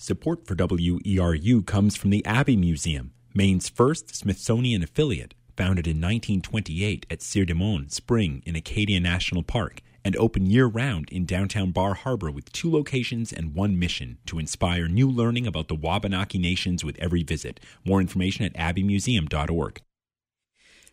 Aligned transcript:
Support 0.00 0.46
for 0.46 0.54
WERU 0.54 1.66
comes 1.66 1.96
from 1.96 2.10
the 2.10 2.24
Abbey 2.24 2.56
Museum, 2.56 3.10
Maine's 3.34 3.68
first 3.68 4.14
Smithsonian 4.14 4.84
affiliate, 4.84 5.34
founded 5.56 5.88
in 5.88 5.96
1928 5.96 7.04
at 7.10 7.20
Sieur 7.20 7.44
de 7.44 7.52
Monts 7.52 7.96
Spring 7.96 8.40
in 8.46 8.54
Acadia 8.54 9.00
National 9.00 9.42
Park, 9.42 9.82
and 10.04 10.14
open 10.14 10.46
year 10.46 10.66
round 10.66 11.08
in 11.10 11.26
downtown 11.26 11.72
Bar 11.72 11.94
Harbor 11.94 12.30
with 12.30 12.52
two 12.52 12.70
locations 12.70 13.32
and 13.32 13.56
one 13.56 13.76
mission 13.76 14.18
to 14.26 14.38
inspire 14.38 14.86
new 14.86 15.10
learning 15.10 15.48
about 15.48 15.66
the 15.66 15.74
Wabanaki 15.74 16.38
nations 16.38 16.84
with 16.84 16.96
every 17.00 17.24
visit. 17.24 17.58
More 17.84 18.00
information 18.00 18.44
at 18.44 18.54
abbeymuseum.org. 18.54 19.82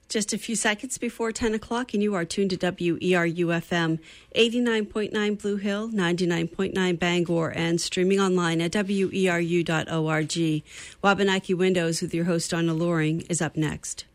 Just 0.07 0.33
a 0.33 0.37
few 0.37 0.55
seconds 0.55 0.99
before 0.99 1.31
10 1.31 1.55
o'clock, 1.55 1.93
and 1.93 2.03
you 2.03 2.13
are 2.13 2.25
tuned 2.25 2.51
to 2.51 2.57
WERU 2.57 3.47
FM 3.47 3.99
89.9 4.35 5.41
Blue 5.41 5.57
Hill, 5.57 5.89
99.9 5.89 6.99
Bangor, 6.99 7.49
and 7.49 7.81
streaming 7.81 8.20
online 8.20 8.61
at 8.61 8.73
weru.org. 8.73 10.63
Wabanaki 11.02 11.53
Windows 11.55 12.02
with 12.02 12.13
your 12.13 12.25
host, 12.25 12.52
Donna 12.52 12.73
Loring, 12.73 13.21
is 13.30 13.41
up 13.41 13.57
next. 13.57 14.05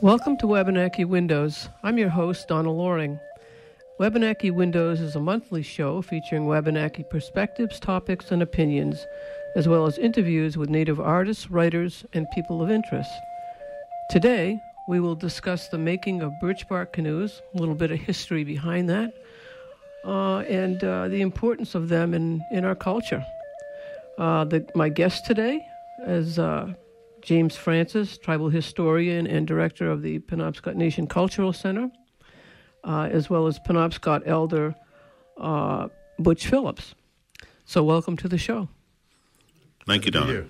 Welcome 0.00 0.36
to 0.38 0.46
Wabanaki 0.48 1.04
Windows. 1.04 1.68
I'm 1.82 1.96
your 1.96 2.10
host, 2.10 2.48
Donna 2.48 2.72
Loring. 2.72 3.20
Wabanaki 4.00 4.50
Windows 4.50 5.00
is 5.00 5.14
a 5.14 5.20
monthly 5.20 5.62
show 5.62 6.02
featuring 6.02 6.46
Wabanaki 6.46 7.04
perspectives, 7.04 7.78
topics, 7.78 8.32
and 8.32 8.42
opinions, 8.42 9.06
as 9.54 9.68
well 9.68 9.86
as 9.86 9.98
interviews 9.98 10.58
with 10.58 10.68
Native 10.68 10.98
artists, 10.98 11.48
writers, 11.48 12.04
and 12.12 12.28
people 12.34 12.60
of 12.60 12.72
interest. 12.72 13.12
Today, 14.10 14.60
we 14.88 14.98
will 14.98 15.14
discuss 15.14 15.68
the 15.68 15.78
making 15.78 16.22
of 16.22 16.32
birch 16.40 16.66
bark 16.68 16.92
canoes, 16.92 17.40
a 17.54 17.58
little 17.58 17.76
bit 17.76 17.92
of 17.92 18.00
history 18.00 18.42
behind 18.42 18.90
that, 18.90 19.14
uh, 20.04 20.38
and 20.38 20.82
uh, 20.82 21.06
the 21.06 21.20
importance 21.20 21.76
of 21.76 21.88
them 21.88 22.14
in, 22.14 22.42
in 22.50 22.64
our 22.64 22.74
culture. 22.74 23.24
Uh, 24.18 24.42
the, 24.44 24.68
my 24.74 24.88
guest 24.88 25.24
today 25.24 25.64
is 26.04 26.36
uh, 26.40 26.66
James 27.22 27.56
Francis, 27.56 28.18
tribal 28.18 28.48
historian 28.48 29.28
and 29.28 29.46
director 29.46 29.88
of 29.88 30.02
the 30.02 30.18
Penobscot 30.18 30.74
Nation 30.74 31.06
Cultural 31.06 31.52
Center 31.52 31.92
uh, 32.84 33.08
as 33.10 33.28
well 33.30 33.46
as 33.46 33.58
Penobscot 33.58 34.22
elder 34.26 34.74
uh, 35.38 35.88
Butch 36.18 36.46
Phillips. 36.46 36.94
So, 37.66 37.82
welcome 37.82 38.16
to 38.18 38.28
the 38.28 38.38
show. 38.38 38.68
Thank 39.86 40.04
you, 40.04 40.10
Donna. 40.10 40.44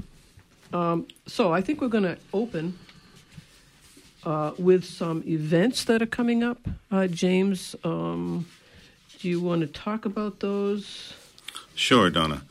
Um, 0.72 1.06
so, 1.26 1.52
I 1.52 1.60
think 1.60 1.80
we're 1.80 1.88
going 1.88 2.04
to 2.04 2.18
open 2.32 2.78
uh, 4.24 4.52
with 4.58 4.84
some 4.84 5.22
events 5.26 5.84
that 5.84 6.02
are 6.02 6.06
coming 6.06 6.42
up. 6.42 6.58
Uh, 6.90 7.06
James, 7.06 7.76
um, 7.84 8.46
do 9.20 9.28
you 9.28 9.40
want 9.40 9.60
to 9.60 9.66
talk 9.66 10.04
about 10.04 10.40
those? 10.40 11.14
Sure, 11.74 12.10
Donna. 12.10 12.42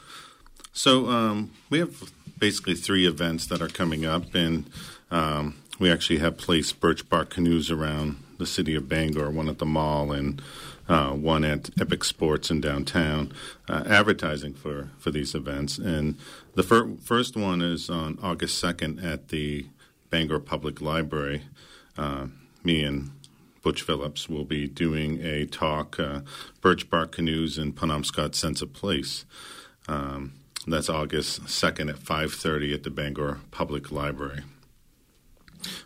So, 0.72 1.10
um, 1.10 1.52
we 1.70 1.80
have 1.80 2.12
basically 2.40 2.76
three 2.76 3.06
events 3.06 3.46
that 3.48 3.62
are 3.62 3.68
coming 3.68 4.06
up, 4.06 4.34
and 4.34 4.70
um, 5.12 5.58
we 5.78 5.92
actually 5.92 6.20
have 6.20 6.38
placed 6.38 6.80
birch 6.80 7.08
bark 7.10 7.30
canoes 7.30 7.70
around 7.70 8.23
the 8.38 8.46
city 8.46 8.76
of 8.76 8.90
Bangor, 8.90 9.30
one 9.30 9.50
at 9.50 9.60
the 9.60 9.66
mall 9.66 10.12
and 10.12 10.42
uh, 10.88 11.12
one 11.12 11.44
at 11.44 11.70
Epic 11.80 12.04
Sports 12.04 12.52
in 12.52 12.62
downtown, 12.62 13.32
uh, 13.70 13.84
advertising 13.88 14.54
for, 14.54 14.90
for 14.98 15.12
these 15.12 15.34
events. 15.34 15.78
And 15.78 16.18
the 16.56 16.64
fir- 16.64 16.96
first 17.02 17.38
one 17.38 17.62
is 17.62 17.90
on 17.90 18.20
August 18.22 18.62
2nd 18.64 19.04
at 19.04 19.30
the 19.30 19.68
Bangor 20.10 20.40
Public 20.40 20.82
Library. 20.82 21.44
Uh, 21.98 22.28
me 22.64 22.84
and 22.84 23.12
Butch 23.62 23.82
Phillips 23.82 24.28
will 24.28 24.44
be 24.44 24.68
doing 24.68 25.22
a 25.24 25.46
talk, 25.46 26.00
uh, 26.00 26.22
Birch 26.62 26.90
Bark 26.90 27.14
Canoes 27.14 27.58
and 27.58 27.76
Penobscot 27.76 28.36
Sense 28.36 28.62
of 28.62 28.74
Place. 28.74 29.26
Um, 29.88 30.34
that's 30.68 30.90
August 30.90 31.44
2nd 31.44 31.90
at 31.90 32.00
5.30 32.00 32.74
at 32.74 32.84
the 32.84 32.90
Bangor 32.90 33.40
Public 33.52 33.92
Library. 33.92 34.42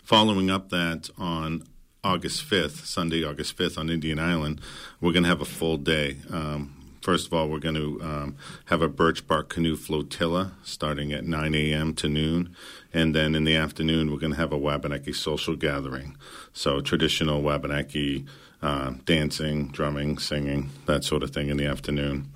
Following 0.03 0.49
up 0.49 0.69
that 0.69 1.09
on 1.17 1.63
August 2.03 2.49
5th, 2.49 2.85
Sunday, 2.85 3.23
August 3.23 3.57
5th 3.57 3.77
on 3.77 3.89
Indian 3.89 4.19
Island, 4.19 4.61
we're 5.01 5.11
going 5.11 5.23
to 5.23 5.29
have 5.29 5.41
a 5.41 5.45
full 5.45 5.77
day. 5.77 6.17
Um, 6.31 6.73
first 7.01 7.27
of 7.27 7.33
all, 7.33 7.49
we're 7.49 7.59
going 7.59 7.75
to 7.75 8.01
um, 8.01 8.35
have 8.65 8.81
a 8.81 8.89
birch 8.89 9.27
bark 9.27 9.49
canoe 9.49 9.75
flotilla 9.75 10.53
starting 10.63 11.11
at 11.11 11.25
9 11.25 11.55
a.m. 11.55 11.93
to 11.95 12.07
noon. 12.07 12.55
And 12.93 13.15
then 13.15 13.35
in 13.35 13.43
the 13.43 13.55
afternoon, 13.55 14.11
we're 14.11 14.19
going 14.19 14.33
to 14.33 14.37
have 14.37 14.53
a 14.53 14.57
Wabanaki 14.57 15.13
social 15.13 15.55
gathering. 15.55 16.17
So 16.53 16.81
traditional 16.81 17.41
Wabanaki 17.41 18.25
uh, 18.61 18.93
dancing, 19.05 19.67
drumming, 19.67 20.17
singing, 20.17 20.69
that 20.85 21.03
sort 21.03 21.23
of 21.23 21.31
thing 21.31 21.49
in 21.49 21.57
the 21.57 21.65
afternoon. 21.65 22.31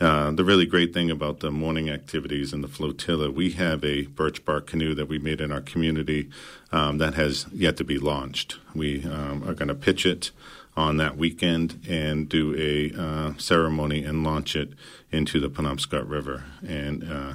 Uh, 0.00 0.30
the 0.30 0.44
really 0.44 0.64
great 0.64 0.94
thing 0.94 1.10
about 1.10 1.40
the 1.40 1.50
morning 1.50 1.90
activities 1.90 2.54
and 2.54 2.64
the 2.64 2.68
flotilla, 2.68 3.30
we 3.30 3.50
have 3.50 3.84
a 3.84 4.06
birch 4.06 4.42
bark 4.46 4.66
canoe 4.66 4.94
that 4.94 5.08
we 5.08 5.18
made 5.18 5.42
in 5.42 5.52
our 5.52 5.60
community 5.60 6.30
um, 6.72 6.96
that 6.96 7.14
has 7.14 7.46
yet 7.52 7.76
to 7.76 7.84
be 7.84 7.98
launched. 7.98 8.58
We 8.74 9.04
um, 9.04 9.46
are 9.46 9.52
going 9.52 9.68
to 9.68 9.74
pitch 9.74 10.06
it 10.06 10.30
on 10.74 10.96
that 10.96 11.18
weekend 11.18 11.84
and 11.86 12.30
do 12.30 12.54
a 12.56 12.98
uh, 12.98 13.34
ceremony 13.36 14.02
and 14.02 14.24
launch 14.24 14.56
it 14.56 14.70
into 15.12 15.38
the 15.38 15.50
Penobscot 15.50 16.08
River, 16.08 16.44
and 16.66 17.04
uh, 17.04 17.34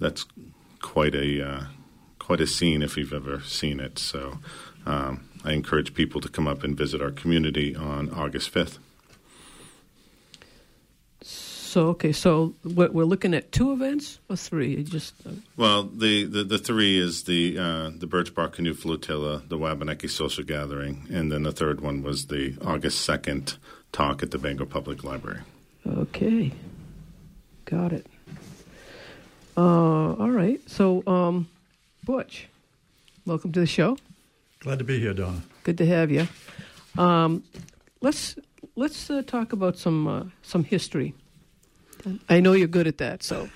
that's 0.00 0.26
quite 0.82 1.14
a 1.14 1.48
uh, 1.48 1.64
quite 2.18 2.40
a 2.40 2.46
scene 2.46 2.82
if 2.82 2.96
you've 2.96 3.12
ever 3.12 3.40
seen 3.42 3.78
it. 3.78 4.00
So 4.00 4.38
um, 4.84 5.28
I 5.44 5.52
encourage 5.52 5.94
people 5.94 6.20
to 6.22 6.28
come 6.28 6.48
up 6.48 6.64
and 6.64 6.76
visit 6.76 7.00
our 7.00 7.12
community 7.12 7.76
on 7.76 8.10
August 8.10 8.50
fifth. 8.50 8.78
So 11.74 11.88
okay, 11.88 12.12
so 12.12 12.54
we're 12.62 13.04
looking 13.04 13.34
at 13.34 13.50
two 13.50 13.72
events 13.72 14.20
or 14.30 14.36
three? 14.36 14.84
Just 14.84 15.12
uh... 15.26 15.30
well, 15.56 15.82
the, 15.82 16.22
the, 16.22 16.44
the 16.44 16.56
three 16.56 16.96
is 16.96 17.24
the 17.24 17.58
uh, 17.58 17.90
the 17.92 18.06
Birch 18.06 18.32
Bark 18.32 18.52
Canoe 18.52 18.74
Flotilla, 18.74 19.42
the 19.48 19.58
Wabanaki 19.58 20.06
Social 20.06 20.44
Gathering, 20.44 21.04
and 21.12 21.32
then 21.32 21.42
the 21.42 21.50
third 21.50 21.80
one 21.80 22.04
was 22.04 22.26
the 22.26 22.56
August 22.64 23.00
second 23.00 23.58
talk 23.90 24.22
at 24.22 24.30
the 24.30 24.38
Bangor 24.38 24.66
Public 24.66 25.02
Library. 25.02 25.40
Okay, 25.84 26.52
got 27.64 27.92
it. 27.92 28.06
Uh, 29.56 30.14
all 30.14 30.30
right, 30.30 30.60
so 30.70 31.02
um, 31.08 31.48
Butch, 32.04 32.46
welcome 33.26 33.50
to 33.50 33.58
the 33.58 33.66
show. 33.66 33.98
Glad 34.60 34.78
to 34.78 34.84
be 34.84 35.00
here, 35.00 35.12
Donna. 35.12 35.42
Good 35.64 35.78
to 35.78 35.86
have 35.86 36.12
you. 36.12 36.28
Um, 36.96 37.42
let's 38.00 38.36
let's 38.76 39.10
uh, 39.10 39.22
talk 39.26 39.52
about 39.52 39.76
some 39.76 40.06
uh, 40.06 40.22
some 40.42 40.62
history. 40.62 41.14
I 42.28 42.40
know 42.40 42.52
you're 42.52 42.68
good 42.68 42.86
at 42.86 42.98
that. 42.98 43.22
So, 43.22 43.48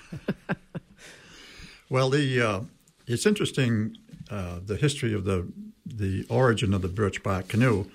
well, 1.89 2.09
the 2.09 2.41
uh, 2.41 2.61
it's 3.07 3.25
interesting 3.25 3.97
uh, 4.29 4.59
the 4.65 4.75
history 4.75 5.13
of 5.13 5.25
the 5.25 5.51
the 5.85 6.25
origin 6.29 6.73
of 6.73 6.81
the 6.81 6.87
birch 6.87 7.23
bark 7.23 7.47
canoe. 7.47 7.85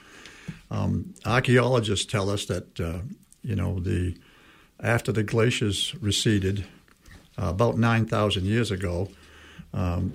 Um, 0.71 1.15
archaeologists 1.25 2.07
tell 2.07 2.29
us 2.31 2.47
that 2.47 2.81
uh, 2.81 2.99
you 3.43 3.57
know 3.57 3.81
the 3.81 4.17
after 4.81 5.13
the 5.13 5.23
glaciers 5.23 5.95
receded 6.01 6.65
uh, 7.41 7.47
about 7.49 7.79
nine 7.79 8.07
thousand 8.07 8.45
years 8.45 8.71
ago, 8.71 9.09
um, 9.73 10.13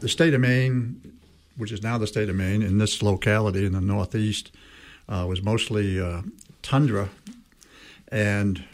the 0.00 0.08
state 0.08 0.34
of 0.34 0.40
Maine, 0.40 1.18
which 1.56 1.72
is 1.72 1.82
now 1.82 1.98
the 1.98 2.06
state 2.06 2.28
of 2.28 2.36
Maine, 2.36 2.62
in 2.62 2.78
this 2.78 3.02
locality 3.02 3.64
in 3.66 3.72
the 3.72 3.80
northeast, 3.80 4.50
uh, 5.08 5.26
was 5.28 5.42
mostly 5.42 6.00
uh, 6.00 6.22
tundra 6.62 7.08
and 8.10 8.64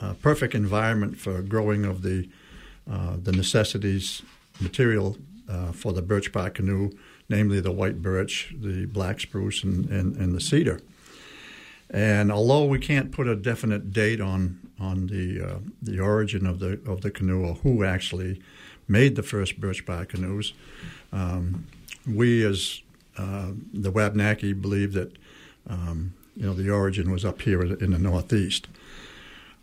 uh, 0.00 0.14
perfect 0.14 0.54
environment 0.54 1.18
for 1.18 1.42
growing 1.42 1.84
of 1.84 2.02
the 2.02 2.28
uh, 2.90 3.16
the 3.22 3.32
necessities 3.32 4.22
material 4.60 5.16
uh, 5.48 5.72
for 5.72 5.92
the 5.92 6.02
birch 6.02 6.32
bark 6.32 6.54
canoe, 6.54 6.90
namely 7.28 7.60
the 7.60 7.72
white 7.72 8.02
birch, 8.02 8.54
the 8.60 8.86
black 8.86 9.20
spruce, 9.20 9.62
and, 9.62 9.88
and, 9.90 10.16
and, 10.16 10.34
the 10.34 10.40
cedar. 10.40 10.80
And 11.90 12.30
although 12.30 12.66
we 12.66 12.78
can't 12.78 13.10
put 13.10 13.26
a 13.26 13.36
definite 13.36 13.92
date 13.92 14.20
on 14.20 14.60
on 14.80 15.06
the 15.06 15.40
uh, 15.40 15.58
the 15.80 16.00
origin 16.00 16.46
of 16.46 16.58
the 16.58 16.80
of 16.86 17.02
the 17.02 17.10
canoe 17.10 17.46
or 17.46 17.54
who 17.54 17.84
actually 17.84 18.42
made 18.88 19.16
the 19.16 19.22
first 19.22 19.60
birch 19.60 19.86
bark 19.86 20.10
canoes, 20.10 20.52
um, 21.12 21.66
we 22.06 22.44
as 22.44 22.80
uh, 23.16 23.52
the 23.72 23.90
Wabanaki 23.90 24.52
believe 24.52 24.92
that 24.94 25.16
um, 25.68 26.14
you 26.36 26.46
know 26.46 26.54
the 26.54 26.70
origin 26.70 27.10
was 27.10 27.24
up 27.24 27.42
here 27.42 27.62
in 27.62 27.92
the 27.92 27.98
northeast. 27.98 28.68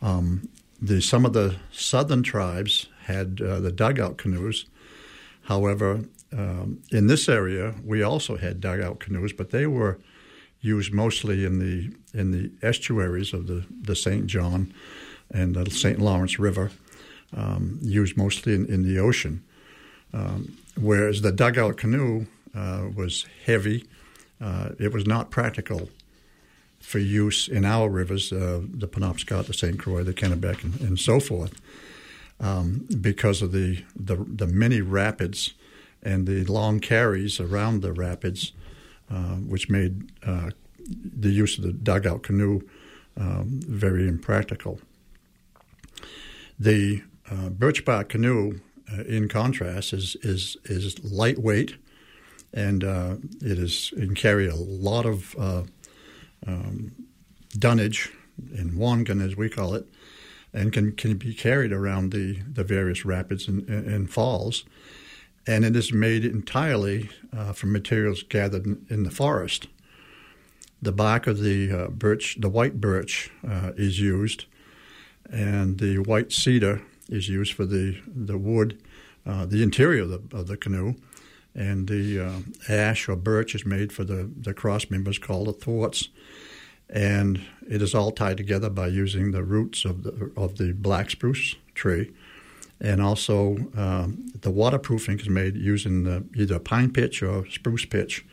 Um, 0.01 0.49
the, 0.81 1.01
some 1.01 1.25
of 1.25 1.33
the 1.33 1.57
southern 1.71 2.23
tribes 2.23 2.87
had 3.05 3.41
uh, 3.41 3.59
the 3.59 3.71
dugout 3.71 4.17
canoes. 4.17 4.65
However, 5.43 6.05
um, 6.35 6.81
in 6.91 7.07
this 7.07 7.27
area, 7.27 7.75
we 7.83 8.01
also 8.01 8.37
had 8.37 8.61
dugout 8.61 8.99
canoes, 8.99 9.33
but 9.33 9.51
they 9.51 9.67
were 9.67 9.99
used 10.61 10.93
mostly 10.93 11.43
in 11.43 11.59
the 11.59 11.93
in 12.13 12.31
the 12.31 12.51
estuaries 12.61 13.33
of 13.33 13.47
the, 13.47 13.63
the 13.81 13.95
St. 13.95 14.27
John 14.27 14.73
and 15.33 15.55
the 15.55 15.69
St. 15.71 15.99
Lawrence 15.99 16.37
River, 16.39 16.71
um, 17.35 17.79
used 17.81 18.17
mostly 18.17 18.53
in, 18.53 18.65
in 18.65 18.83
the 18.83 18.99
ocean. 18.99 19.43
Um, 20.13 20.57
whereas 20.75 21.21
the 21.21 21.31
dugout 21.31 21.77
canoe 21.77 22.25
uh, 22.53 22.87
was 22.93 23.25
heavy, 23.45 23.85
uh, 24.41 24.71
it 24.77 24.91
was 24.91 25.07
not 25.07 25.31
practical 25.31 25.89
for 26.81 26.99
use 26.99 27.47
in 27.47 27.63
our 27.63 27.89
rivers, 27.89 28.33
uh, 28.33 28.61
the 28.67 28.87
Penobscot, 28.87 29.45
the 29.45 29.53
St. 29.53 29.79
Croix, 29.79 30.03
the 30.03 30.13
Kennebec, 30.13 30.63
and, 30.63 30.81
and 30.81 30.99
so 30.99 31.19
forth, 31.19 31.61
um, 32.39 32.87
because 32.99 33.41
of 33.41 33.51
the, 33.51 33.83
the, 33.95 34.15
the 34.17 34.47
many 34.47 34.81
rapids 34.81 35.53
and 36.03 36.27
the 36.27 36.43
long 36.45 36.79
carries 36.79 37.39
around 37.39 37.81
the 37.81 37.93
rapids, 37.93 38.51
uh, 39.09 39.35
which 39.35 39.69
made 39.69 40.11
uh, 40.25 40.49
the 41.19 41.29
use 41.29 41.57
of 41.57 41.63
the 41.63 41.71
dugout 41.71 42.23
canoe 42.23 42.61
um, 43.17 43.59
very 43.67 44.07
impractical. 44.07 44.79
The 46.59 47.03
uh, 47.29 47.49
birch 47.49 47.85
bark 47.85 48.09
canoe, 48.09 48.59
in 49.07 49.29
contrast, 49.29 49.93
is 49.93 50.17
is 50.21 50.57
is 50.65 51.01
lightweight, 51.03 51.75
and 52.53 52.83
it 52.83 53.57
is 53.57 53.93
it 53.95 54.01
can 54.01 54.15
carry 54.15 54.47
a 54.47 54.55
lot 54.55 55.05
of 55.05 55.35
um, 56.47 56.91
dunnage 57.57 58.11
in 58.53 58.71
wangan, 58.71 59.23
as 59.23 59.35
we 59.35 59.49
call 59.49 59.75
it, 59.75 59.85
and 60.53 60.73
can 60.73 60.93
can 60.93 61.17
be 61.17 61.33
carried 61.33 61.71
around 61.71 62.11
the 62.11 62.39
the 62.47 62.63
various 62.63 63.05
rapids 63.05 63.47
and, 63.47 63.67
and 63.69 64.09
falls. 64.09 64.63
And 65.47 65.65
it 65.65 65.75
is 65.75 65.91
made 65.91 66.23
entirely 66.23 67.09
uh, 67.35 67.53
from 67.53 67.71
materials 67.71 68.21
gathered 68.21 68.65
in, 68.67 68.85
in, 68.91 69.03
the 69.03 69.09
forest. 69.09 69.67
The 70.83 70.91
bark 70.91 71.25
of 71.25 71.39
the 71.39 71.71
uh, 71.71 71.87
birch, 71.87 72.37
the 72.39 72.49
white 72.49 72.79
birch, 72.79 73.31
is 73.75 73.99
used, 73.99 74.45
and 75.31 75.79
the 75.79 75.97
white 75.97 76.31
cedar 76.31 76.83
is 77.09 77.27
used 77.27 77.53
for 77.53 77.65
the 77.65 77.99
the 78.07 78.37
wood, 78.37 78.81
uh, 79.25 79.45
the 79.45 79.61
interior 79.61 80.03
of 80.03 80.09
the, 80.09 80.37
of 80.37 80.47
the, 80.47 80.57
canoe, 80.57 80.95
and 81.55 81.87
the 81.87 82.19
uh, 82.19 82.39
ash 82.69 83.09
or 83.09 83.15
birch 83.15 83.55
is 83.55 83.65
made 83.65 83.91
for 83.91 84.03
the, 84.03 84.29
the 84.35 84.53
cross 84.53 84.89
members 84.89 85.17
called 85.17 85.47
the 85.47 85.53
thwarts, 85.53 86.09
and 86.89 87.41
it 87.69 87.81
is 87.81 87.93
all 87.93 88.11
tied 88.11 88.37
together 88.37 88.69
by 88.69 88.87
using 88.87 89.31
the 89.31 89.43
roots 89.43 89.85
of 89.85 90.03
the 90.03 90.31
of 90.35 90.57
the 90.57 90.73
black 90.73 91.09
spruce 91.09 91.55
tree, 91.75 92.11
and 92.79 93.01
also 93.01 93.57
um, 93.75 94.31
the 94.41 94.51
waterproofing 94.51 95.19
is 95.19 95.29
made 95.29 95.55
using 95.55 96.03
the, 96.03 96.23
either 96.35 96.59
pine 96.59 96.91
pitch 96.91 97.21
or 97.21 97.45
spruce 97.49 97.85
pitch, 97.85 98.25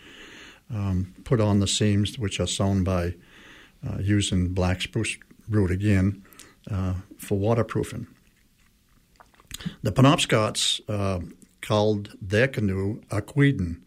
um, 0.72 1.14
put 1.24 1.40
on 1.40 1.60
the 1.60 1.66
seams 1.66 2.18
which 2.18 2.40
are 2.40 2.46
sewn 2.46 2.84
by 2.84 3.14
uh, 3.86 3.98
using 4.00 4.48
black 4.48 4.80
spruce 4.80 5.16
root 5.48 5.70
again 5.70 6.22
uh, 6.70 6.94
for 7.18 7.38
waterproofing. 7.38 8.06
The 9.82 9.90
Penobscots 9.90 10.80
uh, 10.88 11.20
called 11.60 12.16
their 12.20 12.48
canoe 12.48 13.00
Aquidon, 13.10 13.80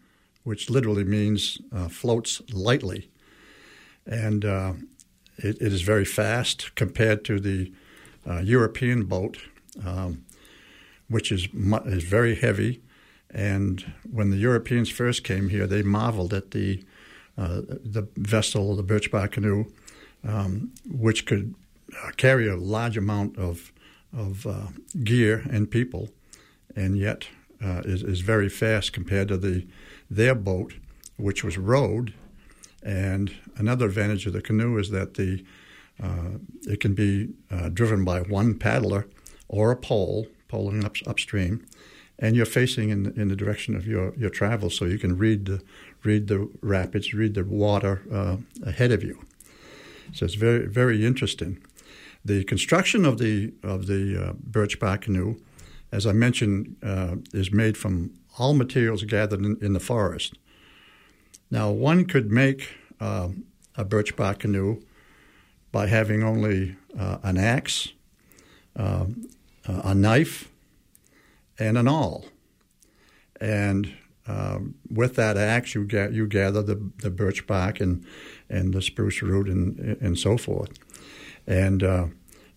which 0.44 0.70
literally 0.70 1.04
means 1.04 1.58
uh, 1.72 1.88
floats 1.88 2.42
lightly. 2.52 3.10
And 4.06 4.44
uh, 4.44 4.72
it, 5.38 5.60
it 5.60 5.72
is 5.72 5.82
very 5.82 6.04
fast 6.04 6.74
compared 6.74 7.24
to 7.24 7.40
the 7.40 7.72
uh, 8.28 8.40
European 8.40 9.04
boat, 9.04 9.38
um, 9.84 10.24
which 11.08 11.32
is, 11.32 11.48
is 11.86 12.04
very 12.04 12.34
heavy. 12.34 12.82
And 13.30 13.92
when 14.10 14.30
the 14.30 14.36
Europeans 14.36 14.90
first 14.90 15.24
came 15.24 15.48
here, 15.48 15.66
they 15.66 15.82
marveled 15.82 16.34
at 16.34 16.50
the 16.50 16.84
uh, 17.38 17.62
the 17.66 18.06
vessel, 18.16 18.76
the 18.76 18.82
birch 18.82 19.10
bark 19.10 19.32
canoe, 19.32 19.64
um, 20.22 20.70
which 20.86 21.24
could 21.24 21.54
uh, 22.04 22.10
carry 22.18 22.46
a 22.46 22.56
large 22.56 22.98
amount 22.98 23.38
of 23.38 23.72
of 24.14 24.46
uh, 24.46 24.66
gear 25.02 25.42
and 25.50 25.70
people, 25.70 26.10
and 26.76 26.98
yet 26.98 27.28
uh, 27.62 27.82
is, 27.84 28.02
is 28.02 28.20
very 28.20 28.48
fast 28.48 28.92
compared 28.92 29.28
to 29.28 29.36
the 29.36 29.66
their 30.10 30.34
boat, 30.34 30.74
which 31.16 31.44
was 31.44 31.56
rowed. 31.56 32.12
And 32.82 33.34
another 33.56 33.86
advantage 33.86 34.26
of 34.26 34.32
the 34.32 34.42
canoe 34.42 34.78
is 34.78 34.90
that 34.90 35.14
the 35.14 35.44
uh, 36.02 36.38
it 36.62 36.80
can 36.80 36.94
be 36.94 37.30
uh, 37.50 37.68
driven 37.68 38.04
by 38.04 38.20
one 38.20 38.58
paddler 38.58 39.06
or 39.48 39.70
a 39.70 39.76
pole 39.76 40.26
poling 40.48 40.84
up, 40.84 40.96
upstream, 41.06 41.64
and 42.18 42.34
you're 42.34 42.46
facing 42.46 42.90
in, 42.90 43.12
in 43.16 43.28
the 43.28 43.36
direction 43.36 43.76
of 43.76 43.86
your, 43.86 44.14
your 44.16 44.30
travel, 44.30 44.70
so 44.70 44.84
you 44.84 44.98
can 44.98 45.16
read 45.16 45.46
the 45.46 45.62
read 46.02 46.26
the 46.26 46.50
rapids, 46.60 47.14
read 47.14 47.34
the 47.34 47.44
water 47.44 48.02
uh, 48.12 48.36
ahead 48.66 48.90
of 48.90 49.04
you. 49.04 49.20
So 50.12 50.24
it's 50.24 50.34
very 50.34 50.66
very 50.66 51.06
interesting. 51.06 51.62
The 52.24 52.44
construction 52.44 53.04
of 53.04 53.18
the 53.18 53.52
of 53.62 53.86
the 53.86 54.30
uh, 54.30 54.32
birch 54.32 54.78
bark 54.80 55.02
canoe, 55.02 55.36
as 55.92 56.06
I 56.06 56.12
mentioned, 56.12 56.76
uh, 56.82 57.16
is 57.32 57.52
made 57.52 57.76
from 57.76 58.12
all 58.38 58.54
materials 58.54 59.04
gathered 59.04 59.44
in, 59.44 59.58
in, 59.60 59.74
the 59.74 59.80
forest. 59.80 60.38
Now, 61.50 61.70
one 61.70 62.06
could 62.06 62.32
make 62.32 62.70
uh, 62.98 63.28
a 63.76 63.84
birch 63.84 64.16
bark 64.16 64.40
canoe 64.40 64.80
by 65.70 65.86
having 65.86 66.22
only 66.22 66.76
uh, 66.98 67.18
an 67.22 67.36
axe, 67.36 67.92
um, 68.74 69.28
a 69.66 69.94
knife, 69.94 70.50
and 71.58 71.76
an 71.76 71.86
awl. 71.86 72.24
And 73.40 73.92
um, 74.26 74.74
with 74.90 75.16
that 75.16 75.36
axe, 75.36 75.74
you, 75.74 75.84
ga- 75.84 76.10
you 76.10 76.26
gather 76.26 76.62
the, 76.62 76.90
the 76.98 77.10
birch 77.10 77.46
bark 77.46 77.80
and, 77.80 78.04
and 78.48 78.72
the 78.72 78.80
spruce 78.80 79.20
root 79.20 79.48
and, 79.48 79.78
and 80.00 80.18
so 80.18 80.38
forth. 80.38 80.70
And 81.46 81.82
uh, 81.82 82.06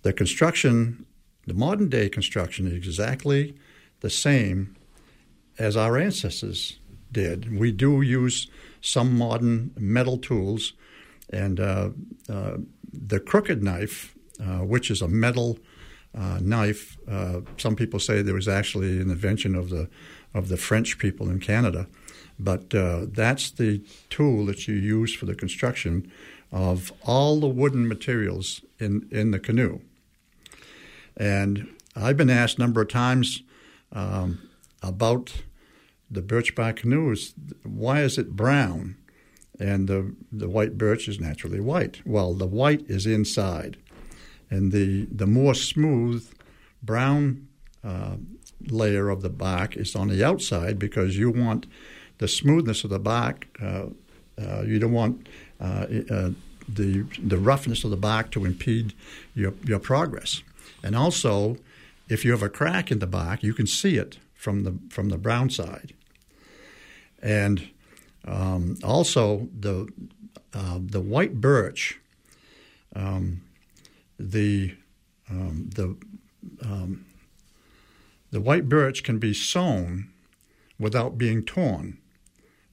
the 0.03 0.13
construction, 0.13 1.04
the 1.45 1.53
modern 1.53 1.89
day 1.89 2.09
construction, 2.09 2.67
is 2.67 2.73
exactly 2.73 3.55
the 4.01 4.09
same 4.09 4.75
as 5.57 5.77
our 5.77 5.97
ancestors 5.97 6.79
did. 7.11 7.57
We 7.57 7.71
do 7.71 8.01
use 8.01 8.47
some 8.81 9.17
modern 9.17 9.71
metal 9.77 10.17
tools, 10.17 10.73
and 11.31 11.59
uh, 11.59 11.89
uh, 12.29 12.57
the 12.91 13.19
crooked 13.19 13.63
knife, 13.63 14.15
uh, 14.39 14.59
which 14.59 14.91
is 14.91 15.01
a 15.01 15.07
metal 15.07 15.57
uh, 16.17 16.39
knife, 16.41 16.97
uh, 17.09 17.41
some 17.57 17.75
people 17.75 17.99
say 17.99 18.21
there 18.21 18.33
was 18.33 18.47
actually 18.47 18.99
an 19.01 19.09
invention 19.09 19.55
of 19.55 19.69
the 19.69 19.89
of 20.33 20.49
the 20.49 20.57
French 20.57 20.97
people 20.97 21.29
in 21.29 21.39
Canada, 21.39 21.87
but 22.37 22.75
uh, 22.75 23.05
that's 23.07 23.51
the 23.51 23.81
tool 24.09 24.45
that 24.45 24.67
you 24.67 24.75
use 24.75 25.15
for 25.15 25.25
the 25.25 25.35
construction 25.35 26.11
of 26.51 26.91
all 27.03 27.39
the 27.39 27.47
wooden 27.47 27.87
materials 27.87 28.61
in, 28.77 29.07
in 29.11 29.31
the 29.31 29.39
canoe. 29.39 29.79
And 31.17 31.69
I've 31.95 32.17
been 32.17 32.29
asked 32.29 32.57
a 32.57 32.61
number 32.61 32.81
of 32.81 32.89
times 32.89 33.41
um, 33.91 34.49
about 34.81 35.33
the 36.09 36.21
birch 36.21 36.55
bark 36.55 36.77
canoes. 36.77 37.33
Why 37.63 38.01
is 38.01 38.17
it 38.17 38.35
brown? 38.35 38.97
And 39.59 39.87
the, 39.87 40.13
the 40.31 40.49
white 40.49 40.77
birch 40.77 41.07
is 41.07 41.19
naturally 41.19 41.61
white. 41.61 42.01
Well, 42.05 42.33
the 42.33 42.47
white 42.47 42.83
is 42.89 43.05
inside. 43.05 43.77
And 44.49 44.71
the, 44.71 45.07
the 45.11 45.25
more 45.25 45.55
smooth 45.55 46.29
brown 46.83 47.47
uh, 47.83 48.17
layer 48.67 49.09
of 49.09 49.21
the 49.21 49.29
bark 49.29 49.77
is 49.77 49.95
on 49.95 50.09
the 50.09 50.23
outside 50.23 50.77
because 50.77 51.17
you 51.17 51.31
want 51.31 51.65
the 52.17 52.27
smoothness 52.27 52.83
of 52.83 52.89
the 52.89 52.99
bark. 52.99 53.47
Uh, 53.61 53.87
uh, 54.41 54.63
you 54.63 54.79
don't 54.79 54.91
want 54.91 55.27
uh, 55.59 55.85
uh, 56.09 56.29
the 56.67 57.05
the 57.21 57.37
roughness 57.37 57.83
of 57.83 57.91
the 57.91 57.97
bark 57.97 58.31
to 58.31 58.45
impede 58.45 58.93
your 59.33 59.53
your 59.63 59.79
progress. 59.79 60.41
And 60.85 60.95
also, 60.95 61.57
if 62.07 62.23
you 62.23 62.29
have 62.29 62.43
a 62.43 62.49
crack 62.49 62.91
in 62.91 62.99
the 62.99 63.07
bark, 63.07 63.41
you 63.41 63.55
can 63.55 63.65
see 63.65 63.97
it 63.97 64.19
from 64.35 64.63
the 64.63 64.77
from 64.89 65.09
the 65.09 65.17
brown 65.17 65.49
side. 65.49 65.93
And 67.23 67.69
um, 68.23 68.77
also 68.83 69.49
the 69.59 69.91
uh, 70.53 70.79
the 70.79 71.01
white 71.01 71.41
birch, 71.41 71.99
um, 72.95 73.41
the 74.19 74.75
um, 75.27 75.71
the 75.73 75.97
um, 76.61 77.05
the 78.29 78.39
white 78.39 78.69
birch 78.69 79.03
can 79.03 79.17
be 79.17 79.33
sewn 79.33 80.09
without 80.77 81.17
being 81.17 81.41
torn 81.43 81.97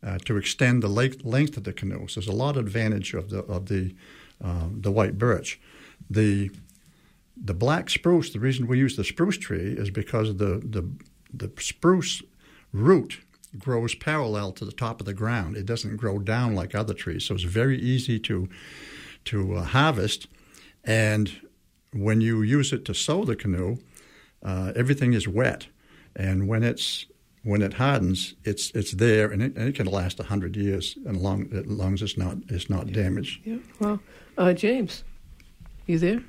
uh, 0.06 0.18
to 0.26 0.36
extend 0.36 0.82
the 0.82 0.88
length 0.88 1.56
of 1.56 1.64
the 1.64 1.72
canoe. 1.72 2.08
So 2.08 2.20
there's 2.20 2.28
a 2.28 2.32
lot 2.32 2.58
of 2.58 2.66
advantage 2.66 3.14
of 3.14 3.30
the 3.30 3.38
of 3.44 3.66
the 3.66 3.94
uh, 4.44 4.68
the 4.70 4.92
white 4.92 5.16
birch. 5.16 5.58
The 6.10 6.50
the 7.36 7.54
black 7.54 7.90
spruce. 7.90 8.32
The 8.32 8.40
reason 8.40 8.66
we 8.66 8.78
use 8.78 8.96
the 8.96 9.04
spruce 9.04 9.38
tree 9.38 9.74
is 9.76 9.90
because 9.90 10.36
the 10.36 10.62
the 10.64 10.88
the 11.32 11.50
spruce 11.58 12.22
root 12.72 13.20
grows 13.58 13.94
parallel 13.94 14.52
to 14.52 14.64
the 14.64 14.72
top 14.72 15.00
of 15.00 15.06
the 15.06 15.14
ground. 15.14 15.56
It 15.56 15.66
doesn't 15.66 15.96
grow 15.96 16.18
down 16.18 16.54
like 16.54 16.74
other 16.74 16.94
trees, 16.94 17.24
so 17.24 17.34
it's 17.34 17.44
very 17.44 17.78
easy 17.78 18.18
to 18.20 18.48
to 19.26 19.56
uh, 19.56 19.64
harvest. 19.64 20.26
And 20.84 21.30
when 21.92 22.20
you 22.20 22.42
use 22.42 22.72
it 22.72 22.84
to 22.86 22.94
sew 22.94 23.24
the 23.24 23.36
canoe, 23.36 23.78
uh, 24.42 24.72
everything 24.74 25.12
is 25.12 25.28
wet, 25.28 25.68
and 26.16 26.48
when 26.48 26.62
it's 26.62 27.06
when 27.44 27.62
it 27.62 27.74
hardens, 27.74 28.34
it's 28.44 28.70
it's 28.70 28.92
there, 28.92 29.30
and 29.30 29.42
it, 29.42 29.56
and 29.56 29.68
it 29.68 29.74
can 29.74 29.86
last 29.86 30.18
hundred 30.18 30.56
years, 30.56 30.96
and 31.06 31.20
long 31.20 31.48
as 31.52 31.66
long 31.66 31.94
as 31.94 32.02
it's 32.02 32.18
not 32.18 32.38
it's 32.48 32.70
not 32.70 32.88
yeah. 32.88 32.94
damaged. 32.94 33.40
Yeah. 33.44 33.58
Well, 33.78 34.00
uh, 34.38 34.52
James, 34.52 35.04
you 35.86 35.98
there? 35.98 36.22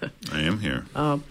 I 0.32 0.40
am 0.40 0.60
here. 0.60 0.84
Um, 0.94 1.24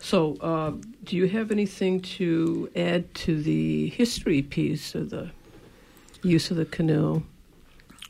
So, 0.00 0.36
uh, 0.36 0.72
do 1.02 1.16
you 1.16 1.26
have 1.26 1.50
anything 1.50 2.00
to 2.18 2.70
add 2.76 3.12
to 3.14 3.42
the 3.42 3.88
history 3.88 4.42
piece 4.42 4.94
of 4.94 5.10
the 5.10 5.30
use 6.22 6.50
of 6.52 6.56
the 6.56 6.64
canoe? 6.64 7.22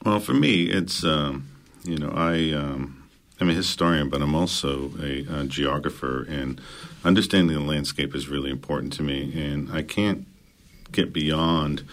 Well, 0.04 0.20
for 0.20 0.34
me, 0.34 0.64
it's 0.64 1.02
um, 1.02 1.48
you 1.84 1.96
know 1.96 2.12
I 2.14 2.52
um, 2.52 3.08
I'm 3.40 3.48
a 3.48 3.54
historian, 3.54 4.08
but 4.08 4.20
I'm 4.20 4.34
also 4.34 4.92
a, 5.00 5.24
a, 5.30 5.44
geographer, 5.44 6.26
and 6.28 6.60
understanding 7.04 7.56
the 7.56 7.62
landscape 7.62 8.14
is 8.14 8.28
really 8.28 8.50
important 8.50 8.92
to 8.94 9.02
me. 9.02 9.32
And 9.34 9.72
I 9.72 9.82
can't 9.82 10.26
get 10.92 11.12
beyond 11.12 11.84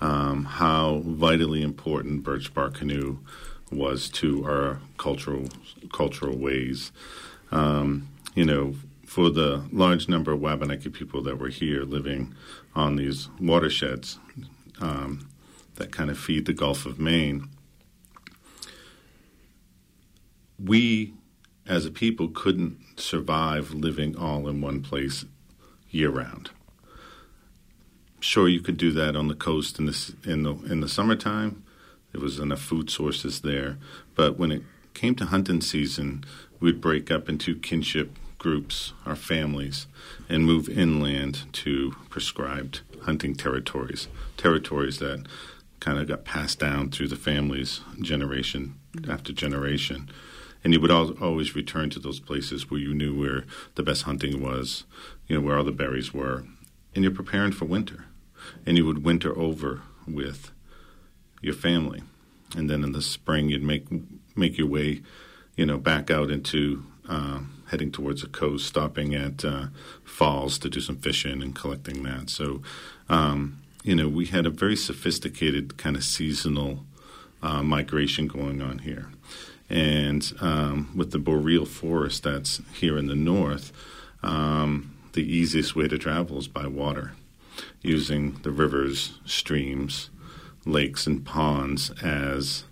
um, 0.00 0.44
how 0.44 1.02
vitally 1.04 1.62
important 1.62 2.22
birch 2.22 2.52
bark 2.52 2.74
canoe 2.74 3.18
was 3.70 4.08
to 4.10 4.44
our 4.44 4.80
cultural 4.98 5.48
cultural 5.92 6.36
ways. 6.36 6.92
Um, 7.50 8.08
you 8.34 8.44
know, 8.44 8.74
for 9.06 9.30
the 9.30 9.64
large 9.72 10.08
number 10.08 10.32
of 10.32 10.40
Wabanaki 10.40 10.90
people 10.90 11.22
that 11.22 11.38
were 11.38 11.48
here 11.48 11.82
living 11.82 12.34
on 12.74 12.96
these 12.96 13.28
watersheds 13.40 14.18
um, 14.80 15.28
that 15.74 15.90
kind 15.90 16.10
of 16.10 16.18
feed 16.18 16.46
the 16.46 16.52
Gulf 16.52 16.86
of 16.86 16.98
Maine 16.98 17.48
we 20.64 21.14
as 21.66 21.86
a 21.86 21.90
people 21.90 22.28
couldn't 22.28 22.78
survive 22.96 23.72
living 23.72 24.16
all 24.16 24.48
in 24.48 24.60
one 24.60 24.82
place 24.82 25.24
year 25.90 26.10
round. 26.10 26.50
Sure, 28.20 28.48
you 28.48 28.60
could 28.60 28.76
do 28.76 28.90
that 28.92 29.16
on 29.16 29.28
the 29.28 29.34
coast 29.34 29.78
in 29.78 29.86
the 29.86 30.14
in 30.24 30.42
the 30.42 30.54
in 30.70 30.80
the 30.80 30.88
summertime. 30.88 31.64
There 32.12 32.20
was 32.20 32.38
enough 32.38 32.60
food 32.60 32.90
sources 32.90 33.40
there, 33.40 33.78
but 34.14 34.36
when 34.36 34.52
it 34.52 34.62
came 34.94 35.14
to 35.14 35.26
hunting 35.26 35.60
season, 35.60 36.24
we'd 36.60 36.80
break 36.80 37.10
up 37.10 37.28
into 37.28 37.56
kinship 37.56 38.16
groups, 38.38 38.92
our 39.04 39.16
families, 39.16 39.86
and 40.28 40.44
move 40.44 40.68
inland 40.68 41.42
to 41.52 41.94
prescribed 42.08 42.80
hunting 43.02 43.34
territories, 43.34 44.08
territories 44.36 44.98
that 44.98 45.26
kind 45.80 45.98
of 45.98 46.08
got 46.08 46.24
passed 46.24 46.58
down 46.58 46.90
through 46.90 47.08
the 47.08 47.16
families 47.16 47.80
generation 48.00 48.74
after 49.08 49.32
generation. 49.32 50.10
And 50.62 50.74
you 50.74 50.80
would 50.80 50.90
always 50.90 51.54
return 51.56 51.88
to 51.90 51.98
those 51.98 52.20
places 52.20 52.70
where 52.70 52.80
you 52.80 52.92
knew 52.92 53.18
where 53.18 53.44
the 53.76 53.82
best 53.82 54.02
hunting 54.02 54.42
was, 54.42 54.84
you 55.26 55.34
know, 55.34 55.40
where 55.40 55.56
all 55.56 55.64
the 55.64 55.72
berries 55.72 56.12
were, 56.12 56.44
and 56.94 57.02
you're 57.02 57.12
preparing 57.12 57.52
for 57.52 57.64
winter, 57.64 58.04
and 58.66 58.76
you 58.76 58.84
would 58.84 59.04
winter 59.04 59.36
over 59.38 59.82
with 60.06 60.50
your 61.40 61.54
family, 61.54 62.02
and 62.54 62.68
then 62.68 62.84
in 62.84 62.92
the 62.92 63.00
spring 63.00 63.48
you'd 63.48 63.62
make 63.62 63.86
make 64.36 64.58
your 64.58 64.66
way, 64.66 65.00
you 65.60 65.66
know, 65.66 65.76
back 65.76 66.10
out 66.10 66.30
into 66.30 66.82
uh, 67.06 67.40
heading 67.68 67.92
towards 67.92 68.22
the 68.22 68.28
coast, 68.28 68.66
stopping 68.66 69.14
at 69.14 69.44
uh, 69.44 69.66
falls 70.04 70.58
to 70.58 70.70
do 70.70 70.80
some 70.80 70.96
fishing 70.96 71.42
and 71.42 71.54
collecting 71.54 72.02
that. 72.02 72.30
So, 72.30 72.62
um, 73.10 73.60
you 73.82 73.94
know, 73.94 74.08
we 74.08 74.24
had 74.24 74.46
a 74.46 74.50
very 74.50 74.74
sophisticated 74.74 75.76
kind 75.76 75.96
of 75.96 76.02
seasonal 76.02 76.86
uh, 77.42 77.62
migration 77.62 78.26
going 78.26 78.62
on 78.62 78.78
here. 78.78 79.10
And 79.68 80.32
um, 80.40 80.92
with 80.96 81.10
the 81.10 81.18
boreal 81.18 81.66
forest 81.66 82.22
that's 82.22 82.62
here 82.72 82.96
in 82.96 83.06
the 83.08 83.14
north, 83.14 83.70
um, 84.22 84.96
the 85.12 85.30
easiest 85.30 85.76
way 85.76 85.88
to 85.88 85.98
travel 85.98 86.38
is 86.38 86.48
by 86.48 86.68
water, 86.68 87.12
using 87.82 88.40
the 88.44 88.50
rivers, 88.50 89.12
streams, 89.26 90.08
lakes, 90.64 91.06
and 91.06 91.22
ponds 91.22 91.90
as 92.02 92.64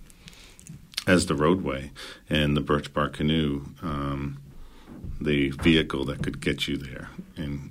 as 1.08 1.26
the 1.26 1.34
roadway, 1.34 1.90
and 2.28 2.56
the 2.56 2.60
birch 2.60 2.92
bark 2.92 3.14
canoe, 3.14 3.64
um, 3.82 4.38
the 5.20 5.50
vehicle 5.50 6.04
that 6.04 6.22
could 6.22 6.40
get 6.40 6.68
you 6.68 6.76
there. 6.76 7.08
And 7.36 7.70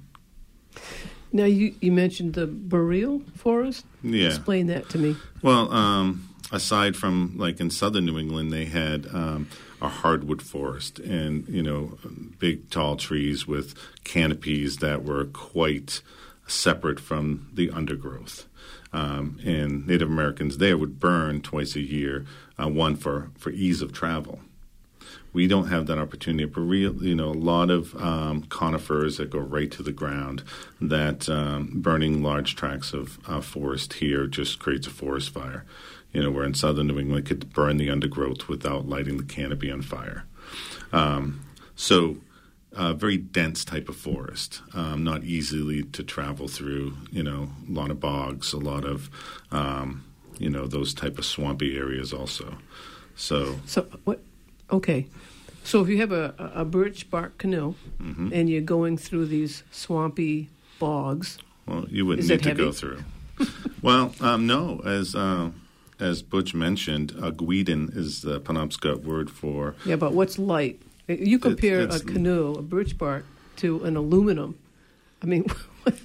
now 1.32 1.46
you 1.46 1.76
you 1.80 1.92
mentioned 1.92 2.34
the 2.34 2.48
boreal 2.48 3.22
forest. 3.36 3.86
Yeah, 4.04 4.28
explain 4.28 4.68
that 4.68 4.90
to 4.90 4.98
me. 4.98 5.16
Well, 5.42 5.72
um, 5.72 6.28
aside 6.52 6.96
from 6.96 7.36
like 7.38 7.60
in 7.60 7.70
southern 7.70 8.06
New 8.06 8.18
England, 8.18 8.52
they 8.52 8.66
had 8.66 9.08
um, 9.14 9.48
a 9.82 9.88
hardwood 9.88 10.42
forest 10.42 11.00
and 11.00 11.48
you 11.48 11.62
know 11.62 11.98
big 12.40 12.70
tall 12.70 12.96
trees 12.96 13.48
with 13.48 13.76
canopies 14.04 14.78
that 14.78 15.04
were 15.04 15.26
quite 15.26 16.02
separate 16.48 17.00
from 17.00 17.50
the 17.54 17.70
undergrowth. 17.70 18.48
Um, 18.94 19.40
and 19.46 19.86
Native 19.86 20.10
Americans 20.10 20.58
there 20.58 20.78
would 20.78 21.00
burn 21.00 21.42
twice 21.42 21.76
a 21.76 21.82
year, 21.82 22.26
uh, 22.62 22.68
one 22.68 22.96
for, 22.96 23.32
for 23.38 23.50
ease 23.50 23.82
of 23.82 23.94
travel. 23.94 24.40
We 25.34 25.48
don't 25.48 25.68
have 25.68 25.86
that 25.88 26.00
opportunity. 26.00 26.46
But 26.46 26.62
real, 26.62 26.96
you 27.04 27.16
know, 27.16 27.30
a 27.30 27.32
lot 27.32 27.70
of 27.70 27.96
um, 27.96 28.44
conifers 28.44 29.18
that 29.18 29.30
go 29.30 29.40
right 29.40 29.70
to 29.72 29.84
the 29.84 29.92
ground. 29.92 30.44
That 30.82 31.30
um, 31.30 31.72
burning 31.76 32.24
large 32.24 32.56
tracts 32.56 32.94
of 32.94 33.20
uh, 33.28 33.42
forest 33.42 33.94
here 33.94 34.26
just 34.28 34.60
creates 34.60 34.88
a 34.88 34.92
forest 34.92 35.30
fire 35.30 35.66
you 36.18 36.24
know, 36.24 36.32
where 36.32 36.46
in 36.46 36.54
southern 36.56 36.88
New 36.88 37.00
England 37.00 37.28
could 37.28 37.54
burn 37.54 37.78
the 37.78 37.92
undergrowth 37.92 38.48
without 38.48 38.88
lighting 38.88 39.18
the 39.18 39.24
canopy 39.24 39.70
on 39.70 39.84
fire. 39.84 40.26
Um, 40.92 41.42
so, 41.76 42.18
a 42.74 42.94
very 42.94 43.18
dense 43.18 43.64
type 43.64 43.88
of 43.88 43.96
forest, 43.96 44.62
um, 44.74 45.04
not 45.04 45.24
easily 45.24 45.84
to 45.84 46.04
travel 46.04 46.48
through. 46.48 46.98
You 47.12 47.22
know, 47.22 47.50
a 47.68 47.72
lot 47.72 47.92
of 47.92 48.00
bogs, 48.00 48.52
a 48.52 48.58
lot 48.58 48.84
of, 48.84 49.12
um, 49.52 50.06
you 50.40 50.50
know, 50.50 50.68
those 50.68 50.94
type 50.94 51.18
of 51.18 51.26
swampy 51.26 51.78
areas 51.78 52.14
also. 52.14 52.58
So, 53.16 53.60
so 53.66 53.84
what? 54.04 54.22
Okay, 54.72 55.08
so 55.64 55.82
if 55.82 55.90
you 55.90 55.98
have 55.98 56.12
a, 56.12 56.34
a 56.38 56.66
birch 56.66 57.10
bark 57.10 57.38
canoe 57.38 57.76
mm-hmm. 58.02 58.30
and 58.34 58.50
you're 58.50 58.62
going 58.62 58.98
through 58.98 59.28
these 59.28 59.64
swampy 59.72 60.50
bogs, 60.80 61.40
well, 61.66 61.86
you 61.90 62.06
wouldn't 62.06 62.28
need 62.28 62.44
to 62.44 62.54
go 62.54 62.72
through. 62.72 63.04
well, 63.82 64.14
um, 64.22 64.48
no, 64.48 64.82
as 64.86 65.16
uh, 65.16 65.52
as 66.00 66.22
Butch 66.22 66.54
mentioned, 66.54 67.14
a 67.22 67.32
guidon 67.32 67.90
is 67.94 68.22
the 68.22 68.40
Penobscot 68.40 69.04
word 69.04 69.30
for. 69.30 69.76
Yeah, 69.86 69.96
but 69.96 70.14
what's 70.14 70.38
light? 70.38 70.82
You 71.08 71.40
compare 71.40 71.82
it's, 71.82 71.96
it's, 71.96 72.04
a 72.04 72.08
canoe, 72.08 72.54
a 72.54 72.62
birch 72.62 72.98
bark, 72.98 73.26
to 73.58 73.84
an 73.84 73.96
aluminum. 73.96 74.58
I 75.22 75.26
mean, 75.26 75.46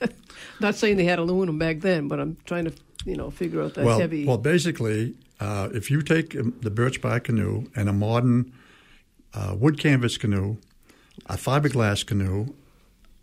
not 0.61 0.75
saying 0.75 0.97
they 0.97 1.05
had 1.05 1.19
aluminum 1.19 1.59
back 1.59 1.81
then, 1.81 2.09
but 2.09 2.21
I'm 2.21 2.37
trying 2.47 2.65
to, 2.65 2.73
you 3.05 3.17
know, 3.17 3.31
figure 3.31 3.63
out 3.63 3.75
that 3.75 3.85
well, 3.85 3.99
heavy. 3.99 4.25
Well, 4.25 4.39
basically, 4.39 5.15
uh, 5.41 5.69
if 5.73 5.91
you 5.91 6.03
take 6.03 6.37
um, 6.37 6.55
the 6.61 6.71
birch 6.71 7.01
bark 7.01 7.25
canoe 7.25 7.67
and 7.75 7.89
a 7.89 7.93
modern 7.93 8.53
uh, 9.35 9.55
wood 9.59 9.79
canvas 9.79 10.17
canoe, 10.19 10.59
a 11.27 11.37
fiberglass 11.37 12.05
canoe, 12.07 12.55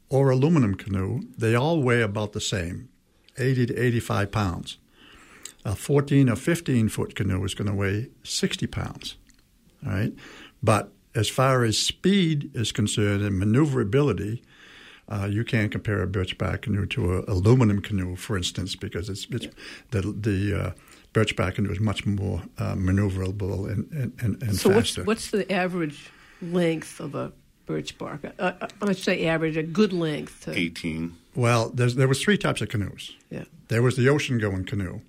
or 0.10 0.30
aluminum 0.30 0.76
canoe, 0.76 1.22
they 1.38 1.56
all 1.56 1.82
weigh 1.82 2.02
about 2.02 2.34
the 2.34 2.42
same, 2.42 2.90
80 3.38 3.68
to 3.68 3.80
85 3.80 4.32
pounds 4.32 4.78
a 5.66 5.76
14 5.76 6.30
or 6.30 6.36
15 6.36 6.90
foot 6.90 7.16
canoe 7.16 7.44
is 7.44 7.54
going 7.54 7.70
to 7.70 7.76
weigh 7.76 8.10
60 8.24 8.68
pounds. 8.68 9.18
All 9.86 9.92
right. 9.92 10.14
But 10.62 10.92
as 11.16 11.30
far 11.30 11.64
as 11.64 11.78
speed 11.78 12.52
is 12.54 12.72
concerned 12.72 13.24
and 13.24 13.38
maneuverability, 13.38 14.44
uh, 15.10 15.28
you 15.30 15.44
can't 15.44 15.72
compare 15.72 16.02
a 16.04 16.08
birchbark 16.08 16.62
canoe 16.62 16.86
to 16.86 17.18
an 17.18 17.26
aluminum 17.28 17.82
canoe, 17.82 18.16
for 18.16 18.38
instance, 18.38 18.76
because 18.76 19.10
it's, 19.10 19.28
it's 19.32 19.48
the, 19.92 20.02
the 20.02 20.60
uh, 20.60 20.72
birchbark 21.14 21.56
canoe 21.56 21.72
is 21.72 21.80
much 21.80 22.06
more 22.06 22.44
uh, 22.58 22.76
maneuverable 22.76 23.70
and, 23.70 23.92
and, 23.92 24.14
and, 24.22 24.44
and 24.44 24.56
so 24.56 24.70
faster. 24.70 25.02
So, 25.02 25.06
what's, 25.06 25.32
what's 25.32 25.32
the 25.32 25.52
average 25.52 26.12
length 26.42 27.00
of 27.00 27.16
a 27.16 27.32
birch 27.66 27.98
bark? 27.98 28.26
Uh, 28.26 28.30
uh, 28.62 28.68
I 28.82 28.94
should 28.94 29.04
say 29.04 29.26
average, 29.26 29.58
a 29.58 29.64
good 29.64 29.94
length. 29.94 30.46
To... 30.46 30.58
18. 30.58 31.16
Well, 31.36 31.70
there 31.70 32.08
was 32.08 32.22
three 32.22 32.38
types 32.38 32.62
of 32.62 32.70
canoes. 32.70 33.16
Yeah. 33.30 33.46
There 33.70 33.82
was 33.82 33.96
the 33.96 34.10
ocean 34.10 34.38
going 34.40 34.66
canoe, 34.66 35.02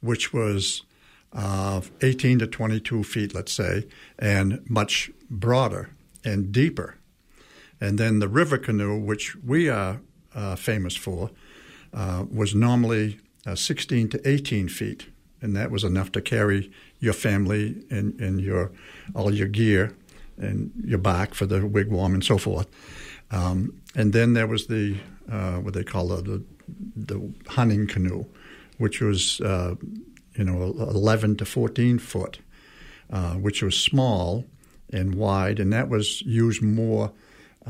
which 0.00 0.32
was 0.32 0.82
uh, 1.32 1.80
18 2.02 2.40
to 2.40 2.46
22 2.46 3.04
feet, 3.04 3.34
let's 3.34 3.52
say, 3.52 3.86
and 4.18 4.68
much 4.68 5.10
broader 5.30 5.90
and 6.24 6.52
deeper. 6.52 6.96
And 7.80 7.98
then 7.98 8.18
the 8.18 8.28
river 8.28 8.58
canoe, 8.58 8.98
which 8.98 9.36
we 9.36 9.68
are 9.68 10.00
uh, 10.34 10.56
famous 10.56 10.96
for, 10.96 11.30
uh, 11.94 12.24
was 12.30 12.54
normally 12.54 13.18
uh, 13.46 13.54
16 13.54 14.10
to 14.10 14.28
18 14.28 14.68
feet, 14.68 15.06
and 15.40 15.56
that 15.56 15.70
was 15.70 15.82
enough 15.82 16.12
to 16.12 16.20
carry 16.20 16.70
your 16.98 17.14
family 17.14 17.82
and, 17.90 18.20
and 18.20 18.40
your 18.40 18.70
all 19.14 19.34
your 19.34 19.48
gear 19.48 19.96
and 20.36 20.70
your 20.84 20.98
back 20.98 21.34
for 21.34 21.46
the 21.46 21.60
wigwam 21.60 22.14
and 22.14 22.24
so 22.24 22.38
forth. 22.38 22.68
Um, 23.30 23.80
and 23.94 24.12
then 24.12 24.34
there 24.34 24.46
was 24.46 24.66
the 24.66 24.96
uh, 25.30 25.56
what 25.58 25.74
they 25.74 25.84
call 25.84 26.08
the, 26.08 26.42
the, 26.96 27.32
hunting 27.46 27.86
canoe, 27.86 28.26
which 28.78 29.00
was 29.00 29.40
uh, 29.40 29.74
you 30.34 30.44
know 30.44 30.62
11 30.62 31.36
to 31.36 31.44
14 31.44 31.98
foot, 31.98 32.40
uh, 33.10 33.34
which 33.34 33.62
was 33.62 33.76
small 33.78 34.44
and 34.92 35.14
wide, 35.14 35.60
and 35.60 35.72
that 35.72 35.88
was 35.88 36.22
used 36.22 36.62
more 36.62 37.12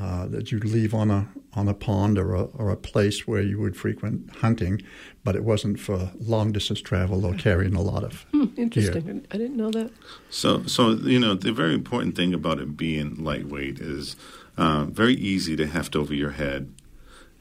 uh, 0.00 0.26
that 0.28 0.50
you'd 0.50 0.64
leave 0.64 0.94
on 0.94 1.10
a 1.10 1.28
on 1.52 1.68
a 1.68 1.74
pond 1.74 2.16
or 2.16 2.34
a, 2.34 2.44
or 2.44 2.70
a 2.70 2.76
place 2.76 3.26
where 3.26 3.42
you 3.42 3.60
would 3.60 3.76
frequent 3.76 4.30
hunting, 4.36 4.80
but 5.24 5.36
it 5.36 5.44
wasn't 5.44 5.78
for 5.78 6.10
long 6.18 6.52
distance 6.52 6.80
travel 6.80 7.26
or 7.26 7.34
carrying 7.34 7.74
a 7.74 7.82
lot 7.82 8.04
of. 8.04 8.22
Hmm, 8.32 8.46
interesting. 8.56 9.04
Gear. 9.04 9.22
I 9.30 9.36
didn't 9.36 9.56
know 9.56 9.70
that. 9.72 9.90
So, 10.30 10.62
so 10.64 10.92
you 10.92 11.18
know, 11.18 11.34
the 11.34 11.52
very 11.52 11.74
important 11.74 12.16
thing 12.16 12.32
about 12.32 12.60
it 12.60 12.76
being 12.76 13.22
lightweight 13.22 13.78
is 13.78 14.16
uh, 14.56 14.84
very 14.84 15.14
easy 15.14 15.54
to 15.56 15.66
heft 15.66 15.94
over 15.94 16.14
your 16.14 16.30
head 16.30 16.72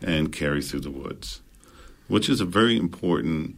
and 0.01 0.34
carry 0.34 0.62
through 0.62 0.82
the 0.82 0.92
woods, 0.92 1.42
which 2.08 2.28
is 2.28 2.42
a 2.42 2.46
very 2.46 2.75
important 2.75 3.56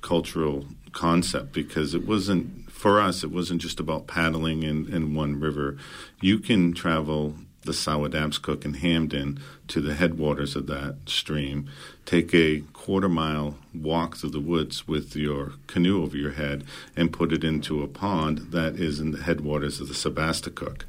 cultural 0.00 0.66
concept 0.90 1.52
because 1.52 1.94
it 1.94 2.06
wasn't 2.06 2.70
for 2.72 3.00
us. 3.00 3.22
It 3.22 3.30
wasn't 3.30 3.60
just 3.60 3.78
about 3.78 4.08
paddling 4.08 4.64
in, 4.64 4.92
in 4.92 5.14
one 5.14 5.38
river. 5.38 5.76
You 6.20 6.40
can 6.40 6.72
travel 6.72 7.36
the 7.64 7.72
Souadabscook 7.72 8.64
and 8.64 8.76
Hampden 8.76 9.40
to 9.68 9.80
the 9.80 9.94
headwaters 9.94 10.56
of 10.56 10.66
that 10.66 10.96
stream, 11.06 11.68
take 12.04 12.34
a 12.34 12.60
quarter 12.72 13.08
mile 13.08 13.56
walk 13.74 14.16
through 14.16 14.30
the 14.30 14.40
woods 14.40 14.88
with 14.88 15.14
your 15.16 15.52
canoe 15.66 16.02
over 16.02 16.16
your 16.16 16.32
head, 16.32 16.64
and 16.96 17.12
put 17.12 17.32
it 17.32 17.44
into 17.44 17.82
a 17.82 17.88
pond 17.88 18.50
that 18.50 18.74
is 18.74 19.00
in 19.00 19.12
the 19.12 19.22
headwaters 19.22 19.80
of 19.80 19.88
the 19.88 19.94
Sebasticook. 19.94 20.82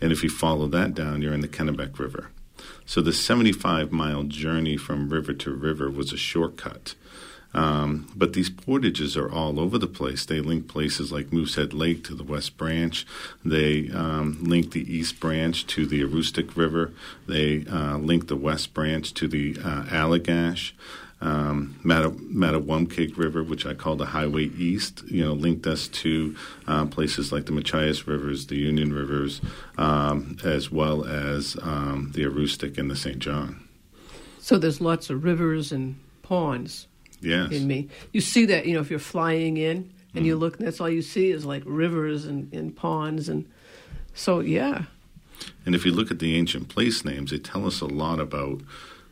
And 0.00 0.12
if 0.12 0.22
you 0.22 0.30
follow 0.30 0.66
that 0.68 0.94
down, 0.94 1.22
you're 1.22 1.34
in 1.34 1.40
the 1.40 1.48
Kennebec 1.48 1.98
River. 1.98 2.30
So 2.86 3.00
the 3.00 3.12
75 3.12 3.92
mile 3.92 4.24
journey 4.24 4.76
from 4.76 5.08
river 5.08 5.32
to 5.32 5.54
river 5.54 5.90
was 5.90 6.12
a 6.12 6.16
shortcut. 6.16 6.94
Um, 7.52 8.10
but 8.14 8.32
these 8.32 8.50
portages 8.50 9.16
are 9.16 9.30
all 9.30 9.58
over 9.58 9.78
the 9.78 9.86
place. 9.86 10.24
They 10.24 10.40
link 10.40 10.68
places 10.68 11.10
like 11.10 11.32
Moosehead 11.32 11.72
Lake 11.72 12.04
to 12.04 12.14
the 12.14 12.22
West 12.22 12.56
Branch. 12.56 13.04
They 13.44 13.90
um, 13.90 14.38
link 14.42 14.72
the 14.72 14.92
East 14.92 15.18
Branch 15.18 15.66
to 15.66 15.86
the 15.86 16.02
Aroostook 16.02 16.56
River. 16.56 16.92
They 17.26 17.64
uh, 17.66 17.98
link 17.98 18.28
the 18.28 18.36
West 18.36 18.72
Branch 18.72 19.12
to 19.14 19.26
the 19.26 19.56
uh, 19.58 19.84
Allagash. 19.84 20.72
Um, 21.22 21.78
Mattawamkeag 21.84 23.18
River, 23.18 23.42
which 23.42 23.66
I 23.66 23.74
call 23.74 23.96
the 23.96 24.06
Highway 24.06 24.44
East, 24.44 25.02
you 25.06 25.22
know, 25.22 25.34
linked 25.34 25.66
us 25.66 25.86
to 25.88 26.34
uh, 26.66 26.86
places 26.86 27.30
like 27.30 27.44
the 27.44 27.52
Machias 27.52 28.06
Rivers, 28.06 28.46
the 28.46 28.56
Union 28.56 28.94
Rivers, 28.94 29.42
um, 29.76 30.38
as 30.42 30.70
well 30.70 31.04
as 31.04 31.58
um, 31.60 32.12
the 32.14 32.24
Aroostook 32.24 32.78
and 32.78 32.90
the 32.90 32.96
St. 32.96 33.18
John. 33.18 33.68
So 34.38 34.56
there's 34.56 34.80
lots 34.80 35.10
of 35.10 35.22
rivers 35.22 35.72
and 35.72 35.96
ponds 36.22 36.86
yes. 37.20 37.52
in 37.52 37.66
me. 37.66 37.88
You 38.12 38.20
see 38.20 38.46
that, 38.46 38.66
you 38.66 38.74
know, 38.74 38.80
if 38.80 38.90
you're 38.90 38.98
flying 38.98 39.56
in 39.56 39.92
and 40.14 40.24
mm. 40.24 40.28
you 40.28 40.36
look, 40.36 40.58
that's 40.58 40.80
all 40.80 40.88
you 40.88 41.02
see 41.02 41.30
is 41.30 41.44
like 41.44 41.62
rivers 41.66 42.26
and, 42.26 42.52
and 42.52 42.74
ponds. 42.74 43.28
And 43.28 43.48
so, 44.14 44.40
yeah. 44.40 44.84
And 45.64 45.74
if 45.74 45.84
you 45.84 45.92
look 45.92 46.10
at 46.10 46.18
the 46.18 46.36
ancient 46.36 46.68
place 46.68 47.04
names, 47.04 47.30
they 47.30 47.38
tell 47.38 47.66
us 47.66 47.80
a 47.80 47.86
lot 47.86 48.20
about 48.20 48.60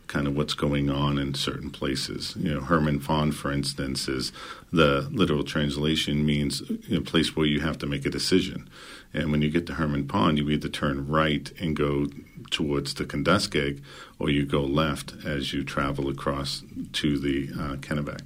kind 0.08 0.26
of 0.26 0.34
what's 0.34 0.54
going 0.54 0.90
on 0.90 1.18
in 1.18 1.34
certain 1.34 1.70
places. 1.70 2.34
You 2.38 2.54
know, 2.54 2.60
Hermon 2.60 2.98
Pond, 2.98 3.36
for 3.36 3.52
instance, 3.52 4.08
is 4.08 4.32
the 4.72 5.06
literal 5.12 5.44
translation 5.44 6.24
means 6.24 6.62
a 6.90 7.00
place 7.00 7.36
where 7.36 7.46
you 7.46 7.60
have 7.60 7.78
to 7.78 7.86
make 7.86 8.06
a 8.06 8.10
decision. 8.10 8.68
And 9.12 9.30
when 9.30 9.42
you 9.42 9.50
get 9.50 9.66
to 9.66 9.74
Hermon 9.74 10.08
Pond, 10.08 10.38
you 10.38 10.48
either 10.50 10.68
turn 10.68 11.06
right 11.06 11.52
and 11.60 11.76
go 11.76 12.06
towards 12.50 12.95
the 12.95 13.05
Kenduskeag, 13.05 13.83
or 14.19 14.31
you 14.31 14.45
go 14.45 14.62
left 14.62 15.14
as 15.25 15.52
you 15.52 15.64
travel 15.64 16.09
across 16.09 16.62
to 16.95 17.19
the 17.19 17.49
uh, 17.55 17.76
Kennebec. 17.76 18.23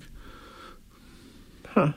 Huh. 1.67 1.93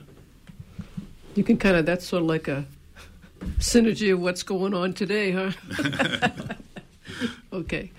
You 1.36 1.44
can 1.44 1.58
kind 1.58 1.76
of, 1.76 1.86
that's 1.86 2.08
sort 2.08 2.24
of 2.24 2.28
like 2.30 2.48
a 2.48 2.66
synergy 3.60 4.14
of 4.14 4.22
what's 4.22 4.44
going 4.44 4.74
on 4.74 4.94
today, 4.94 5.32
huh? 5.32 5.52
okay. 7.54 7.92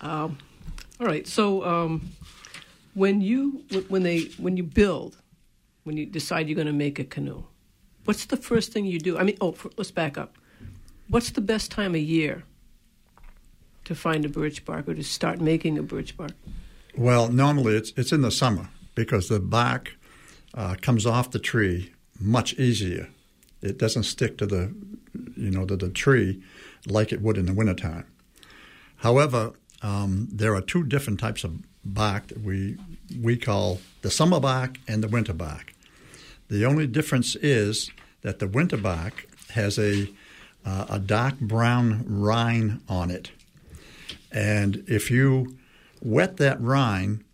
Um, 0.00 0.38
all 0.98 1.06
right. 1.06 1.26
So 1.26 1.64
um, 1.64 2.10
when 2.94 3.20
you 3.20 3.64
when 3.88 4.02
they 4.02 4.22
when 4.38 4.56
you 4.56 4.62
build, 4.62 5.16
when 5.84 5.96
you 5.96 6.06
decide 6.06 6.48
you're 6.48 6.56
going 6.56 6.66
to 6.66 6.72
make 6.72 6.98
a 6.98 7.04
canoe, 7.04 7.44
what's 8.04 8.24
the 8.26 8.36
first 8.36 8.72
thing 8.72 8.84
you 8.84 8.98
do? 8.98 9.18
I 9.18 9.22
mean, 9.22 9.36
oh, 9.40 9.54
let's 9.76 9.90
back 9.90 10.18
up. 10.18 10.36
What's 11.08 11.30
the 11.30 11.40
best 11.40 11.70
time 11.70 11.94
of 11.94 12.00
year 12.00 12.44
to 13.90 13.94
find 13.96 14.24
a 14.24 14.28
birch 14.28 14.64
bark 14.64 14.88
or 14.88 14.94
to 14.94 15.02
start 15.02 15.40
making 15.40 15.76
a 15.76 15.82
birch 15.82 16.16
bark? 16.16 16.30
Well, 16.96 17.28
normally 17.28 17.74
it's 17.76 17.92
it's 17.96 18.12
in 18.12 18.22
the 18.22 18.30
summer 18.30 18.68
because 18.94 19.28
the 19.28 19.40
bark 19.40 19.96
uh, 20.54 20.76
comes 20.80 21.06
off 21.06 21.32
the 21.32 21.40
tree 21.40 21.92
much 22.20 22.54
easier. 22.54 23.08
It 23.60 23.78
doesn't 23.78 24.04
stick 24.04 24.38
to 24.38 24.46
the 24.46 24.72
you 25.36 25.50
know 25.50 25.66
to 25.66 25.76
the 25.76 25.88
tree 25.88 26.40
like 26.86 27.12
it 27.12 27.20
would 27.20 27.36
in 27.36 27.46
the 27.46 27.52
wintertime. 27.52 28.06
However, 28.98 29.54
um, 29.82 30.28
there 30.30 30.54
are 30.54 30.62
two 30.62 30.84
different 30.84 31.18
types 31.18 31.42
of 31.42 31.52
bark 31.84 32.28
that 32.28 32.42
we 32.42 32.76
we 33.20 33.36
call 33.36 33.80
the 34.02 34.10
summer 34.10 34.38
bark 34.38 34.78
and 34.86 35.02
the 35.02 35.08
winter 35.08 35.32
bark. 35.34 35.74
The 36.48 36.64
only 36.64 36.86
difference 36.86 37.34
is 37.34 37.90
that 38.22 38.38
the 38.38 38.46
winter 38.46 38.76
bark 38.76 39.26
has 39.54 39.80
a 39.80 40.08
uh, 40.64 40.86
a 40.88 40.98
dark 41.00 41.40
brown 41.40 42.04
rind 42.06 42.82
on 42.88 43.10
it, 43.10 43.32
and 44.32 44.84
if 44.86 45.10
you 45.10 45.58
wet 46.02 46.36
that 46.38 46.60
rind, 46.60 47.24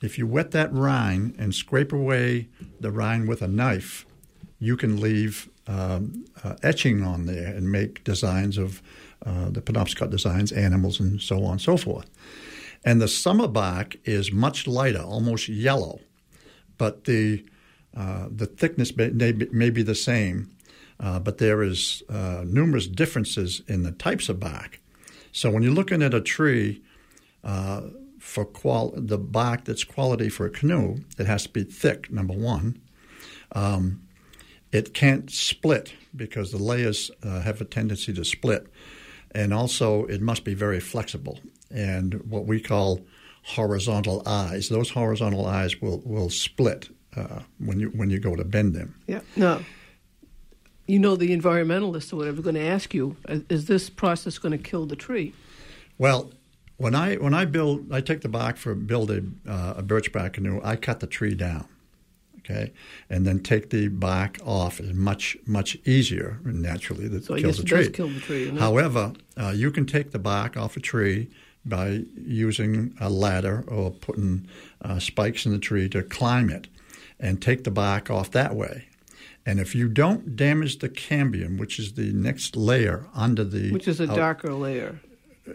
if 0.00 0.18
you 0.18 0.26
wet 0.26 0.50
that 0.52 0.72
rind 0.72 1.34
and 1.38 1.54
scrape 1.54 1.92
away 1.92 2.48
the 2.80 2.90
rind 2.90 3.28
with 3.28 3.42
a 3.42 3.48
knife, 3.48 4.04
you 4.58 4.76
can 4.76 5.00
leave 5.00 5.48
um, 5.66 6.24
uh, 6.42 6.56
etching 6.62 7.02
on 7.02 7.26
there 7.26 7.54
and 7.54 7.70
make 7.70 8.02
designs 8.04 8.58
of 8.58 8.82
uh, 9.24 9.50
the 9.50 9.60
Penobscot 9.60 10.10
designs, 10.10 10.50
animals, 10.50 10.98
and 10.98 11.20
so 11.20 11.44
on 11.44 11.52
and 11.52 11.60
so 11.60 11.76
forth. 11.76 12.10
And 12.84 13.00
the 13.00 13.08
summer 13.08 13.46
bark 13.46 13.96
is 14.04 14.32
much 14.32 14.66
lighter, 14.66 15.02
almost 15.02 15.48
yellow, 15.48 16.00
but 16.78 17.04
the 17.04 17.44
uh, 17.94 18.28
the 18.34 18.46
thickness 18.46 18.96
may, 18.96 19.10
may, 19.52 19.68
be 19.68 19.82
the 19.82 19.94
same, 19.94 20.50
uh, 20.98 21.18
but 21.18 21.36
there 21.36 21.62
is 21.62 22.02
uh, 22.08 22.42
numerous 22.46 22.86
differences 22.86 23.60
in 23.68 23.82
the 23.82 23.92
types 23.92 24.30
of 24.30 24.40
bark. 24.40 24.80
So 25.32 25.50
when 25.50 25.62
you're 25.62 25.72
looking 25.72 26.02
at 26.02 26.14
a 26.14 26.20
tree 26.20 26.82
uh, 27.42 27.82
for 28.18 28.44
qual- 28.44 28.92
the 28.96 29.18
bark 29.18 29.64
that's 29.64 29.84
quality 29.84 30.28
for 30.28 30.46
a 30.46 30.50
canoe, 30.50 30.98
it 31.18 31.26
has 31.26 31.44
to 31.44 31.48
be 31.48 31.64
thick. 31.64 32.10
Number 32.10 32.34
one, 32.34 32.80
um, 33.52 34.02
it 34.70 34.94
can't 34.94 35.30
split 35.30 35.94
because 36.14 36.52
the 36.52 36.58
layers 36.62 37.10
uh, 37.22 37.40
have 37.40 37.60
a 37.60 37.64
tendency 37.64 38.12
to 38.14 38.24
split 38.24 38.68
and 39.34 39.52
also 39.52 40.04
it 40.06 40.20
must 40.20 40.44
be 40.44 40.54
very 40.54 40.80
flexible 40.80 41.40
and 41.70 42.14
what 42.28 42.46
we 42.46 42.60
call 42.60 43.00
horizontal 43.42 44.22
eyes. 44.26 44.68
Those 44.68 44.90
horizontal 44.90 45.46
eyes 45.46 45.80
will 45.80 46.00
will 46.04 46.30
split 46.30 46.88
uh, 47.16 47.40
when 47.58 47.80
you 47.80 47.88
when 47.88 48.10
you 48.10 48.20
go 48.20 48.36
to 48.36 48.44
bend 48.44 48.74
them. 48.74 48.94
Yeah. 49.06 49.20
No. 49.36 49.62
You 50.86 50.98
know, 50.98 51.16
the 51.16 51.36
environmentalists 51.36 52.12
or 52.12 52.16
whatever 52.16 52.42
going 52.42 52.56
to 52.56 52.66
ask 52.66 52.92
you: 52.92 53.16
Is 53.26 53.66
this 53.66 53.88
process 53.88 54.38
going 54.38 54.52
to 54.52 54.58
kill 54.58 54.86
the 54.86 54.96
tree? 54.96 55.32
Well, 55.98 56.30
when 56.76 56.94
I 56.94 57.16
when 57.16 57.34
I 57.34 57.44
build, 57.44 57.92
I 57.92 58.00
take 58.00 58.22
the 58.22 58.28
bark 58.28 58.56
for 58.56 58.74
build 58.74 59.10
a, 59.10 59.22
uh, 59.48 59.74
a 59.78 59.82
birch 59.82 60.12
bark 60.12 60.34
canoe. 60.34 60.60
I 60.64 60.76
cut 60.76 61.00
the 61.00 61.06
tree 61.06 61.34
down 61.34 61.68
okay, 62.44 62.72
and 63.08 63.26
then 63.26 63.40
take 63.40 63.70
the 63.70 63.88
bark 63.88 64.38
off 64.44 64.80
is 64.80 64.92
much 64.92 65.36
much 65.46 65.76
easier 65.84 66.38
naturally 66.44 67.08
that 67.08 67.24
so 67.24 67.36
kills 67.36 67.58
the 67.58 67.64
tree. 67.64 67.88
kill 67.90 68.08
the 68.08 68.20
tree. 68.20 68.50
However, 68.50 69.12
uh, 69.36 69.52
you 69.54 69.70
can 69.70 69.86
take 69.86 70.10
the 70.10 70.18
bark 70.18 70.56
off 70.56 70.76
a 70.76 70.80
tree 70.80 71.28
by 71.64 72.04
using 72.16 72.94
a 73.00 73.08
ladder 73.08 73.64
or 73.68 73.90
putting 73.90 74.48
uh, 74.82 74.98
spikes 74.98 75.46
in 75.46 75.52
the 75.52 75.58
tree 75.58 75.88
to 75.88 76.02
climb 76.02 76.50
it, 76.50 76.68
and 77.20 77.40
take 77.40 77.64
the 77.64 77.70
bark 77.70 78.10
off 78.10 78.30
that 78.32 78.54
way. 78.54 78.86
And 79.44 79.58
if 79.58 79.74
you 79.74 79.88
don't 79.88 80.36
damage 80.36 80.78
the 80.78 80.88
cambium, 80.88 81.58
which 81.58 81.78
is 81.78 81.94
the 81.94 82.12
next 82.12 82.56
layer 82.56 83.08
under 83.14 83.44
the 83.44 83.72
which 83.72 83.88
is 83.88 83.98
a 83.98 84.06
darker 84.06 84.52
layer, 84.54 85.00